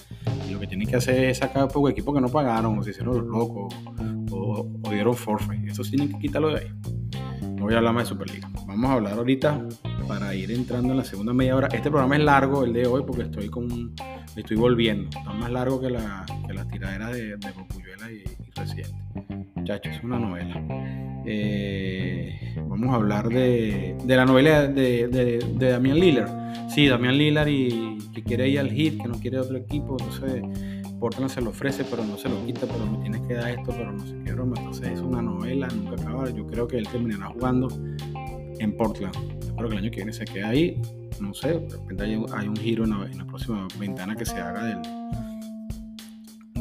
Y 0.49 0.53
lo 0.53 0.61
que 0.61 0.67
tienen 0.67 0.89
que 0.89 0.97
hacer 0.97 1.25
es 1.25 1.39
sacar 1.39 1.69
pues, 1.69 1.93
equipos 1.93 2.15
que 2.15 2.21
no 2.21 2.29
pagaron, 2.29 2.79
o 2.79 2.83
se 2.83 2.91
hicieron 2.91 3.17
los 3.17 3.27
locos, 3.27 3.75
o, 4.31 4.67
dieron 4.91 5.15
forfeit. 5.15 5.69
Eso 5.69 5.83
tienen 5.83 6.11
que 6.13 6.19
quitarlo 6.19 6.49
de 6.49 6.61
ahí. 6.61 6.73
No 7.57 7.65
voy 7.65 7.75
a 7.75 7.79
hablar 7.79 7.95
más 7.95 8.05
de 8.05 8.09
Superliga. 8.11 8.51
Vamos 8.67 8.91
a 8.91 8.95
hablar 8.95 9.15
ahorita 9.15 9.67
para 10.09 10.35
ir 10.35 10.51
entrando 10.51 10.91
en 10.93 10.97
la 10.97 11.05
segunda 11.05 11.33
media 11.33 11.57
hora. 11.57 11.69
Este 11.69 11.91
programa 11.91 12.17
es 12.17 12.23
largo, 12.25 12.65
el 12.65 12.73
de 12.73 12.87
hoy, 12.87 13.03
porque 13.07 13.23
estoy 13.23 13.49
con 13.49 13.95
estoy 14.37 14.57
volviendo. 14.57 15.11
Está 15.17 15.33
más 15.33 15.51
largo 15.51 15.81
que 15.81 15.91
la, 15.91 16.25
que 16.47 16.55
la 16.55 16.67
tiradera 16.67 17.09
de, 17.11 17.37
de 17.37 17.53
Popuyuela 17.53 18.11
y, 18.11 18.17
y 18.17 18.51
Residente. 18.55 18.97
Muchachos, 19.55 19.95
es 19.97 20.05
una 20.05 20.19
novela. 20.19 21.10
Eh, 21.27 22.55
vamos 22.69 22.91
a 22.91 22.95
hablar 22.95 23.29
de, 23.29 23.97
de 24.03 24.17
la 24.17 24.25
novela 24.25 24.67
de, 24.67 25.09
de, 25.09 25.71
Damián 25.71 25.99
Lillard. 25.99 26.71
Sí, 26.71 26.87
Damián 26.87 27.19
Lillard 27.19 27.49
y 27.49 27.99
que 28.15 28.23
quiere 28.23 28.49
ir 28.49 28.61
al 28.61 28.71
hit, 28.71 29.01
que 29.01 29.09
no 29.09 29.15
quiere 29.15 29.39
otro 29.39 29.57
equipo, 29.57 29.97
entonces 29.99 30.43
Portland 31.01 31.31
se 31.31 31.41
lo 31.41 31.51
ofrece, 31.51 31.85
pero 31.85 32.05
no 32.05 32.17
se 32.19 32.29
lo 32.29 32.45
quita, 32.45 32.67
pero 32.67 32.87
me 32.87 32.99
tienes 32.99 33.23
que 33.23 33.35
dar 33.35 33.51
esto, 33.51 33.73
pero 33.73 33.93
no 33.93 34.07
sé 34.07 34.15
qué 34.25 34.33
broma. 34.33 34.55
Entonces 34.59 34.89
es 34.93 35.01
una 35.01 35.23
novela, 35.23 35.67
nunca 35.69 36.01
acabar. 36.01 36.33
Yo 36.35 36.47
creo 36.47 36.69
que 36.69 36.77
él 36.77 36.87
terminará 36.87 37.27
jugando 37.29 37.69
en 38.59 38.77
Portland. 38.77 39.17
Espero 39.41 39.69
que 39.69 39.75
el 39.75 39.83
año 39.83 39.91
que 39.91 39.97
viene 39.97 40.13
se 40.13 40.25
quede 40.27 40.45
ahí. 40.45 40.83
No 41.21 41.35
sé, 41.35 41.49
de 41.49 41.77
repente 41.77 42.05
hay, 42.05 42.47
un 42.47 42.57
giro 42.57 42.85
en 42.85 43.19
la, 43.19 43.27
próxima 43.27 43.67
ventana 43.79 44.15
que 44.15 44.25
se 44.25 44.37
haga 44.37 44.65
del, 44.65 44.79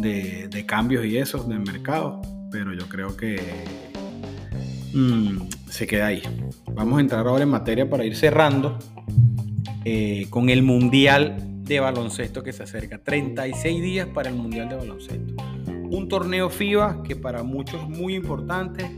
de, 0.02 0.48
de 0.50 0.66
cambios 0.66 1.06
y 1.06 1.18
eso 1.18 1.44
del 1.44 1.60
mercado, 1.60 2.22
pero 2.52 2.74
yo 2.74 2.88
creo 2.90 3.16
que 3.16 3.40
Mm, 4.94 5.50
se 5.70 5.88
queda 5.88 6.08
ahí. 6.08 6.22
Vamos 6.74 6.98
a 6.98 7.02
entrar 7.02 7.28
ahora 7.28 7.44
en 7.44 7.50
materia 7.50 7.90
para 7.90 8.06
ir 8.06 8.16
cerrando 8.16 8.78
eh, 9.86 10.28
con 10.30 10.50
el 10.50 10.64
Mundial 10.64 11.38
de 11.64 11.80
Baloncesto 11.80 12.44
que 12.44 12.52
se 12.52 12.64
acerca. 12.64 13.04
36 13.04 13.82
días 13.82 14.08
para 14.08 14.30
el 14.30 14.36
Mundial 14.36 14.70
de 14.70 14.76
Baloncesto. 14.76 15.36
Un 15.92 16.08
torneo 16.08 16.50
FIBA 16.50 17.04
que 17.04 17.16
para 17.16 17.44
muchos 17.44 17.82
es 17.82 17.90
muy 17.90 18.16
importante, 18.16 18.92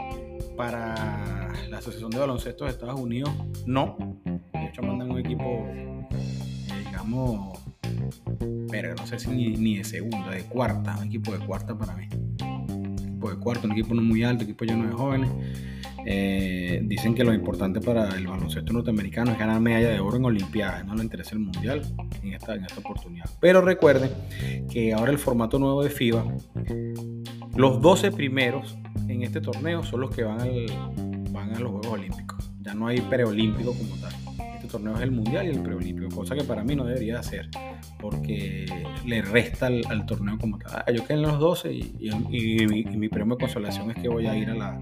para 0.56 1.52
la 1.70 1.78
Asociación 1.78 2.12
de 2.12 2.20
Baloncesto 2.20 2.66
de 2.66 2.72
Estados 2.72 3.00
Unidos 3.00 3.32
no. 3.66 3.98
De 4.54 4.66
hecho 4.66 4.82
mandan 4.84 5.12
un 5.12 5.20
equipo, 5.20 5.66
eh, 5.70 6.08
digamos, 6.86 7.60
pero 8.70 8.96
no 8.96 9.06
sé 9.08 9.20
si 9.20 9.30
ni, 9.30 9.50
ni, 9.56 9.78
de 9.78 9.84
segunda, 9.84 10.32
de 10.32 10.44
cuarta, 10.44 10.98
un 11.00 11.08
equipo 11.08 11.32
de 11.32 11.40
cuarta 11.46 11.78
para 11.78 11.96
mí. 11.96 12.08
De 13.30 13.38
cuarta, 13.38 13.68
un 13.68 13.74
equipo 13.74 13.94
no 13.94 14.02
muy 14.02 14.24
alto, 14.24 14.44
equipo 14.44 14.66
lleno 14.66 14.88
de 14.88 14.94
jóvenes 14.94 15.30
Eh, 16.04 16.82
dicen 16.84 17.14
que 17.14 17.24
lo 17.24 17.32
importante 17.32 17.80
para 17.80 18.10
el 18.18 18.26
baloncesto 18.26 18.74
norteamericano 18.74 19.34
es 19.34 19.38
ganar 19.38 19.62
medalla 19.62 19.90
de 19.90 20.00
oro 20.00 20.18
en 20.18 20.26
Olimpiadas, 20.26 20.84
no 20.84 20.96
le 20.96 21.04
interesa 21.04 21.34
el 21.34 21.40
mundial 21.42 21.84
en 22.24 22.34
esta, 22.34 22.56
en 22.56 22.66
esta 22.66 22.80
oportunidad. 22.80 23.30
Pero 23.40 23.62
recuerden 23.62 24.10
que 24.72 24.94
ahora 24.94 25.12
el 25.12 25.20
formato 25.20 25.60
nuevo 25.60 25.84
de 25.84 25.92
FIBA, 25.92 26.26
los 27.56 27.82
12 27.82 28.12
primeros 28.14 28.78
en 29.08 29.22
este 29.22 29.42
torneo 29.42 29.84
son 29.84 30.02
los 30.02 30.10
que 30.10 30.24
van, 30.24 30.40
van 31.32 31.54
a 31.54 31.60
los 31.60 31.70
Juegos 31.70 31.88
Olímpicos. 31.88 32.52
Ya 32.62 32.74
no 32.74 32.88
hay 32.88 33.02
preolímpico 33.02 33.74
como 33.74 33.96
tal. 33.98 34.14
Torneo 34.72 34.96
es 34.96 35.02
el 35.02 35.12
mundial 35.12 35.46
y 35.46 35.50
el 35.50 35.62
preolímpico, 35.62 36.16
cosa 36.16 36.36
que 36.36 36.44
para 36.44 36.64
mí 36.64 36.76
no 36.76 36.86
debería 36.86 37.20
hacer 37.20 37.50
porque 38.00 38.66
le 39.06 39.22
resta 39.22 39.68
al, 39.68 40.06
torneo 40.06 40.38
como 40.40 40.58
tal. 40.58 40.84
Ah, 40.88 40.92
yo 40.92 41.04
quedé 41.06 41.16
en 41.16 41.22
los 41.22 41.40
12 41.40 41.72
y, 41.74 42.10
mi, 42.98 43.10
premio 43.10 43.36
de 43.36 43.42
consolación 43.42 43.92
es 43.92 43.98
que 43.98 44.10
voy 44.10 44.26
a 44.26 44.36
ir 44.36 44.50
a, 44.50 44.56
la, 44.56 44.82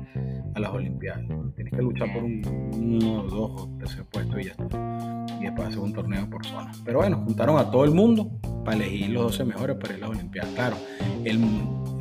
a 0.55 0.59
las 0.59 0.71
Olimpiadas. 0.71 1.25
Tienes 1.55 1.73
que 1.73 1.81
luchar 1.81 2.13
por 2.13 2.23
un, 2.23 2.41
uno, 2.73 3.23
dos 3.23 3.61
o 3.61 3.77
tercer 3.77 4.05
puesto 4.05 4.39
y 4.39 4.45
ya 4.45 4.51
está. 4.51 5.25
Y 5.39 5.43
después 5.43 5.67
hacer 5.67 5.79
un 5.79 5.93
torneo 5.93 6.29
por 6.29 6.45
zona. 6.45 6.71
Pero 6.85 6.99
bueno, 6.99 7.21
juntaron 7.25 7.57
a 7.57 7.69
todo 7.69 7.83
el 7.83 7.91
mundo 7.91 8.31
para 8.63 8.77
elegir 8.77 9.09
los 9.09 9.23
12 9.23 9.45
mejores 9.45 9.75
para 9.77 9.97
ir 9.97 10.03
a 10.03 10.07
las 10.07 10.17
Olimpiadas. 10.17 10.51
Claro, 10.53 10.77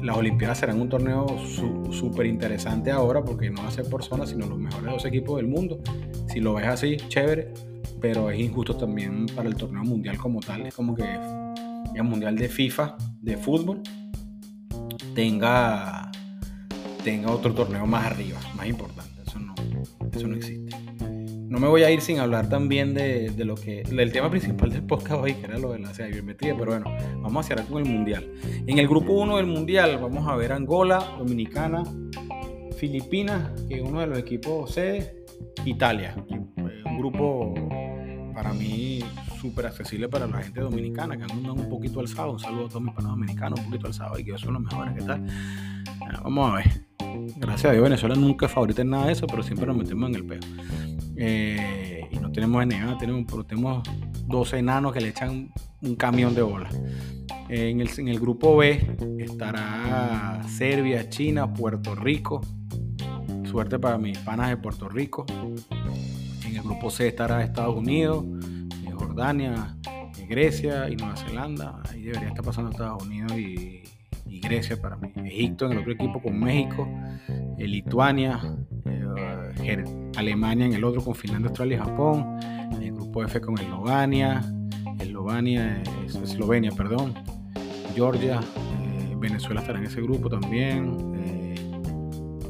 las 0.03 0.16
Olimpiadas 0.16 0.59
serán 0.59 0.80
un 0.80 0.89
torneo 0.89 1.26
súper 1.91 2.26
interesante 2.26 2.91
ahora 2.91 3.24
porque 3.24 3.51
no 3.51 3.62
va 3.62 3.68
a 3.68 3.72
ser 3.72 3.89
por 3.89 4.05
zona, 4.05 4.26
sino 4.26 4.47
los 4.47 4.59
mejores 4.59 4.91
dos 4.91 5.05
equipos 5.05 5.36
del 5.36 5.49
mundo. 5.49 5.80
Si 6.28 6.41
lo 6.41 6.55
ves 6.55 6.66
así, 6.66 6.97
chévere 7.09 7.53
pero 8.01 8.30
es 8.30 8.40
injusto 8.40 8.76
también 8.76 9.26
para 9.34 9.49
el 9.49 9.57
torneo 9.57 9.82
mundial 9.82 10.16
como 10.18 10.40
tal. 10.40 10.66
Es 10.66 10.74
como 10.74 10.94
que 10.94 11.18
el 11.94 12.03
mundial 12.05 12.36
de 12.36 12.49
FIFA 12.49 12.96
de 13.20 13.36
fútbol 13.36 13.82
tenga, 15.14 16.11
tenga 17.03 17.30
otro 17.30 17.53
torneo 17.55 17.86
más 17.86 18.07
arriba, 18.07 18.38
más 18.57 18.66
importante. 18.66 19.22
Eso 19.26 19.38
no, 19.40 19.55
eso 20.12 20.28
no 20.28 20.36
existe. 20.36 20.76
No 21.49 21.59
me 21.59 21.66
voy 21.66 21.82
a 21.82 21.90
ir 21.90 22.03
sin 22.03 22.18
hablar 22.18 22.49
también 22.51 22.92
de, 22.92 23.32
lo 23.38 23.55
que, 23.55 23.82
del 23.82 24.12
tema 24.12 24.30
principal 24.30 24.70
del 24.70 24.82
podcast 24.82 25.22
hoy, 25.22 25.34
que 25.34 25.46
era 25.46 25.59
lo 25.59 25.72
de 25.72 25.78
la 25.78 25.92
biometría, 25.92 26.55
pero 26.55 26.72
bueno, 26.72 26.94
vamos 27.22 27.46
a 27.46 27.49
cerrar 27.49 27.66
con 27.66 27.82
el 27.84 27.90
mundial. 27.90 28.30
En 28.66 28.78
el 28.78 28.86
grupo 28.86 29.14
1 29.14 29.38
del 29.38 29.46
mundial 29.46 29.99
vamos 29.99 30.28
a 30.28 30.36
ver 30.36 30.53
Angola, 30.53 31.16
Dominicana, 31.18 31.84
Filipinas, 32.76 33.51
que 33.66 33.76
es 33.76 33.82
uno 33.82 34.01
de 34.01 34.07
los 34.09 34.18
equipos 34.18 34.74
C, 34.74 35.24
Italia, 35.64 36.14
un 36.28 36.99
grupo 36.99 37.55
para 38.39 38.53
mí 38.53 39.01
súper 39.41 39.66
accesible 39.66 40.09
para 40.09 40.28
la 40.28 40.41
gente 40.41 40.61
dominicana, 40.61 41.16
que 41.16 41.24
andan 41.24 41.59
un 41.59 41.68
poquito 41.68 41.99
alzado. 41.99 42.30
Un 42.30 42.39
saludo 42.39 42.66
a 42.66 42.68
todos 42.68 42.82
mis 42.82 42.95
panos 42.95 43.11
dominicanos, 43.11 43.59
un 43.59 43.66
poquito 43.66 43.89
alzado 43.89 44.16
y 44.16 44.24
que 44.24 44.39
son 44.39 44.55
los 44.55 44.62
mejores, 44.62 44.95
¿qué 44.95 45.03
tal? 45.03 45.26
vamos 46.22 46.53
a 46.53 46.55
ver. 46.59 46.86
Gracias 47.36 47.64
a 47.64 47.72
Dios, 47.72 47.82
Venezuela 47.82 48.14
nunca 48.14 48.49
favorita 48.49 48.82
en 48.82 48.91
nada 48.91 49.07
de 49.07 49.12
eso, 49.14 49.26
pero 49.26 49.43
siempre 49.43 49.66
nos 49.66 49.76
metemos 49.76 50.09
en 50.11 50.14
el 50.14 50.24
peo. 50.24 50.39
Eh, 51.16 52.09
y 52.12 52.16
no 52.18 52.30
tenemos 52.30 52.64
NBA, 52.64 52.97
tenemos, 52.99 53.24
pero 53.28 53.45
tenemos 53.45 53.82
dos 54.28 54.53
enanos 54.53 54.93
que 54.93 55.01
le 55.01 55.09
echan 55.09 55.53
un 55.82 55.97
camión 55.97 56.32
de 56.32 56.43
bola. 56.43 56.68
en, 57.49 57.80
el, 57.80 57.91
en 57.99 58.07
el 58.07 58.20
grupo 58.20 58.57
B 58.57 59.18
estará 59.18 60.43
Serbia, 60.47 61.09
China, 61.09 61.53
Puerto 61.53 61.97
Rico. 61.97 62.41
Suerte 63.51 63.80
para 63.80 63.99
mis 63.99 64.16
panas 64.18 64.51
de 64.51 64.59
Puerto 64.59 64.89
Rico. 64.89 65.26
Grupo 66.69 66.91
C 66.91 67.09
estará 67.09 67.43
Estados 67.43 67.75
Unidos, 67.75 68.27
eh, 68.87 68.91
Jordania, 68.93 69.75
eh, 70.19 70.27
Grecia 70.29 70.87
y 70.91 70.97
Nueva 70.97 71.16
Zelanda. 71.16 71.81
Ahí 71.91 72.03
debería 72.03 72.29
estar 72.29 72.45
pasando 72.45 72.71
Estados 72.71 73.03
Unidos 73.05 73.33
y, 73.33 73.85
Grecia 74.41 74.81
para 74.81 74.97
mí. 74.97 75.11
Egipto 75.16 75.64
en 75.66 75.73
el 75.73 75.79
otro 75.79 75.93
equipo 75.93 76.23
con 76.23 76.39
México, 76.39 76.87
eh, 77.59 77.66
Lituania, 77.66 78.39
Alemania 80.16 80.66
en 80.66 80.75
el 80.75 80.85
otro 80.85 81.03
con 81.03 81.14
Finlandia, 81.14 81.49
Australia 81.49 81.77
y 81.77 81.81
Japón. 81.81 82.39
El 82.81 82.93
grupo 82.93 83.25
F 83.25 83.41
con 83.41 83.59
Eslovenia, 83.59 84.45
Eslovenia, 85.01 85.83
Eslovenia, 86.07 86.71
perdón, 86.71 87.14
Georgia, 87.95 88.41
Venezuela 89.16 89.61
estará 89.62 89.79
en 89.79 89.87
ese 89.87 90.03
grupo 90.03 90.29
también. 90.29 91.09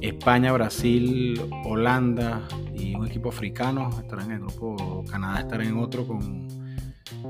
España, 0.02 0.52
Brasil, 0.52 1.40
Holanda, 1.64 2.42
y 2.88 2.94
un 2.94 3.06
equipo 3.06 3.28
africano 3.28 3.90
estará 4.00 4.24
en 4.24 4.32
el 4.32 4.40
grupo, 4.40 5.04
Canadá 5.10 5.40
estará 5.40 5.64
en 5.64 5.76
otro 5.76 6.06
con 6.06 6.48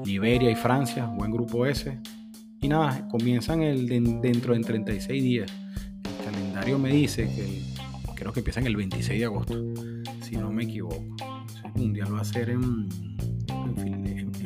Liberia 0.04 0.50
y 0.50 0.54
Francia, 0.54 1.06
buen 1.06 1.30
grupo 1.30 1.66
ese. 1.66 1.98
Y 2.60 2.68
nada, 2.68 3.06
comienzan 3.08 3.62
el 3.62 3.86
dentro 3.86 4.54
de 4.54 4.60
36 4.60 5.22
días. 5.22 5.52
El 6.04 6.24
calendario 6.24 6.78
me 6.78 6.90
dice 6.90 7.24
que 7.24 7.62
creo 8.14 8.32
que 8.32 8.40
empiezan 8.40 8.66
el 8.66 8.76
26 8.76 9.18
de 9.18 9.24
agosto, 9.24 9.54
si 10.22 10.36
no 10.36 10.50
me 10.50 10.64
equivoco. 10.64 11.04
El 11.64 11.80
mundial 11.80 12.14
va 12.14 12.20
a 12.20 12.24
ser 12.24 12.50
en, 12.50 12.88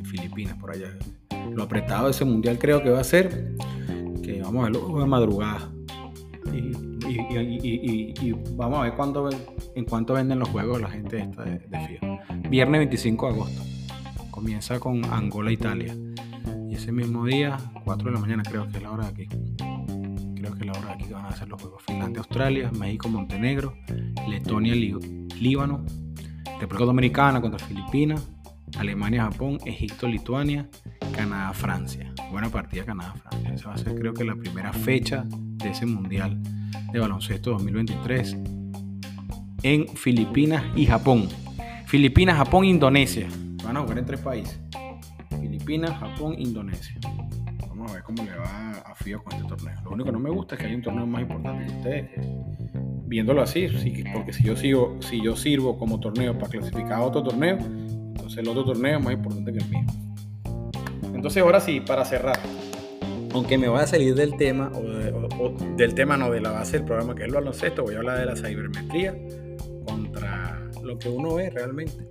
Filipinas, 0.05 0.57
por 0.59 0.73
allá. 0.73 0.91
Lo 1.55 1.63
apretado 1.63 2.05
de 2.05 2.11
ese 2.11 2.27
mundial 2.27 2.59
creo 2.59 2.83
que 2.83 2.91
va 2.91 3.01
a 3.01 3.05
ser 3.05 3.55
que 4.23 4.43
vamos 4.43 4.63
a 4.63 4.71
verlo 4.71 4.99
de 4.99 5.07
madrugada. 5.07 5.73
Y, 6.53 8.33
vamos 8.57 8.81
a 8.81 8.83
ver 8.83 8.95
cuándo 8.95 9.31
en 9.75 9.85
cuánto 9.85 10.15
venden 10.15 10.39
los 10.39 10.49
juegos 10.49 10.81
la 10.81 10.91
gente 10.91 11.19
esta 11.19 11.45
de, 11.45 11.59
de 11.59 12.49
Viernes 12.49 12.81
25 12.81 13.27
de 13.27 13.33
agosto. 13.33 13.63
Comienza 14.31 14.79
con 14.81 15.05
Angola-Italia. 15.05 15.97
Y 16.69 16.75
ese 16.75 16.93
mismo 16.93 17.25
día, 17.27 17.59
4 17.85 18.09
de 18.09 18.15
la 18.15 18.21
mañana, 18.21 18.43
creo 18.43 18.69
que 18.69 18.79
es 18.79 18.83
la 18.83 18.91
hora 18.91 19.05
de 19.05 19.11
aquí. 19.11 19.29
Creo 20.37 20.55
que 20.55 20.61
es 20.61 20.67
la 20.67 20.73
hora 20.73 20.87
de 20.89 20.93
aquí 20.95 21.05
que 21.05 21.15
van 21.15 21.27
a 21.27 21.29
hacer 21.29 21.49
los 21.49 21.61
juegos. 21.61 21.83
Finlandia-Australia, 21.87 22.71
México-Montenegro, 22.79 23.75
Letonia-Líbano, 24.29 25.85
República 26.61 26.85
Dominicana 26.85 27.41
contra 27.41 27.59
Filipinas, 27.67 28.29
Alemania-Japón, 28.79 29.59
Egipto-Lituania, 29.65 30.69
Canadá-Francia. 31.15 32.13
Buena 32.31 32.49
partida 32.49 32.85
Canadá-Francia. 32.85 33.55
Esa 33.55 33.69
va 33.69 33.75
a 33.75 33.79
ser 33.79 33.95
creo 33.95 34.15
que 34.15 34.25
la 34.25 34.35
primera 34.35 34.73
fecha 34.73 35.25
de 35.29 35.71
ese 35.71 35.87
Mundial 35.87 36.43
de 36.93 36.99
Baloncesto 36.99 37.51
2023 37.51 38.62
en 39.63 39.89
Filipinas 39.89 40.65
y 40.77 40.87
Japón. 40.87 41.29
Filipinas, 41.87 42.37
Japón, 42.37 42.65
Indonesia. 42.65 43.29
Van 43.65 43.77
a 43.77 43.81
jugar 43.81 43.99
en 43.99 44.07
tres 44.07 44.21
países. 44.21 44.59
Filipinas, 45.41 45.99
Japón, 45.99 46.35
Indonesia. 46.39 46.95
Vamos 47.69 47.91
a 47.91 47.95
ver 47.95 48.03
cómo 48.03 48.25
le 48.25 48.37
va 48.37 48.71
a 48.85 48.95
FIA 48.95 49.19
con 49.19 49.33
este 49.33 49.49
torneo. 49.49 49.75
Lo 49.85 49.91
único 49.91 50.07
que 50.07 50.13
no 50.13 50.19
me 50.19 50.31
gusta 50.31 50.55
es 50.55 50.61
que 50.61 50.67
hay 50.67 50.75
un 50.75 50.83
torneo 50.83 51.07
más 51.07 51.23
importante 51.23 51.67
que 51.67 51.79
ustedes. 51.79 52.11
Viéndolo 53.07 53.43
así, 53.43 53.69
porque 54.15 54.33
si 54.33 54.43
yo, 54.45 54.57
sigo, 54.57 54.97
si 55.01 55.23
yo 55.23 55.37
sirvo 55.37 55.79
como 55.79 56.01
torneo 56.01 56.39
para 56.39 56.49
clasificar 56.49 56.93
a 56.93 57.03
otro 57.03 57.23
torneo, 57.23 57.59
entonces 57.59 58.39
el 58.39 58.49
otro 58.49 58.65
torneo 58.65 58.99
es 58.99 59.05
más 59.05 59.13
importante 59.13 59.53
que 59.53 59.59
el 59.59 59.69
mío. 59.69 59.87
Entonces 61.15 61.43
ahora 61.43 61.61
sí, 61.61 61.81
para 61.81 62.05
cerrar, 62.05 62.39
aunque 63.35 63.59
me 63.59 63.69
voy 63.69 63.81
a 63.81 63.87
salir 63.87 64.15
del 64.15 64.37
tema, 64.37 64.73
o, 64.75 65.51
del 65.77 65.95
tema 65.95 66.17
no, 66.17 66.31
de 66.31 66.41
la 66.41 66.53
base 66.53 66.79
del 66.79 66.87
programa 66.87 67.15
que 67.15 67.23
es 67.23 67.29
el 67.29 67.35
baloncesto, 67.35 67.83
voy 67.83 67.95
a 67.95 67.99
hablar 67.99 68.19
de 68.19 68.27
la 68.27 68.37
cibermetría 68.37 69.15
lo 70.83 70.99
que 70.99 71.09
uno 71.09 71.35
ve 71.35 71.51
realmente. 71.51 72.09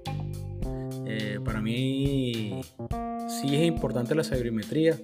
Eh, 1.05 1.39
para 1.43 1.61
mí 1.61 2.61
sí 3.27 3.55
es 3.55 3.67
importante 3.67 4.15
la 4.15 4.23
sabermetría, 4.23 4.97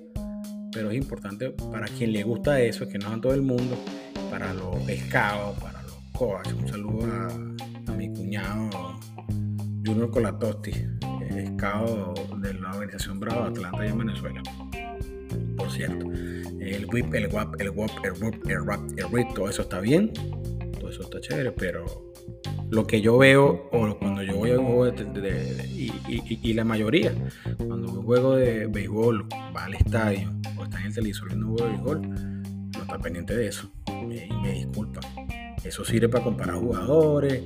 pero 0.71 0.89
es 0.91 0.97
importante 0.97 1.51
para 1.71 1.87
quien 1.87 2.13
le 2.13 2.23
gusta 2.23 2.61
eso, 2.61 2.87
que 2.87 2.97
no 2.97 3.13
es 3.13 3.21
todo 3.21 3.33
el 3.33 3.41
mundo, 3.41 3.75
para 4.29 4.53
los 4.53 4.75
pescados, 4.83 5.57
para 5.59 5.81
los 5.83 5.97
coaches. 6.13 6.53
Un 6.53 6.67
saludo 6.67 7.05
a, 7.05 7.91
mi 7.93 8.09
cuñado 8.09 8.69
Junior 9.83 10.11
Colatosti, 10.11 10.71
pescado 11.29 12.13
de 12.37 12.53
la 12.53 12.69
organización 12.69 13.19
Bravo 13.19 13.45
Atlanta 13.45 13.85
y 13.85 13.89
en 13.89 13.97
Venezuela. 13.97 14.43
Por 15.57 15.71
cierto, 15.71 16.05
el 16.13 16.85
whip, 16.85 17.13
el 17.15 17.27
WAP, 17.33 17.59
el 17.59 17.69
WAP, 17.71 17.91
el 18.03 18.11
WAP, 18.21 18.35
el 18.47 18.65
rap, 18.65 18.81
el 18.97 19.11
rap, 19.11 19.33
todo 19.33 19.49
eso 19.49 19.63
está 19.63 19.79
bien, 19.79 20.13
todo 20.79 20.89
eso 20.91 21.01
está 21.01 21.19
chévere, 21.19 21.51
pero 21.51 22.06
lo 22.69 22.85
que 22.85 23.01
yo 23.01 23.17
veo, 23.17 23.69
o 23.71 23.97
cuando 23.97 24.23
yo 24.23 24.35
voy 24.35 24.51
a 24.51 24.59
un 24.59 24.65
juego 24.65 24.85
de, 24.85 25.69
y, 25.73 26.53
la 26.53 26.63
mayoría, 26.63 27.13
cuando 27.57 27.91
un 27.91 28.03
juego 28.03 28.35
de 28.35 28.67
béisbol 28.67 29.27
va 29.55 29.65
al 29.65 29.75
estadio 29.75 30.33
o 30.57 30.63
está 30.63 30.79
en 30.79 30.87
el 30.87 30.93
televisor 30.93 31.27
viendo 31.27 31.47
un 31.47 31.57
juego 31.57 31.65
de 31.65 31.71
béisbol, 31.71 32.01
no 32.73 32.81
está 32.81 32.99
pendiente 32.99 33.35
de 33.35 33.47
eso. 33.47 33.71
Y 33.87 34.33
me 34.41 34.51
disculpa. 34.53 35.01
Eso 35.63 35.83
sirve 35.83 36.09
para 36.09 36.23
comparar 36.23 36.55
jugadores, 36.55 37.43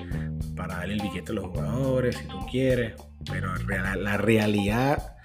para 0.55 0.77
darle 0.77 0.95
el 0.95 1.01
billete 1.01 1.31
a 1.31 1.35
los 1.35 1.45
jugadores, 1.45 2.17
si 2.17 2.27
tú 2.27 2.37
quieres. 2.49 2.93
Pero 3.29 3.53
la 3.55 4.17
realidad, 4.17 5.15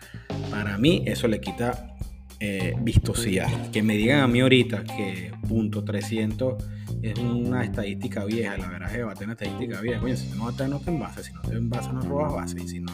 para 0.51 0.79
mí, 0.79 1.03
eso 1.07 1.29
le 1.29 1.41
quita 1.41 1.97
eh, 2.39 2.75
vistosidad. 2.81 3.71
Que 3.71 3.83
me 3.83 3.97
digan 3.97 4.21
a 4.21 4.29
mí 4.29 4.41
ahorita 4.41 4.85
que 4.85 5.33
punto 5.49 5.85
300 5.85 6.63
es 7.03 7.19
una 7.19 7.65
estadística 7.65 8.25
vieja, 8.25 8.57
la 8.57 8.69
verdad 8.69 8.91
es 8.91 8.97
que 8.97 9.03
va 9.05 9.13
a 9.13 9.15
tener 9.15 9.29
una 9.29 9.33
estadística 9.35 9.81
vieja. 9.81 10.01
Coño, 10.01 10.17
si 10.17 10.29
no 10.37 10.45
va 10.45 10.51
a 10.51 10.53
tener 10.53 10.71
no 10.71 10.81
te 10.81 10.91
envase, 10.91 11.25
si 11.25 11.33
no 11.33 11.41
te 11.43 11.55
envase 11.55 11.93
no 11.93 12.01
robas 12.03 12.33
base, 12.33 12.63
y 12.63 12.69
si 12.69 12.81
no, 12.81 12.93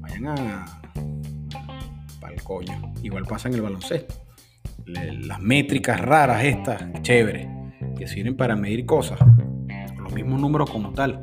vayan 0.00 0.26
a. 0.26 0.64
para 2.20 2.34
el 2.34 2.42
coño. 2.42 2.92
Igual 3.02 3.24
pasa 3.24 3.48
en 3.48 3.54
el 3.54 3.62
baloncesto. 3.62 4.14
las 4.86 5.40
métricas 5.40 6.00
raras 6.00 6.44
estas, 6.44 7.02
chévere, 7.02 7.48
que 7.96 8.06
sirven 8.06 8.36
para 8.36 8.56
medir 8.56 8.86
cosas, 8.86 9.18
los 9.98 10.12
mismos 10.12 10.40
números 10.40 10.70
como 10.70 10.92
tal. 10.92 11.20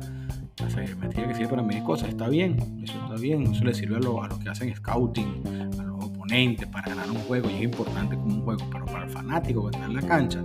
La 0.58 0.68
sabermetría 0.68 1.26
que 1.26 1.34
sirve 1.34 1.48
para 1.48 1.62
medir 1.62 1.82
cosas 1.82 2.10
está 2.10 2.28
bien, 2.28 2.82
eso 2.82 3.02
está 3.02 3.14
bien, 3.14 3.46
eso 3.46 3.64
le 3.64 3.72
sirve 3.72 3.96
a, 3.96 4.00
lo, 4.00 4.22
a 4.22 4.28
los 4.28 4.38
que 4.40 4.50
hacen 4.50 4.74
scouting, 4.76 5.42
a 5.78 5.82
los 5.84 6.04
oponentes 6.04 6.68
para 6.68 6.88
ganar 6.90 7.10
un 7.10 7.16
juego 7.20 7.48
y 7.48 7.54
es 7.54 7.62
importante 7.62 8.14
como 8.16 8.34
un 8.34 8.42
juego, 8.42 8.68
pero 8.70 8.84
para 8.84 9.04
el 9.04 9.10
fanático 9.10 9.70
que 9.70 9.76
está 9.76 9.86
en 9.86 9.94
la 9.94 10.02
cancha, 10.02 10.44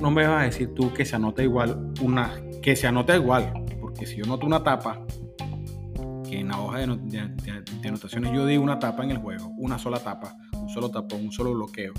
no 0.00 0.10
me 0.10 0.26
vas 0.26 0.42
a 0.42 0.44
decir 0.44 0.74
tú 0.74 0.92
que 0.92 1.04
se 1.04 1.16
anota 1.16 1.42
igual 1.42 1.92
una, 2.00 2.34
que 2.62 2.74
se 2.76 2.86
anota 2.86 3.14
igual, 3.14 3.52
porque 3.80 4.06
si 4.06 4.16
yo 4.16 4.24
noto 4.24 4.46
una 4.46 4.62
tapa, 4.62 5.04
que 6.28 6.40
en 6.40 6.48
la 6.48 6.60
hoja 6.60 6.78
de, 6.78 7.88
anotaciones 7.88 8.32
yo 8.32 8.46
digo 8.46 8.62
una 8.62 8.78
tapa 8.78 9.04
en 9.04 9.10
el 9.10 9.18
juego, 9.18 9.48
una 9.58 9.78
sola 9.78 9.98
tapa, 9.98 10.36
un 10.54 10.68
solo 10.68 10.90
tapón, 10.90 11.24
un 11.24 11.32
solo 11.32 11.52
bloqueo, 11.52 11.92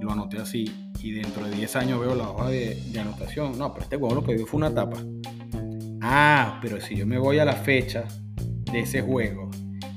lo 0.00 0.12
anoté 0.12 0.38
así 0.38 0.90
y 1.02 1.12
dentro 1.12 1.44
de 1.44 1.56
10 1.56 1.76
años 1.76 2.00
veo 2.00 2.14
la 2.14 2.30
hoja 2.30 2.48
de, 2.48 2.80
anotación, 2.98 3.58
no, 3.58 3.72
pero 3.72 3.84
este 3.84 3.96
juego 3.96 4.14
lo 4.14 4.24
que 4.24 4.34
dio 4.34 4.46
fue 4.46 4.58
una 4.58 4.74
tapa. 4.74 4.98
Ah, 6.00 6.58
pero 6.62 6.80
si 6.80 6.96
yo 6.96 7.06
me 7.06 7.18
voy 7.18 7.38
a 7.40 7.44
la 7.44 7.54
fecha 7.54 8.04
de 8.70 8.80
ese 8.80 9.02
juego, 9.02 9.50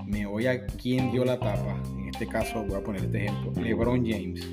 me 0.05 0.25
voy 0.25 0.47
a 0.47 0.65
quién 0.65 1.11
dio 1.11 1.23
la 1.23 1.39
tapa, 1.39 1.81
en 1.97 2.09
este 2.09 2.27
caso 2.27 2.63
voy 2.63 2.79
a 2.79 2.83
poner 2.83 3.03
este 3.05 3.25
ejemplo, 3.25 3.53
LeBron 3.61 4.05
James, 4.05 4.45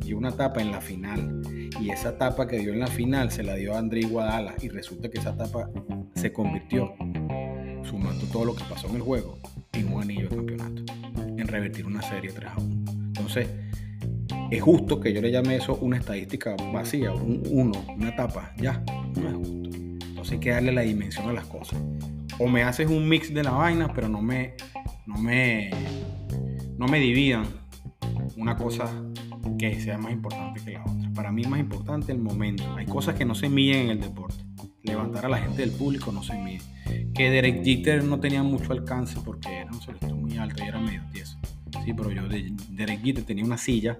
dio 0.00 0.16
una 0.16 0.32
tapa 0.32 0.62
en 0.62 0.70
la 0.70 0.80
final 0.80 1.42
y 1.80 1.90
esa 1.90 2.16
tapa 2.16 2.46
que 2.46 2.58
dio 2.58 2.72
en 2.72 2.80
la 2.80 2.86
final 2.86 3.30
se 3.30 3.42
la 3.42 3.54
dio 3.54 3.74
a 3.74 3.78
André 3.78 4.02
Guadala 4.02 4.54
y 4.60 4.68
resulta 4.68 5.08
que 5.08 5.18
esa 5.18 5.36
tapa 5.36 5.70
se 6.14 6.32
convirtió, 6.32 6.94
sumando 7.82 8.24
todo 8.32 8.44
lo 8.44 8.54
que 8.54 8.64
pasó 8.64 8.88
en 8.88 8.96
el 8.96 9.02
juego, 9.02 9.38
en 9.72 9.92
un 9.92 10.02
anillo 10.02 10.28
de 10.28 10.36
campeonato, 10.36 10.82
en 11.36 11.46
revertir 11.46 11.86
una 11.86 12.02
serie 12.02 12.30
3 12.32 12.50
a 12.50 12.60
1. 12.60 12.92
Entonces, 13.06 13.48
es 14.50 14.62
justo 14.62 15.00
que 15.00 15.12
yo 15.12 15.20
le 15.20 15.30
llame 15.30 15.56
eso 15.56 15.76
una 15.76 15.96
estadística 15.96 16.54
vacía, 16.72 17.12
un 17.12 17.42
1, 17.50 17.84
una 17.96 18.16
tapa, 18.16 18.52
ya, 18.56 18.82
no 19.16 19.28
es 19.28 19.34
justo. 19.34 19.70
Entonces 19.74 20.32
hay 20.32 20.40
que 20.40 20.50
darle 20.50 20.72
la 20.72 20.82
dimensión 20.82 21.28
a 21.28 21.32
las 21.32 21.46
cosas. 21.46 21.78
O 22.38 22.48
me 22.48 22.62
haces 22.62 22.88
un 22.88 23.08
mix 23.08 23.32
de 23.32 23.42
la 23.42 23.52
vaina, 23.52 23.92
pero 23.94 24.08
no 24.08 24.22
me, 24.22 24.54
no 25.06 25.18
me, 25.18 25.70
no 26.78 26.86
me 26.86 26.98
dividan 26.98 27.46
una 28.36 28.56
cosa 28.56 28.90
que 29.58 29.80
sea 29.80 29.98
más 29.98 30.12
importante 30.12 30.60
que 30.64 30.72
la 30.72 30.82
otra. 30.82 31.10
Para 31.14 31.32
mí 31.32 31.42
es 31.42 31.48
más 31.48 31.60
importante 31.60 32.12
el 32.12 32.18
momento. 32.18 32.64
Hay 32.76 32.86
cosas 32.86 33.14
que 33.14 33.24
no 33.24 33.34
se 33.34 33.48
miden 33.48 33.86
en 33.86 33.90
el 33.90 34.00
deporte. 34.00 34.44
Levantar 34.82 35.26
a 35.26 35.28
la 35.28 35.38
gente 35.38 35.62
del 35.62 35.70
público 35.70 36.12
no 36.12 36.22
se 36.22 36.36
mide. 36.38 36.62
Que 37.14 37.30
Derek 37.30 37.64
Jeter 37.64 38.04
no 38.04 38.20
tenía 38.20 38.42
mucho 38.42 38.72
alcance 38.72 39.18
porque 39.24 39.52
era 39.52 39.70
un 39.70 39.80
selecto 39.80 40.14
muy 40.14 40.36
alto 40.36 40.62
y 40.62 40.66
era 40.68 40.80
medio 40.80 41.02
tieso. 41.12 41.38
Sí, 41.84 41.92
pero 41.92 42.10
yo 42.10 42.22
Derek 42.28 43.02
Jeter 43.02 43.24
tenía 43.24 43.44
una 43.44 43.58
silla 43.58 43.98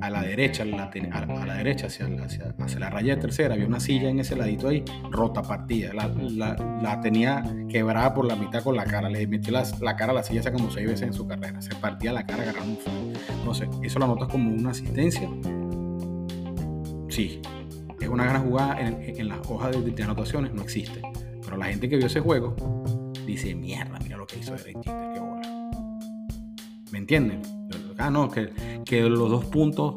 a 0.00 0.10
la 0.10 0.22
derecha, 0.22 0.62
a 0.62 0.66
la, 0.66 1.54
derecha 1.56 1.86
hacia, 1.86 2.08
la 2.08 2.90
raya 2.90 3.16
de 3.16 3.20
tercera, 3.20 3.54
había 3.54 3.66
una 3.66 3.80
silla 3.80 4.08
en 4.08 4.20
ese 4.20 4.36
ladito 4.36 4.68
ahí, 4.68 4.84
rota, 5.10 5.42
partida. 5.42 5.92
La, 5.92 7.00
tenía 7.00 7.42
quebrada 7.68 8.14
por 8.14 8.24
la 8.24 8.36
mitad 8.36 8.62
con 8.62 8.76
la 8.76 8.84
cara. 8.84 9.08
Le 9.08 9.26
metió 9.26 9.52
la, 9.52 9.96
cara 9.96 10.12
a 10.12 10.14
la 10.14 10.22
silla 10.22 10.40
hace 10.40 10.52
como 10.52 10.70
seis 10.70 10.86
veces 10.86 11.08
en 11.08 11.12
su 11.12 11.26
carrera. 11.26 11.60
Se 11.60 11.74
partía 11.76 12.12
la 12.12 12.24
cara 12.24 12.42
agarrando 12.42 12.72
un 12.72 12.78
flan. 12.78 13.12
Entonces, 13.38 13.68
¿eso 13.82 13.98
lo 13.98 14.06
notas 14.06 14.28
como 14.28 14.52
una 14.52 14.70
asistencia? 14.70 15.28
Sí. 17.08 17.40
Es 18.00 18.08
una 18.08 18.24
gran 18.24 18.44
jugada 18.44 18.80
en, 18.80 19.28
las 19.28 19.38
hojas 19.48 19.74
de, 19.84 20.02
anotaciones, 20.02 20.52
no 20.54 20.62
existe. 20.62 21.02
Pero 21.44 21.56
la 21.56 21.66
gente 21.66 21.88
que 21.88 21.96
vio 21.96 22.06
ese 22.06 22.20
juego 22.20 22.54
dice, 23.26 23.54
mierda, 23.54 23.98
mira 24.00 24.16
lo 24.16 24.26
que 24.26 24.38
hizo 24.38 24.52
Derek 24.52 24.76
Jeter, 24.76 25.12
qué 25.14 25.20
bola. 25.20 25.70
¿Me 26.92 26.98
entienden? 26.98 27.57
Ah, 27.98 28.10
no, 28.10 28.30
que 28.30 28.52
que 28.88 29.02
los 29.02 29.28
dos 29.28 29.44
puntos, 29.44 29.96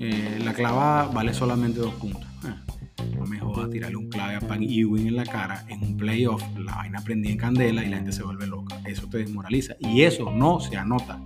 eh, 0.00 0.40
la 0.44 0.52
clavada 0.52 1.04
vale 1.04 1.32
solamente 1.32 1.78
dos 1.78 1.94
puntos. 1.94 2.24
Eh, 2.44 3.14
no 3.16 3.24
me 3.24 3.38
joda 3.38 3.70
tirarle 3.70 3.96
un 3.96 4.08
clave 4.08 4.34
a 4.34 4.40
Pan 4.40 4.62
Ewing 4.62 5.06
en 5.06 5.16
la 5.16 5.24
cara 5.24 5.64
en 5.68 5.80
un 5.80 5.96
playoff, 5.96 6.42
la 6.58 6.74
vaina 6.74 7.00
prendida 7.04 7.30
en 7.30 7.38
candela 7.38 7.84
y 7.84 7.88
la 7.88 7.98
gente 7.98 8.12
se 8.12 8.24
vuelve 8.24 8.48
loca. 8.48 8.80
Eso 8.84 9.08
te 9.08 9.18
desmoraliza. 9.18 9.76
Y 9.78 10.02
eso 10.02 10.32
no 10.32 10.58
se 10.58 10.76
anota. 10.76 11.22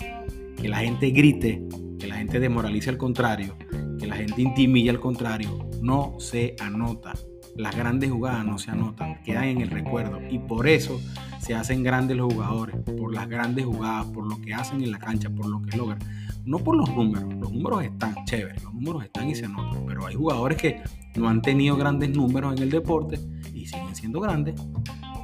Que 0.60 0.68
la 0.68 0.78
gente 0.78 1.10
grite, 1.10 1.62
que 1.98 2.06
la 2.06 2.16
gente 2.16 2.38
desmoralice 2.38 2.90
al 2.90 2.98
contrario, 2.98 3.56
que 3.98 4.06
la 4.06 4.16
gente 4.16 4.42
intimille 4.42 4.90
al 4.90 5.00
contrario, 5.00 5.70
no 5.80 6.16
se 6.18 6.54
anota. 6.60 7.14
Las 7.56 7.74
grandes 7.74 8.10
jugadas 8.10 8.44
no 8.44 8.58
se 8.58 8.70
anotan, 8.70 9.22
quedan 9.22 9.44
en 9.44 9.60
el 9.62 9.70
recuerdo. 9.70 10.20
Y 10.28 10.38
por 10.38 10.68
eso 10.68 11.00
se 11.46 11.54
hacen 11.54 11.84
grandes 11.84 12.16
los 12.16 12.32
jugadores, 12.32 12.74
por 12.98 13.14
las 13.14 13.28
grandes 13.28 13.64
jugadas, 13.64 14.06
por 14.06 14.26
lo 14.26 14.40
que 14.40 14.52
hacen 14.52 14.82
en 14.82 14.90
la 14.90 14.98
cancha, 14.98 15.30
por 15.30 15.46
lo 15.46 15.62
que 15.62 15.76
logran 15.76 15.98
no 16.44 16.58
por 16.58 16.76
los 16.76 16.88
números, 16.88 17.34
los 17.34 17.52
números 17.52 17.84
están 17.84 18.14
chéveres, 18.24 18.62
los 18.62 18.72
números 18.72 19.04
están 19.04 19.28
y 19.28 19.34
se 19.34 19.48
notan, 19.48 19.84
pero 19.86 20.06
hay 20.06 20.14
jugadores 20.14 20.56
que 20.56 20.80
no 21.16 21.28
han 21.28 21.42
tenido 21.42 21.76
grandes 21.76 22.10
números 22.10 22.56
en 22.56 22.62
el 22.62 22.70
deporte 22.70 23.18
y 23.52 23.66
siguen 23.66 23.94
siendo 23.94 24.20
grandes, 24.20 24.54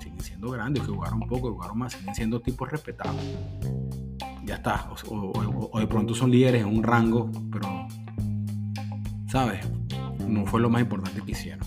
siguen 0.00 0.20
siendo 0.20 0.50
grandes, 0.50 0.82
que 0.82 0.92
jugaron 0.92 1.20
poco, 1.20 1.52
jugaron 1.52 1.78
más, 1.78 1.92
siguen 1.92 2.14
siendo 2.14 2.40
tipos 2.40 2.70
respetables. 2.70 3.24
Ya 4.44 4.56
está, 4.56 4.90
o, 5.08 5.78
de 5.78 5.86
pronto 5.86 6.14
son 6.14 6.32
líderes 6.32 6.62
en 6.62 6.68
un 6.68 6.82
rango, 6.82 7.30
pero, 7.52 7.86
¿sabes? 9.28 9.64
No 10.26 10.44
fue 10.44 10.60
lo 10.60 10.70
más 10.70 10.82
importante 10.82 11.20
que 11.20 11.32
hicieron. 11.32 11.66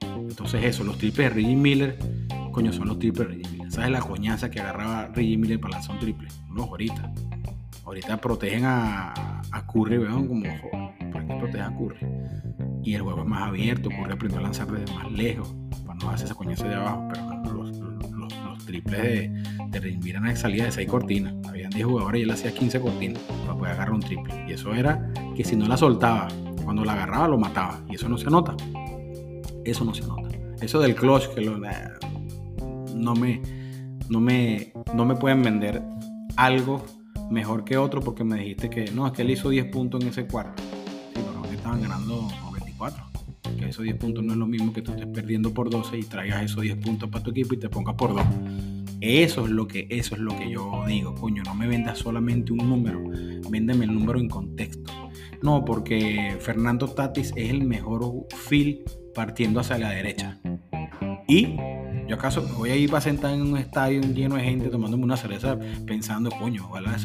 Entonces 0.00 0.64
eso, 0.64 0.82
los 0.82 0.96
triples 0.96 1.28
de 1.28 1.34
Reggie 1.34 1.56
Miller, 1.56 1.98
coño, 2.52 2.72
son 2.72 2.88
los 2.88 2.98
triples 2.98 3.28
de 3.28 3.34
Reggie. 3.34 3.43
¿Sabes 3.74 3.90
la 3.90 3.98
coñaza 3.98 4.52
que 4.52 4.60
agarraba 4.60 5.08
Reggie 5.08 5.36
Miller 5.36 5.58
para 5.58 5.74
lanzar 5.74 5.96
un 5.96 6.00
triple? 6.00 6.28
No, 6.48 6.62
ahorita. 6.62 7.12
Ahorita 7.84 8.16
protegen 8.18 8.64
a, 8.66 9.12
a 9.50 9.66
Curry, 9.66 9.98
vean 9.98 10.28
como 10.28 10.44
para 11.12 11.26
que 11.26 11.34
proteja 11.34 11.66
a 11.66 11.76
Curry. 11.76 11.98
Y 12.84 12.94
el 12.94 13.02
juego 13.02 13.22
es 13.22 13.26
más 13.26 13.42
abierto, 13.42 13.88
Curry 13.88 14.12
aprendió 14.12 14.38
a 14.38 14.42
lanzar 14.42 14.70
desde 14.70 14.94
más 14.94 15.10
lejos, 15.10 15.52
para 15.84 15.98
no 15.98 16.10
hacer 16.10 16.26
esa 16.26 16.36
coñaza 16.36 16.68
de 16.68 16.74
abajo, 16.76 17.08
pero 17.42 17.52
los, 17.52 17.76
los, 17.76 18.64
triples 18.64 19.02
de, 19.02 19.42
de 19.70 19.80
Rimbiran 19.80 20.22
de 20.22 20.36
salida 20.36 20.66
de 20.66 20.70
6 20.70 20.88
cortinas. 20.88 21.34
Habían 21.48 21.70
10 21.70 21.84
jugadores 21.84 22.20
y 22.20 22.22
él 22.22 22.30
hacía 22.30 22.54
15 22.54 22.80
cortinas 22.80 23.22
para 23.24 23.58
poder 23.58 23.72
agarrar 23.72 23.94
un 23.94 24.00
triple. 24.00 24.44
Y 24.48 24.52
eso 24.52 24.72
era 24.72 25.12
que 25.34 25.42
si 25.42 25.56
no 25.56 25.66
la 25.66 25.76
soltaba, 25.76 26.28
cuando 26.62 26.84
la 26.84 26.92
agarraba 26.92 27.26
lo 27.26 27.38
mataba. 27.38 27.80
Y 27.90 27.96
eso 27.96 28.08
no 28.08 28.18
se 28.18 28.28
anota. 28.28 28.54
Eso 29.64 29.84
no 29.84 29.92
se 29.92 30.04
anota. 30.04 30.28
Eso 30.60 30.78
del 30.78 30.94
clutch 30.94 31.26
que 31.34 31.40
lo, 31.40 31.58
no 32.94 33.14
me 33.16 33.63
no 34.08 34.20
me 34.20 34.72
no 34.94 35.04
me 35.04 35.16
pueden 35.16 35.42
vender 35.42 35.82
algo 36.36 36.84
mejor 37.30 37.64
que 37.64 37.76
otro 37.76 38.00
porque 38.00 38.24
me 38.24 38.38
dijiste 38.38 38.70
que 38.70 38.90
no, 38.90 39.06
es 39.06 39.12
que 39.12 39.22
él 39.22 39.30
hizo 39.30 39.48
10 39.48 39.66
puntos 39.66 40.02
en 40.02 40.08
ese 40.08 40.26
cuarto. 40.26 40.62
Sí, 41.14 41.20
pero 41.26 41.42
que 41.42 41.56
estaban 41.56 41.82
ganando 41.82 42.28
24. 42.52 43.04
Que 43.58 43.66
esos 43.66 43.84
10 43.84 43.96
puntos 43.96 44.24
no 44.24 44.32
es 44.32 44.38
lo 44.38 44.46
mismo 44.46 44.72
que 44.72 44.82
tú 44.82 44.92
estés 44.92 45.06
perdiendo 45.06 45.52
por 45.52 45.70
12 45.70 45.98
y 45.98 46.02
traigas 46.02 46.42
esos 46.42 46.62
10 46.62 46.76
puntos 46.78 47.08
para 47.08 47.22
tu 47.22 47.30
equipo 47.30 47.54
y 47.54 47.58
te 47.58 47.68
pongas 47.68 47.94
por 47.94 48.14
2. 48.14 48.22
Eso 49.00 49.44
es 49.44 49.50
lo 49.50 49.66
que, 49.66 49.86
eso 49.90 50.14
es 50.14 50.20
lo 50.20 50.36
que 50.36 50.50
yo 50.50 50.84
digo, 50.86 51.14
coño, 51.14 51.42
no 51.42 51.54
me 51.54 51.66
vendas 51.66 51.98
solamente 51.98 52.52
un 52.52 52.68
número, 52.68 53.02
véndeme 53.50 53.84
el 53.84 53.94
número 53.94 54.18
en 54.18 54.28
contexto. 54.28 54.92
No, 55.42 55.64
porque 55.64 56.36
Fernando 56.40 56.88
Tatis 56.88 57.32
es 57.36 57.50
el 57.50 57.64
mejor 57.64 58.26
field 58.48 58.78
partiendo 59.14 59.60
hacia 59.60 59.78
la 59.78 59.90
derecha. 59.90 60.40
Y 61.28 61.56
yo 62.06 62.16
acaso 62.16 62.42
voy 62.56 62.70
a 62.70 62.76
ir 62.76 62.90
para 62.90 63.00
sentar 63.00 63.32
en 63.32 63.42
un 63.42 63.56
estadio 63.58 64.00
lleno 64.02 64.36
de 64.36 64.42
gente 64.42 64.68
tomándome 64.68 65.04
una 65.04 65.16
cerveza 65.16 65.58
pensando, 65.86 66.30
coño, 66.30 66.66
ojalá, 66.68 66.96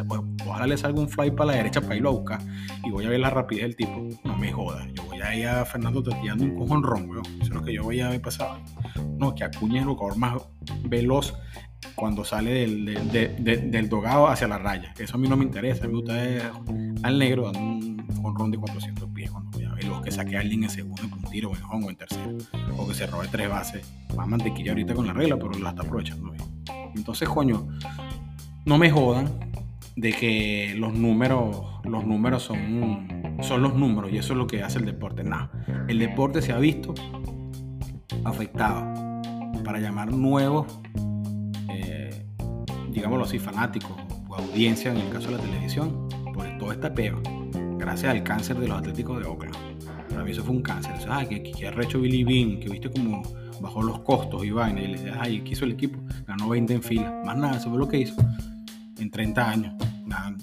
ojalá 0.45 0.67
le 0.67 0.77
salga 0.77 0.99
un 0.99 1.09
fly 1.09 1.31
para 1.31 1.51
la 1.51 1.57
derecha 1.57 1.81
para 1.81 1.95
irlo 1.95 2.09
a 2.09 2.13
buscar 2.13 2.41
y 2.83 2.91
voy 2.91 3.05
a 3.05 3.09
ver 3.09 3.19
la 3.19 3.29
rapidez 3.29 3.63
del 3.63 3.75
tipo. 3.75 4.07
No 4.23 4.37
me 4.37 4.51
jodas, 4.51 4.87
yo 4.93 5.03
voy 5.03 5.21
a 5.21 5.35
ir 5.35 5.47
a 5.47 5.65
Fernando 5.65 6.03
Tatiando 6.03 6.43
un 6.43 6.55
cojón 6.55 6.83
ron, 6.83 7.09
weón. 7.09 7.25
Eso 7.25 7.43
es 7.43 7.49
lo 7.49 7.63
que 7.63 7.73
yo 7.73 7.83
voy 7.83 8.01
a 8.01 8.09
ver 8.09 8.21
pasado. 8.21 8.59
No, 9.17 9.35
que 9.35 9.43
Acuña 9.43 9.81
es 9.81 9.87
el 9.87 9.93
jugador 9.93 10.17
más 10.17 10.41
veloz 10.83 11.33
cuando 11.95 12.25
sale 12.25 12.51
del, 12.51 13.11
del, 13.71 13.89
dogado 13.89 14.27
hacia 14.27 14.47
la 14.47 14.57
raya. 14.57 14.93
Eso 14.97 15.15
a 15.15 15.19
mí 15.19 15.27
no 15.27 15.37
me 15.37 15.45
interesa, 15.45 15.87
me 15.87 15.93
gusta 15.93 16.13
al 17.03 17.19
negro 17.19 17.51
dando 17.51 17.59
un 17.59 17.98
jonrón 18.21 18.51
de 18.51 18.57
400 18.57 19.09
pies 19.09 19.31
cuando 19.31 19.51
voy 19.51 19.65
a 19.65 19.73
verlo, 19.73 20.01
que 20.01 20.11
saque 20.11 20.37
a 20.37 20.41
alguien 20.41 20.63
en 20.63 20.69
segundo 20.69 21.03
en 21.03 21.13
un 21.13 21.21
tiro 21.23 21.51
o 21.51 21.55
en 21.55 21.63
home 21.63 21.87
o 21.87 21.89
en 21.89 21.95
tercero, 21.95 22.37
o 22.77 22.87
que 22.87 22.93
se 22.93 23.07
robe 23.07 23.27
tres 23.31 23.49
bases 23.49 23.91
más 24.15 24.27
mantequilla 24.27 24.71
ahorita 24.71 24.93
con 24.93 25.07
la 25.07 25.13
regla, 25.13 25.37
pero 25.37 25.51
la 25.59 25.69
está 25.69 25.83
aprovechando 25.83 26.31
bien. 26.31 26.43
Entonces, 26.95 27.27
coño, 27.29 27.67
no 28.65 28.77
me 28.77 28.91
jodan 28.91 29.29
de 29.95 30.13
que 30.13 30.75
los 30.77 30.93
números, 30.93 31.81
los 31.83 32.05
números 32.05 32.43
son, 32.43 33.37
son 33.41 33.61
los 33.61 33.75
números 33.75 34.11
y 34.11 34.17
eso 34.17 34.33
es 34.33 34.37
lo 34.37 34.47
que 34.47 34.63
hace 34.63 34.79
el 34.79 34.85
deporte. 34.85 35.23
Nada, 35.23 35.51
el 35.87 35.99
deporte 35.99 36.41
se 36.41 36.53
ha 36.53 36.57
visto 36.57 36.93
afectado 38.23 38.93
para 39.63 39.79
llamar 39.79 40.11
nuevos, 40.11 40.79
eh, 41.69 42.25
digámoslo 42.91 43.25
así, 43.25 43.39
fanáticos 43.39 43.97
o 44.27 44.35
audiencia 44.35 44.91
en 44.91 44.97
el 44.97 45.09
caso 45.09 45.31
de 45.31 45.37
la 45.37 45.43
televisión, 45.43 46.07
por 46.33 46.57
todo 46.57 46.71
este 46.71 46.89
peo, 46.91 47.21
gracias 47.79 48.11
al 48.11 48.23
cáncer 48.23 48.59
de 48.59 48.67
los 48.67 48.77
atléticos 48.77 49.19
de 49.19 49.25
Oakland. 49.25 49.55
Para 50.09 50.23
mí 50.23 50.31
eso 50.31 50.43
fue 50.43 50.55
un 50.55 50.61
cáncer. 50.61 50.93
O 50.97 51.01
sea, 51.01 51.27
que, 51.27 51.41
que, 51.41 51.67
ha 51.67 51.81
hecho 51.81 51.99
Billy 52.01 52.23
Bean, 52.23 52.59
que 52.59 52.69
viste 52.69 52.91
como 52.91 53.23
bajó 53.61 53.81
los 53.81 53.99
costos 54.01 54.45
y 54.45 54.51
vaina, 54.51 54.81
y 54.81 54.87
le 54.95 55.11
ay, 55.19 55.41
¿qué 55.41 55.51
hizo 55.53 55.65
el 55.65 55.71
equipo? 55.71 55.99
Ganó 56.27 56.49
20 56.49 56.73
en 56.73 56.83
fila. 56.83 57.21
Más 57.25 57.37
nada, 57.37 57.57
eso 57.57 57.69
fue 57.69 57.79
lo 57.79 57.87
que 57.87 57.97
hizo. 57.99 58.15
En 58.97 59.09
30 59.09 59.49
años, 59.49 59.73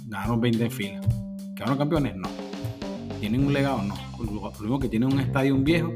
ganaron 0.07 0.41
20 0.41 0.65
en 0.65 0.71
fila. 0.71 1.01
¿Quedaron 1.55 1.79
campeones? 1.79 2.17
No. 2.17 2.29
¿Tienen 3.21 3.47
un 3.47 3.53
legado? 3.53 3.83
No. 3.83 3.95
Lo 4.19 4.53
único 4.61 4.79
que 4.79 4.89
tienen 4.89 5.13
un 5.13 5.21
estadio 5.21 5.57
viejo 5.57 5.93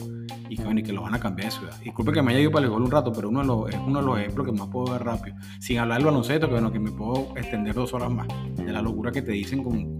y 0.51 0.57
que, 0.57 0.83
que 0.83 0.93
lo 0.93 1.03
van 1.03 1.15
a 1.15 1.21
cambiar 1.21 1.51
de 1.51 1.57
ciudad. 1.57 1.81
Disculpe 1.83 2.13
que 2.13 2.23
me 2.23 2.33
haya 2.33 2.41
ido 2.41 2.51
para 2.51 2.67
el 2.67 2.71
gol 2.71 2.83
un 2.83 2.91
rato, 2.91 3.13
pero 3.13 3.29
uno 3.29 3.41
de 3.41 3.47
los, 3.47 3.71
es 3.71 3.77
uno 3.87 4.01
de 4.01 4.07
los 4.07 4.19
ejemplos 4.19 4.47
que 4.47 4.53
más 4.53 4.69
puedo 4.69 4.93
ver 4.93 5.05
rápido. 5.05 5.37
Sin 5.59 5.79
hablar 5.79 5.99
del 5.99 6.07
baloncesto, 6.07 6.49
que 6.49 6.53
bueno, 6.55 6.73
que 6.73 6.81
me 6.81 6.91
puedo 6.91 7.33
extender 7.37 7.75
dos 7.75 7.95
horas 7.95 8.11
más. 8.11 8.27
De 8.57 8.73
la 8.73 8.83
locura 8.83 9.13
que 9.13 9.23
te 9.23 9.33
dicen 9.33 9.63
con 9.63 9.99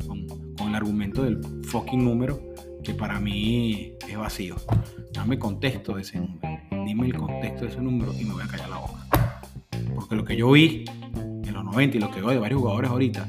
el 0.71 0.77
argumento 0.77 1.25
del 1.25 1.41
fucking 1.65 2.05
número, 2.05 2.41
que 2.83 2.95
para 2.95 3.21
mí 3.21 3.95
es 4.09 4.17
vacío. 4.17 4.57
Dame 5.13 5.39
contexto 5.39 5.95
de 5.95 6.03
ese 6.03 6.19
número. 6.19 6.41
Dime 6.87 7.07
el 7.07 7.17
contexto 7.17 7.65
de 7.65 7.73
ese 7.73 7.81
número 7.81 8.13
y 8.19 8.25
me 8.25 8.33
voy 8.33 8.43
a 8.45 8.47
callar 8.47 8.71
la 8.71 8.79
boca. 8.79 9.41
Porque 9.95 10.15
lo 10.15 10.25
que 10.25 10.37
yo 10.37 10.51
vi 10.53 10.85
en 11.19 11.53
los 11.53 11.65
90 11.65 11.97
y 11.97 12.01
lo 12.01 12.11
que 12.11 12.21
veo 12.21 12.31
de 12.31 12.39
varios 12.39 12.61
jugadores 12.61 12.91
ahorita, 12.91 13.29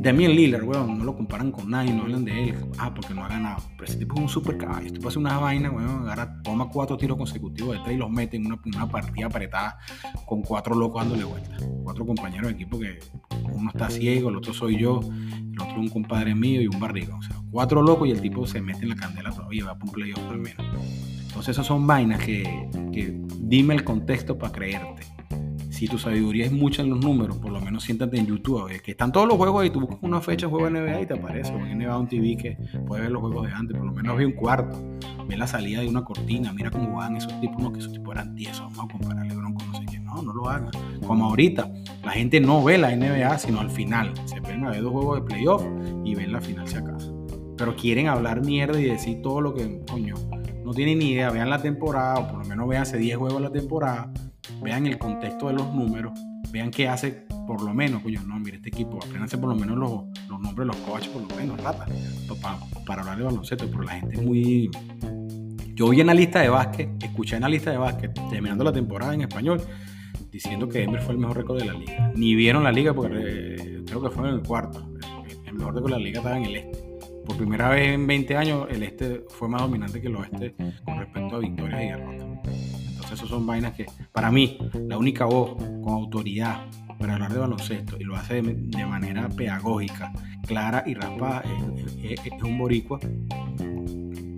Damian 0.00 0.32
Lillard, 0.32 0.64
weón, 0.64 0.96
no 0.96 1.04
lo 1.04 1.14
comparan 1.14 1.52
con 1.52 1.68
nadie, 1.68 1.92
no 1.92 2.04
hablan 2.04 2.24
de 2.24 2.48
él. 2.48 2.54
Ah, 2.78 2.90
porque 2.94 3.12
no 3.12 3.22
ha 3.22 3.28
ganado. 3.28 3.62
Pero 3.76 3.84
ese 3.84 3.98
tipo 3.98 4.14
es 4.14 4.20
un 4.22 4.28
super 4.30 4.56
caballo. 4.56 4.86
Este 4.86 5.06
hace 5.06 5.18
una 5.18 5.36
vaina, 5.36 5.70
weón, 5.70 6.04
agarra, 6.04 6.40
toma 6.42 6.70
cuatro 6.70 6.96
tiros 6.96 7.18
consecutivos 7.18 7.76
de 7.76 7.84
tres 7.84 7.96
y 7.96 7.98
los 7.98 8.10
mete 8.10 8.38
en 8.38 8.46
una, 8.46 8.58
una 8.64 8.88
partida 8.88 9.26
apretada 9.26 9.78
con 10.24 10.40
cuatro 10.40 10.74
locos 10.74 11.02
dándole 11.02 11.24
vuelta. 11.24 11.54
Cuatro 11.84 12.06
compañeros 12.06 12.46
de 12.46 12.54
equipo 12.54 12.78
que 12.78 12.98
uno 13.52 13.68
está 13.68 13.90
ciego, 13.90 14.30
el 14.30 14.36
otro 14.36 14.54
soy 14.54 14.78
yo, 14.78 15.00
el 15.02 15.60
otro 15.60 15.78
un 15.78 15.90
compadre 15.90 16.34
mío 16.34 16.62
y 16.62 16.66
un 16.66 16.80
barriga. 16.80 17.14
O 17.14 17.22
sea, 17.22 17.36
cuatro 17.50 17.82
locos 17.82 18.08
y 18.08 18.12
el 18.12 18.22
tipo 18.22 18.46
se 18.46 18.62
mete 18.62 18.84
en 18.84 18.88
la 18.88 18.96
candela 18.96 19.30
todavía, 19.30 19.66
va 19.66 19.74
por 19.74 19.88
un 19.90 19.92
playoff 19.92 20.30
al 20.30 20.38
menos. 20.38 20.64
Entonces 21.26 21.50
esas 21.50 21.66
son 21.66 21.86
vainas 21.86 22.24
que, 22.24 22.70
que 22.90 23.20
dime 23.38 23.74
el 23.74 23.84
contexto 23.84 24.38
para 24.38 24.50
creerte 24.50 25.09
si 25.80 25.88
tu 25.88 25.96
sabiduría 25.96 26.44
es 26.44 26.52
mucha 26.52 26.82
en 26.82 26.90
los 26.90 27.00
números, 27.00 27.38
por 27.38 27.50
lo 27.50 27.58
menos 27.58 27.84
siéntate 27.84 28.18
en 28.18 28.26
YouTube, 28.26 28.70
que 28.82 28.90
están 28.90 29.12
todos 29.12 29.26
los 29.26 29.38
juegos 29.38 29.64
y 29.64 29.70
tú 29.70 29.80
buscas 29.80 29.98
una 30.02 30.20
fecha 30.20 30.44
de 30.44 30.50
juego 30.50 30.68
NBA 30.68 31.00
y 31.00 31.06
te 31.06 31.14
aparece, 31.14 31.54
o 31.54 31.58
NBA 31.58 31.96
un 31.96 32.06
TV 32.06 32.36
que 32.36 32.58
puedes 32.86 33.04
ver 33.04 33.10
los 33.10 33.22
juegos 33.22 33.46
de 33.46 33.52
antes, 33.54 33.78
por 33.78 33.86
lo 33.86 33.92
menos 33.94 34.14
ve 34.18 34.26
un 34.26 34.32
cuarto, 34.32 34.78
ve 35.26 35.38
la 35.38 35.46
salida 35.46 35.80
de 35.80 35.88
una 35.88 36.04
cortina, 36.04 36.52
mira 36.52 36.70
cómo 36.70 36.96
van 36.96 37.16
esos 37.16 37.32
tipos, 37.40 37.62
no, 37.62 37.72
que 37.72 37.78
esos 37.78 37.94
tipos 37.94 38.14
eran 38.14 38.34
tiesos, 38.34 38.60
vamos 38.60 38.94
a 38.94 38.98
comparar 38.98 39.26
LeBron 39.26 39.54
con 39.54 39.72
no 39.72 39.78
sé 39.78 39.86
quién, 39.86 40.04
no, 40.04 40.20
no 40.20 40.34
lo 40.34 40.50
hagan. 40.50 40.70
Como 41.06 41.24
ahorita, 41.24 41.72
la 42.04 42.10
gente 42.10 42.42
no 42.42 42.62
ve 42.62 42.76
la 42.76 42.94
NBA, 42.94 43.38
sino 43.38 43.60
al 43.60 43.70
final, 43.70 44.12
se 44.26 44.38
ven 44.40 44.66
a 44.66 44.72
ver 44.72 44.82
dos 44.82 44.92
juegos 44.92 45.20
de 45.20 45.26
playoff 45.28 45.64
y 46.04 46.14
ven 46.14 46.30
la 46.30 46.42
final 46.42 46.68
si 46.68 46.76
acaso. 46.76 47.26
Pero 47.56 47.74
quieren 47.74 48.08
hablar 48.08 48.44
mierda 48.44 48.78
y 48.78 48.84
decir 48.84 49.22
todo 49.22 49.40
lo 49.40 49.54
que, 49.54 49.80
coño, 49.90 50.14
no 50.62 50.74
tienen 50.74 50.98
ni 50.98 51.12
idea, 51.12 51.30
vean 51.30 51.48
la 51.48 51.62
temporada, 51.62 52.18
o 52.18 52.28
por 52.28 52.40
lo 52.40 52.44
menos 52.44 52.68
vean 52.68 52.82
hace 52.82 52.98
10 52.98 53.16
juegos 53.16 53.40
la 53.40 53.50
temporada, 53.50 54.12
vean 54.62 54.86
el 54.86 54.98
contexto 54.98 55.48
de 55.48 55.54
los 55.54 55.72
números, 55.74 56.12
vean 56.52 56.70
qué 56.70 56.88
hace 56.88 57.26
por 57.46 57.62
lo 57.62 57.74
menos, 57.74 58.02
coño, 58.02 58.22
no, 58.26 58.38
mire, 58.38 58.58
este 58.58 58.68
equipo, 58.68 58.98
apréndanse 58.98 59.36
por 59.36 59.48
lo 59.48 59.56
menos 59.56 59.76
los, 59.76 60.04
los 60.28 60.40
nombres 60.40 60.68
los 60.68 60.76
coaches, 60.76 61.08
por 61.08 61.22
lo 61.22 61.36
menos, 61.36 61.60
rata, 61.60 61.84
para, 62.40 62.58
para 62.86 63.02
hablar 63.02 63.18
de 63.18 63.24
baloncesto, 63.24 63.68
pero 63.68 63.82
la 63.82 63.92
gente 63.92 64.16
es 64.16 64.22
muy... 64.22 64.70
Yo 65.74 65.88
vi 65.88 66.00
en 66.00 66.06
la 66.06 66.14
lista 66.14 66.40
de 66.40 66.48
básquet, 66.48 66.90
escuché 67.02 67.36
en 67.36 67.42
la 67.42 67.48
lista 67.48 67.72
de 67.72 67.78
básquet, 67.78 68.12
terminando 68.30 68.62
la 68.62 68.72
temporada 68.72 69.14
en 69.14 69.22
español, 69.22 69.60
diciendo 70.30 70.68
que 70.68 70.78
Denver 70.78 71.00
fue 71.00 71.14
el 71.14 71.18
mejor 71.18 71.38
récord 71.38 71.58
de 71.58 71.64
la 71.64 71.72
liga. 71.72 72.12
Ni 72.14 72.34
vieron 72.34 72.62
la 72.62 72.70
liga 72.70 72.94
porque 72.94 73.18
eh, 73.18 73.82
creo 73.86 74.00
que 74.02 74.10
fue 74.10 74.28
en 74.28 74.34
el 74.34 74.42
cuarto. 74.42 74.88
El 75.46 75.54
mejor 75.54 75.74
récord 75.74 75.90
de 75.90 75.98
la 75.98 76.04
liga 76.04 76.18
estaba 76.18 76.36
en 76.36 76.44
el 76.44 76.56
este. 76.56 76.78
Por 77.26 77.36
primera 77.36 77.68
vez 77.70 77.94
en 77.94 78.06
20 78.06 78.36
años, 78.36 78.66
el 78.70 78.82
este 78.82 79.24
fue 79.28 79.48
más 79.48 79.62
dominante 79.62 80.00
que 80.00 80.06
el 80.06 80.16
oeste 80.16 80.54
con 80.84 80.98
respecto 80.98 81.36
a 81.36 81.38
victorias 81.40 81.82
y 81.82 81.86
derrotas. 81.86 82.29
Esos 83.12 83.28
son 83.28 83.46
vainas 83.46 83.72
que, 83.74 83.86
para 84.12 84.30
mí, 84.30 84.58
la 84.88 84.98
única 84.98 85.24
voz 85.24 85.56
con 85.82 85.94
autoridad 85.94 86.66
para 86.98 87.14
hablar 87.14 87.32
de 87.32 87.38
baloncesto 87.38 87.96
y 87.98 88.04
lo 88.04 88.14
hace 88.14 88.42
de, 88.42 88.86
manera 88.86 89.28
pedagógica, 89.28 90.12
clara 90.46 90.84
y 90.86 90.94
raspada, 90.94 91.42
es, 92.02 92.20
un 92.42 92.58
boricua, 92.58 93.00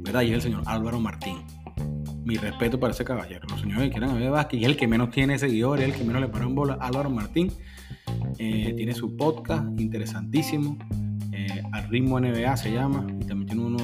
¿verdad? 0.04 0.22
Y 0.22 0.28
es 0.28 0.32
el 0.34 0.42
señor 0.42 0.62
Álvaro 0.66 1.00
Martín. 1.00 1.38
Mi 2.24 2.36
respeto 2.36 2.78
para 2.78 2.92
ese 2.92 3.04
caballero. 3.04 3.44
Los 3.48 3.60
señores 3.60 3.84
que 3.84 3.90
quieran 3.90 4.14
ver 4.14 4.30
básquet, 4.30 4.60
y 4.60 4.64
es 4.64 4.70
el 4.70 4.76
que 4.76 4.86
menos 4.86 5.10
tiene 5.10 5.38
seguidores, 5.38 5.88
es 5.88 5.94
el 5.94 5.98
que 5.98 6.06
menos 6.06 6.22
le 6.22 6.28
paran 6.28 6.54
bola. 6.54 6.78
Álvaro 6.80 7.10
Martín 7.10 7.52
eh, 8.38 8.74
tiene 8.76 8.94
su 8.94 9.16
podcast 9.16 9.64
interesantísimo 9.80 10.78
eh, 11.32 11.62
al 11.72 11.88
ritmo 11.88 12.20
NBA 12.20 12.56
se 12.56 12.72
llama, 12.72 13.06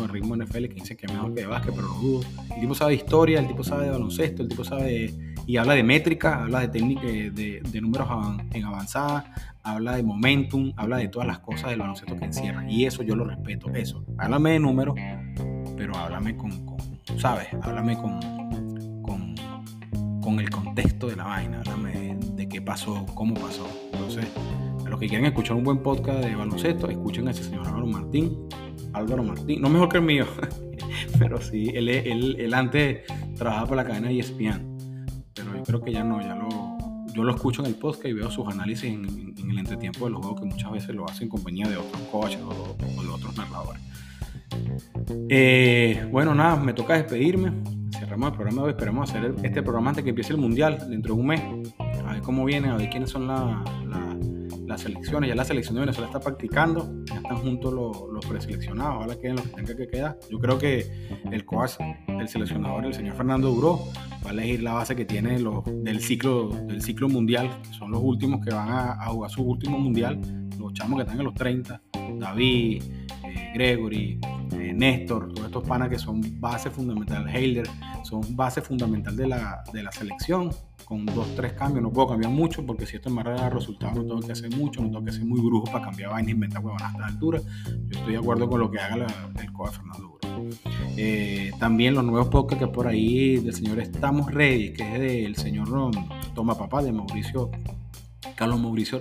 de 0.09 0.21
ritmo 0.21 0.37
NFL 0.37 0.65
que 0.67 0.75
dice 0.75 0.97
que 0.97 1.07
es 1.07 1.13
mejor 1.13 1.35
que 1.35 1.43
de 1.43 1.47
básquet, 1.47 1.75
pero 1.75 1.87
lo 1.87 1.95
dudo. 1.95 2.21
El 2.55 2.61
tipo 2.61 2.75
sabe 2.75 2.95
historia, 2.95 3.41
el 3.41 3.47
tipo 3.47 3.63
sabe 3.63 3.85
de 3.85 3.91
baloncesto, 3.91 4.43
el 4.43 4.49
tipo 4.49 4.65
sabe 4.65 5.15
y 5.47 5.57
habla 5.57 5.75
de 5.75 5.83
métrica, 5.83 6.43
habla 6.43 6.61
de 6.61 6.69
técnica, 6.69 7.07
de, 7.07 7.81
números 7.81 8.09
en 8.53 8.65
avanzada, 8.65 9.33
habla 9.63 9.97
de 9.97 10.03
momentum, 10.03 10.75
habla 10.77 10.99
de 10.99 11.09
todas 11.09 11.27
las 11.27 11.39
cosas 11.39 11.71
del 11.71 11.79
baloncesto 11.79 12.17
que 12.17 12.27
encierra, 12.27 12.71
y 12.71 12.85
eso 12.85 13.03
yo 13.03 13.17
lo 13.17 13.25
respeto, 13.25 13.71
eso. 13.73 14.05
Háblame 14.19 14.53
de 14.53 14.59
números, 14.61 14.95
pero 15.75 15.97
háblame 15.97 16.37
con, 16.37 16.51
¿sabes? 17.17 17.49
Háblame 17.63 17.97
con, 17.97 18.21
con, 19.03 19.35
con, 20.21 20.39
el 20.39 20.51
contexto 20.51 21.07
de 21.07 21.17
la 21.17 21.25
vaina, 21.25 21.61
háblame 21.61 21.93
de, 21.93 22.17
de 22.35 22.49
qué 22.49 22.61
pasó, 22.61 23.07
cómo 23.15 23.33
pasó. 23.33 23.67
Entonces, 23.95 24.27
los 24.89 25.01
que 25.01 25.09
quieren 25.09 25.27
escuchar 25.27 25.57
un 25.57 25.65
buen 25.65 25.79
podcast 25.79 26.25
de 26.25 26.35
baloncesto, 26.35 26.91
escuchen 26.91 27.29
a 27.29 27.31
ese 27.31 27.45
señor 27.45 27.67
Álvaro 27.67 27.87
Martín. 27.87 28.49
Álvaro 28.93 29.23
Martín, 29.23 29.61
no 29.61 29.69
mejor 29.69 29.89
que 29.89 29.99
el 29.99 30.05
mío, 30.05 30.27
pero 31.19 31.41
sí, 31.41 31.71
él, 31.75 31.89
él, 31.89 32.37
él, 32.39 32.55
antes 32.55 33.03
trabajaba 33.37 33.67
por 33.67 33.77
la 33.77 33.85
cadena 33.85 34.09
de 34.09 34.19
ESPN, 34.19 34.77
pero 35.35 35.55
yo 35.57 35.63
creo 35.63 35.83
que 35.83 35.93
ya 35.93 36.05
no, 36.05 36.21
ya 36.21 36.35
lo, 36.35 36.79
yo 37.19 37.25
lo 37.25 37.35
escucho 37.35 37.63
en 37.63 37.69
el 37.69 37.75
podcast 37.75 38.07
y 38.07 38.13
veo 38.13 38.31
sus 38.31 38.47
análisis 38.47 38.85
en, 38.85 39.35
el 39.51 39.59
entretiempo 39.59 40.05
de 40.05 40.13
los 40.13 40.21
juegos 40.21 40.41
que 40.41 40.47
muchas 40.47 40.71
veces 40.71 40.95
lo 40.95 41.05
hacen 41.05 41.25
en 41.25 41.29
compañía 41.31 41.67
de 41.69 41.77
otros 41.77 42.01
coaches 42.13 42.41
o, 42.43 42.77
de 42.79 43.09
otros 43.09 43.37
narradores. 43.37 43.83
Eh, 45.29 46.07
bueno, 46.13 46.35
nada, 46.35 46.57
me 46.57 46.73
toca 46.73 46.95
despedirme. 46.95 47.53
Cerramos 47.99 48.31
el 48.31 48.37
programa 48.37 48.63
hoy. 48.63 48.71
Esperamos 48.71 49.11
hacer 49.11 49.35
este 49.43 49.63
programa 49.63 49.91
antes 49.91 50.05
que 50.05 50.11
empiece 50.11 50.33
el 50.33 50.39
mundial, 50.39 50.79
dentro 50.89 51.15
de 51.15 51.21
un 51.21 51.27
mes. 51.27 51.43
A 52.07 52.13
ver 52.13 52.23
cómo 52.23 52.45
viene, 52.45 52.69
a 52.69 52.77
ver 52.77 52.89
quiénes 52.89 53.11
son 53.11 53.27
la, 53.27 53.65
la, 53.89 54.17
las 54.69 54.83
selecciones. 54.83 55.29
Ya 55.29 55.35
la 55.35 55.45
selección 55.45 55.75
de 55.75 55.81
Venezuela 55.81 56.07
está 56.07 56.21
practicando. 56.21 57.03
Ya 57.07 57.17
están 57.17 57.39
juntos 57.39 57.73
los, 57.73 57.97
los 58.13 58.25
preseleccionados. 58.27 59.03
Ahora 59.03 59.17
queden 59.17 59.37
los 59.37 59.47
que 59.47 59.55
tengan 59.55 59.77
que 59.77 59.89
quedar. 59.89 60.19
Yo 60.31 60.39
creo 60.39 60.59
que 60.59 60.87
el 61.33 61.45
coach, 61.45 61.73
el 62.07 62.29
seleccionador, 62.29 62.85
el 62.85 62.95
señor 62.95 63.17
Fernando 63.17 63.51
Duró, 63.51 63.81
va 64.25 64.31
a 64.31 64.33
elegir 64.33 64.63
la 64.63 64.75
base 64.75 64.95
que 64.95 65.07
tiene 65.07 65.39
los, 65.39 65.65
del, 65.65 66.01
ciclo, 66.01 66.51
del 66.67 66.83
ciclo 66.83 67.09
mundial, 67.09 67.51
son 67.79 67.91
los 67.91 68.03
últimos 68.03 68.45
que 68.45 68.53
van 68.53 68.69
a, 68.69 68.93
a 68.93 69.07
jugar 69.07 69.31
su 69.31 69.43
último 69.43 69.79
mundial. 69.79 70.21
Los 70.59 70.75
chamos 70.75 70.99
que 70.99 71.03
están 71.03 71.19
en 71.19 71.25
los 71.25 71.35
30. 71.35 71.81
David, 72.19 72.83
Gregory, 73.59 74.21
eh, 74.53 74.73
Néstor, 74.73 75.33
todos 75.35 75.47
estos 75.47 75.65
panas 75.65 75.89
que 75.89 75.99
son 75.99 76.21
base 76.41 76.71
fundamental, 76.71 77.29
Heiler, 77.29 77.67
son 78.05 78.21
base 78.37 78.63
fundamental 78.63 79.17
de 79.17 79.27
la, 79.27 79.65
de 79.73 79.83
la 79.83 79.91
selección, 79.91 80.51
con 80.85 81.05
dos, 81.05 81.35
tres 81.35 81.55
cambios, 81.55 81.83
no 81.83 81.91
puedo 81.91 82.07
cambiar 82.07 82.31
mucho, 82.31 82.65
porque 82.65 82.87
si 82.87 82.97
esto 82.97 83.13
barra 83.13 83.43
de 83.43 83.51
resultados 83.51 83.97
no 83.97 84.05
tengo 84.05 84.21
que 84.21 84.31
hacer 84.31 84.55
mucho, 84.57 84.81
no 84.81 84.91
tengo 84.91 85.05
que 85.05 85.11
ser 85.11 85.25
muy 85.25 85.41
brujo 85.41 85.65
para 85.73 85.87
cambiar 85.87 86.11
vaina 86.11 86.29
e 86.29 86.33
inventar 86.35 86.65
huevonas 86.65 86.87
a 86.87 86.93
esta 86.93 87.07
altura, 87.07 87.41
yo 87.67 87.99
estoy 87.99 88.13
de 88.13 88.19
acuerdo 88.19 88.49
con 88.49 88.61
lo 88.61 88.71
que 88.71 88.79
haga 88.79 89.07
el 89.43 89.53
coach 89.53 89.73
Fernando 89.73 90.19
Duro. 90.23 90.51
Eh, 90.97 91.51
también 91.59 91.95
los 91.95 92.05
nuevos 92.05 92.29
podcasts 92.29 92.65
que 92.65 92.73
por 92.73 92.87
ahí 92.87 93.39
del 93.39 93.55
señor 93.55 93.81
Estamos 93.81 94.33
Ready, 94.33 94.73
que 94.73 94.85
es 94.85 95.01
del 95.01 95.35
señor 95.35 95.69
Toma 96.33 96.57
Papá, 96.57 96.81
de 96.81 96.93
Mauricio 96.93 97.51
Carlos 98.35 98.61
Mauricio 98.61 98.99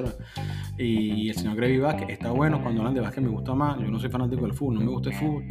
y 0.77 1.29
el 1.29 1.35
señor 1.35 1.55
Grevy 1.55 1.79
Vázquez. 1.79 2.09
Está 2.09 2.31
bueno 2.31 2.61
cuando 2.61 2.81
hablan 2.81 2.93
de 2.93 3.01
básquet, 3.01 3.23
me 3.23 3.29
gusta 3.29 3.53
más. 3.53 3.79
Yo 3.79 3.87
no 3.87 3.99
soy 3.99 4.09
fanático 4.09 4.43
del 4.43 4.53
fútbol, 4.53 4.75
no 4.75 4.81
me 4.81 4.91
gusta 4.91 5.09
el 5.09 5.15
fútbol. 5.15 5.45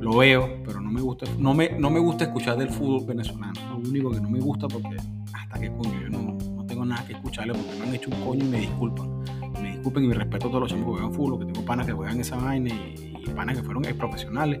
Lo 0.00 0.16
veo, 0.16 0.62
pero 0.64 0.80
no 0.80 0.90
me 0.90 1.00
gusta, 1.00 1.26
no 1.38 1.54
me, 1.54 1.70
no 1.78 1.90
me 1.90 2.00
gusta 2.00 2.24
escuchar 2.24 2.56
del 2.56 2.70
fútbol 2.70 3.06
venezolano. 3.06 3.52
Lo 3.70 3.88
único 3.88 4.10
que 4.10 4.20
no 4.20 4.30
me 4.30 4.40
gusta 4.40 4.68
porque 4.68 4.96
hasta 5.32 5.60
que 5.60 5.70
coño, 5.70 6.00
yo 6.00 6.08
no, 6.08 6.38
no 6.56 6.66
tengo 6.66 6.84
nada 6.84 7.04
que 7.06 7.12
escucharle 7.12 7.54
porque 7.54 7.78
me 7.78 7.86
han 7.86 7.94
hecho 7.94 8.10
un 8.10 8.24
coño 8.24 8.44
y 8.44 8.48
me 8.48 8.58
disculpan. 8.58 9.22
Me 9.62 9.72
disculpen 9.72 10.04
y 10.04 10.08
me 10.08 10.14
respeto 10.14 10.48
a 10.48 10.50
todos 10.50 10.60
los 10.62 10.70
chicos 10.70 10.84
que 10.84 10.90
juegan 10.90 11.14
fútbol, 11.14 11.38
que 11.40 11.52
tengo 11.52 11.64
panas 11.64 11.86
que 11.86 11.92
juegan 11.92 12.20
esa 12.20 12.36
vaina 12.36 12.70
y, 12.70 13.12
panas 13.36 13.56
que 13.56 13.62
fueron 13.62 13.82
profesionales 13.96 14.60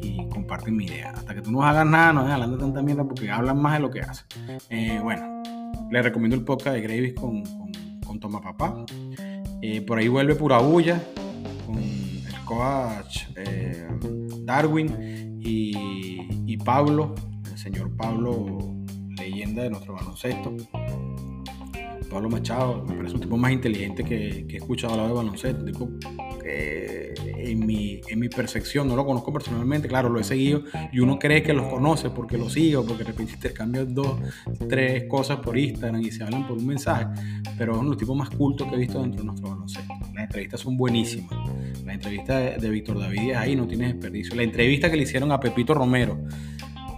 y 0.00 0.26
comparten 0.28 0.74
mi 0.74 0.86
idea. 0.86 1.10
Hasta 1.10 1.34
que 1.34 1.42
tú 1.42 1.50
no 1.50 1.62
hagas 1.62 1.84
nada, 1.84 2.12
no 2.12 2.20
hagas 2.20 2.50
de 2.50 2.56
tanta 2.56 2.80
mierda 2.80 3.04
porque 3.04 3.30
hablan 3.30 3.60
más 3.60 3.74
de 3.74 3.80
lo 3.80 3.90
que 3.90 4.00
hacen. 4.00 4.26
Eh, 4.70 4.98
bueno, 5.02 5.42
les 5.90 6.04
recomiendo 6.04 6.36
el 6.36 6.44
podcast 6.44 6.76
de 6.76 6.82
Gravis 6.82 7.14
con 7.14 7.42
con 8.08 8.18
Toma 8.18 8.40
Papá. 8.40 8.84
Eh, 9.60 9.82
por 9.82 9.98
ahí 9.98 10.08
vuelve 10.08 10.34
Pura 10.34 10.58
Bulla 10.58 11.00
con 11.66 11.78
el 11.78 12.44
coach 12.44 13.24
eh, 13.36 13.86
Darwin 14.44 15.38
y, 15.38 16.26
y, 16.46 16.56
Pablo, 16.56 17.14
el 17.50 17.58
señor 17.58 17.94
Pablo, 17.96 18.74
leyenda 19.16 19.62
de 19.62 19.70
nuestro 19.70 19.94
baloncesto. 19.94 20.56
Pablo 22.10 22.30
Machado, 22.30 22.84
me 22.86 22.94
parece 22.96 23.14
un 23.16 23.20
tipo 23.20 23.36
más 23.36 23.52
inteligente 23.52 24.02
que, 24.02 24.46
que 24.46 24.54
he 24.54 24.56
escuchado 24.56 24.94
hablar 24.94 25.08
de 25.08 25.14
baloncesto, 25.14 25.64
que 26.38 27.14
en 27.38 27.66
mi, 27.66 28.00
en 28.08 28.18
mi 28.18 28.28
percepción, 28.28 28.88
no 28.88 28.96
lo 28.96 29.04
conozco 29.04 29.32
personalmente, 29.32 29.88
claro, 29.88 30.08
lo 30.08 30.20
he 30.20 30.24
seguido 30.24 30.62
y 30.92 31.00
uno 31.00 31.18
cree 31.18 31.42
que 31.42 31.52
los 31.52 31.66
conoce 31.66 32.10
porque 32.10 32.38
lo 32.38 32.48
sigue 32.48 32.76
o 32.76 32.84
porque 32.84 33.04
de 33.04 33.10
repente 33.10 33.32
intercambian 33.34 33.94
dos, 33.94 34.18
tres 34.68 35.04
cosas 35.04 35.38
por 35.38 35.56
Instagram 35.56 36.00
y 36.02 36.10
se 36.10 36.24
hablan 36.24 36.46
por 36.46 36.58
un 36.58 36.66
mensaje, 36.66 37.06
pero 37.56 37.72
es 37.72 37.78
uno 37.78 37.88
de 37.88 37.90
los 37.90 37.98
tipos 37.98 38.16
más 38.16 38.30
cultos 38.30 38.68
que 38.68 38.74
he 38.74 38.78
visto 38.78 39.00
dentro 39.00 39.20
de 39.20 39.26
nuestro 39.26 39.50
baloncesto. 39.50 39.94
Las 40.14 40.24
entrevistas 40.24 40.60
son 40.60 40.76
buenísimas. 40.76 41.38
La 41.84 41.94
entrevista 41.94 42.38
de, 42.38 42.70
Víctor 42.70 42.98
David 42.98 43.32
ahí 43.32 43.56
no 43.56 43.66
tiene 43.66 43.92
desperdicio. 43.92 44.34
La 44.34 44.42
entrevista 44.42 44.90
que 44.90 44.96
le 44.96 45.04
hicieron 45.04 45.32
a 45.32 45.40
Pepito 45.40 45.72
Romero 45.74 46.18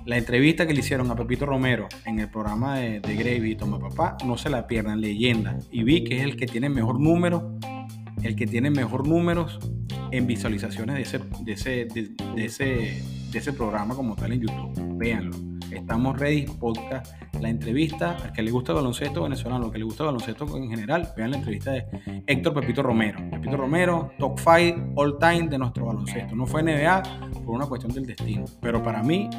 La 0.06 0.16
entrevista 0.16 0.66
que 0.66 0.74
le 0.74 0.80
hicieron 0.80 1.10
a 1.10 1.14
Pepito 1.14 1.46
Romero 1.46 1.88
en 2.06 2.18
el 2.18 2.28
programa 2.28 2.78
de, 2.78 3.00
de 3.00 3.14
Gravy 3.14 3.52
y 3.52 3.56
Toma 3.56 3.78
Papá, 3.78 4.16
no 4.24 4.36
se 4.36 4.50
la 4.50 4.66
pierdan, 4.66 5.00
leyenda. 5.00 5.58
Y 5.70 5.84
vi 5.84 6.02
que 6.02 6.18
es 6.18 6.24
el 6.24 6.36
que 6.36 6.46
tiene 6.46 6.68
mejor 6.68 6.98
número, 6.98 7.56
el 8.22 8.36
que 8.36 8.46
tiene 8.46 8.70
mejor 8.70 9.06
números 9.06 9.58
en 10.10 10.26
visualizaciones 10.26 10.96
de 10.96 11.02
ese, 11.02 11.18
de 11.18 11.52
ese, 11.52 11.70
de, 11.86 12.44
ese, 12.44 12.64
de 13.32 13.38
ese 13.38 13.52
programa 13.52 13.94
como 13.94 14.16
tal 14.16 14.32
en 14.32 14.40
YouTube. 14.40 14.98
Véanlo. 14.98 15.36
Estamos 15.70 16.18
ready, 16.18 16.46
podcast, 16.46 17.14
la 17.40 17.48
entrevista, 17.48 18.16
al 18.16 18.32
que 18.32 18.42
le 18.42 18.50
gusta 18.50 18.72
el 18.72 18.76
baloncesto 18.76 19.22
venezolano, 19.22 19.66
al 19.66 19.72
que 19.72 19.78
le 19.78 19.84
gusta 19.84 20.02
el 20.02 20.08
baloncesto 20.08 20.56
en 20.56 20.68
general, 20.68 21.12
vean 21.16 21.30
la 21.30 21.36
entrevista 21.36 21.70
de 21.70 21.84
Héctor 22.26 22.54
Pepito 22.54 22.82
Romero. 22.82 23.20
Pepito 23.30 23.56
Romero, 23.56 24.10
top 24.18 24.36
5 24.38 24.92
all 24.96 25.16
time 25.18 25.48
de 25.48 25.58
nuestro 25.58 25.86
baloncesto. 25.86 26.34
No 26.34 26.44
fue 26.44 26.64
NBA 26.64 27.02
por 27.44 27.54
una 27.54 27.66
cuestión 27.66 27.92
del 27.92 28.04
destino, 28.04 28.44
pero 28.60 28.82
para 28.82 29.02
mí 29.04 29.30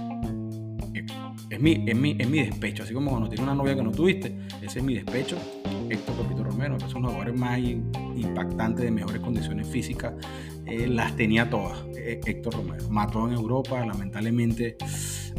es 1.49 1.59
mi, 1.59 1.83
es, 1.85 1.95
mi, 1.97 2.15
es 2.17 2.29
mi 2.29 2.39
despecho, 2.45 2.83
así 2.83 2.93
como 2.93 3.09
cuando 3.09 3.27
tienes 3.27 3.43
una 3.43 3.53
novia 3.53 3.75
que 3.75 3.83
no 3.83 3.91
tuviste, 3.91 4.33
ese 4.61 4.79
es 4.79 4.85
mi 4.85 4.95
despecho. 4.95 5.37
Héctor 5.91 6.15
Pepito 6.15 6.43
Romero, 6.43 6.77
que 6.77 6.85
de 6.85 6.93
los 6.93 7.01
jugadores 7.01 7.35
más 7.35 7.59
impactantes, 7.59 8.85
de 8.85 8.91
mejores 8.91 9.21
condiciones 9.21 9.67
físicas, 9.67 10.13
eh, 10.65 10.87
las 10.87 11.15
tenía 11.15 11.49
todas. 11.49 11.79
Eh, 11.95 12.19
Héctor 12.25 12.55
Romero 12.55 12.89
mató 12.89 13.27
en 13.27 13.33
Europa, 13.33 13.85
lamentablemente 13.85 14.77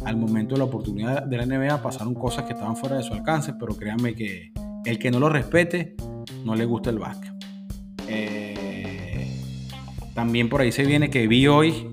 al 0.05 0.17
momento 0.17 0.55
de 0.55 0.59
la 0.59 0.65
oportunidad 0.65 1.23
de 1.23 1.37
la 1.37 1.45
NBA 1.45 1.81
pasaron 1.81 2.13
cosas 2.13 2.45
que 2.45 2.53
estaban 2.53 2.75
fuera 2.75 2.97
de 2.97 3.03
su 3.03 3.13
alcance, 3.13 3.53
pero 3.59 3.75
créanme 3.75 4.15
que 4.15 4.51
el 4.85 4.99
que 4.99 5.11
no 5.11 5.19
lo 5.19 5.29
respete 5.29 5.95
no 6.43 6.55
le 6.55 6.65
gusta 6.65 6.89
el 6.89 6.99
básquet. 6.99 7.31
Eh, 8.07 9.27
también 10.13 10.49
por 10.49 10.61
ahí 10.61 10.71
se 10.71 10.83
viene 10.83 11.09
que 11.09 11.27
vi 11.27 11.47
hoy 11.47 11.87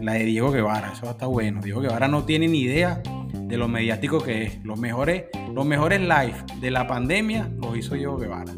la 0.00 0.12
de 0.12 0.24
Diego 0.24 0.50
Guevara, 0.52 0.92
eso 0.92 1.10
está 1.10 1.26
bueno. 1.26 1.60
Diego 1.62 1.80
Guevara 1.80 2.08
no 2.08 2.24
tiene 2.24 2.48
ni 2.48 2.60
idea 2.60 3.02
de 3.32 3.56
lo 3.56 3.68
mediático 3.68 4.20
que 4.20 4.44
es. 4.44 4.64
Los 4.64 4.78
mejores, 4.78 5.24
los 5.52 5.66
mejores 5.66 6.00
live 6.00 6.36
de 6.60 6.70
la 6.70 6.86
pandemia 6.86 7.50
los 7.60 7.76
hizo 7.76 7.94
Diego 7.94 8.16
Guevara, 8.16 8.52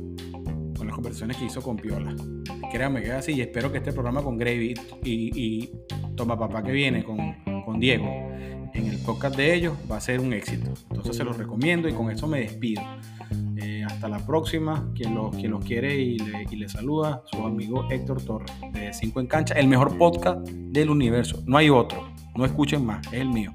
con 0.77 0.87
las 0.87 0.95
conversaciones 0.95 1.37
que 1.37 1.47
hizo 1.47 1.63
con 1.63 1.77
Piola. 1.77 2.15
Créanme 2.73 3.01
que 3.01 3.09
es 3.09 3.15
así 3.15 3.33
y 3.33 3.41
espero 3.41 3.73
que 3.73 3.79
este 3.79 3.93
programa 3.93 4.23
con 4.23 4.37
Gravy 4.37 4.75
y, 5.05 5.71
Toma 6.17 6.39
Papá 6.39 6.63
que 6.63 6.73
viene 6.73 7.05
con, 7.05 7.19
con 7.65 7.79
Diego 7.79 8.29
en 8.79 8.87
el 8.87 8.99
podcast 8.99 9.37
de 9.37 9.55
ellos 9.55 9.75
va 9.91 9.97
a 9.97 10.01
ser 10.01 10.21
un 10.21 10.33
éxito. 10.33 10.73
Entonces 10.91 11.17
se 11.17 11.25
los 11.25 11.37
recomiendo 11.37 11.89
y 11.89 11.93
con 11.93 12.11
eso 12.11 12.27
me 12.27 12.41
despido. 12.41 12.83
Eh, 13.57 13.85
hasta 13.85 14.09
la 14.09 14.25
próxima. 14.25 14.91
Quien 14.95 15.15
los, 15.15 15.35
quien 15.35 15.51
los 15.51 15.65
quiere 15.65 15.97
y 15.97 16.19
le, 16.19 16.47
y 16.51 16.57
le, 16.57 16.69
saluda, 16.69 17.23
su 17.27 17.45
amigo 17.45 17.87
Héctor 17.91 18.23
Torres, 18.23 18.53
de 18.73 18.93
5 18.93 19.21
en 19.21 19.27
Cancha, 19.27 19.55
el 19.55 19.69
mejor 19.69 19.97
podcast 19.99 20.49
del 20.49 20.91
universo. 20.91 21.43
No 21.47 21.57
hay 21.57 21.71
otro. 21.71 22.09
No 22.37 22.45
escuchen 22.45 22.85
más, 22.87 23.07
es 23.09 23.21
el 23.21 23.29
mío. 23.29 23.53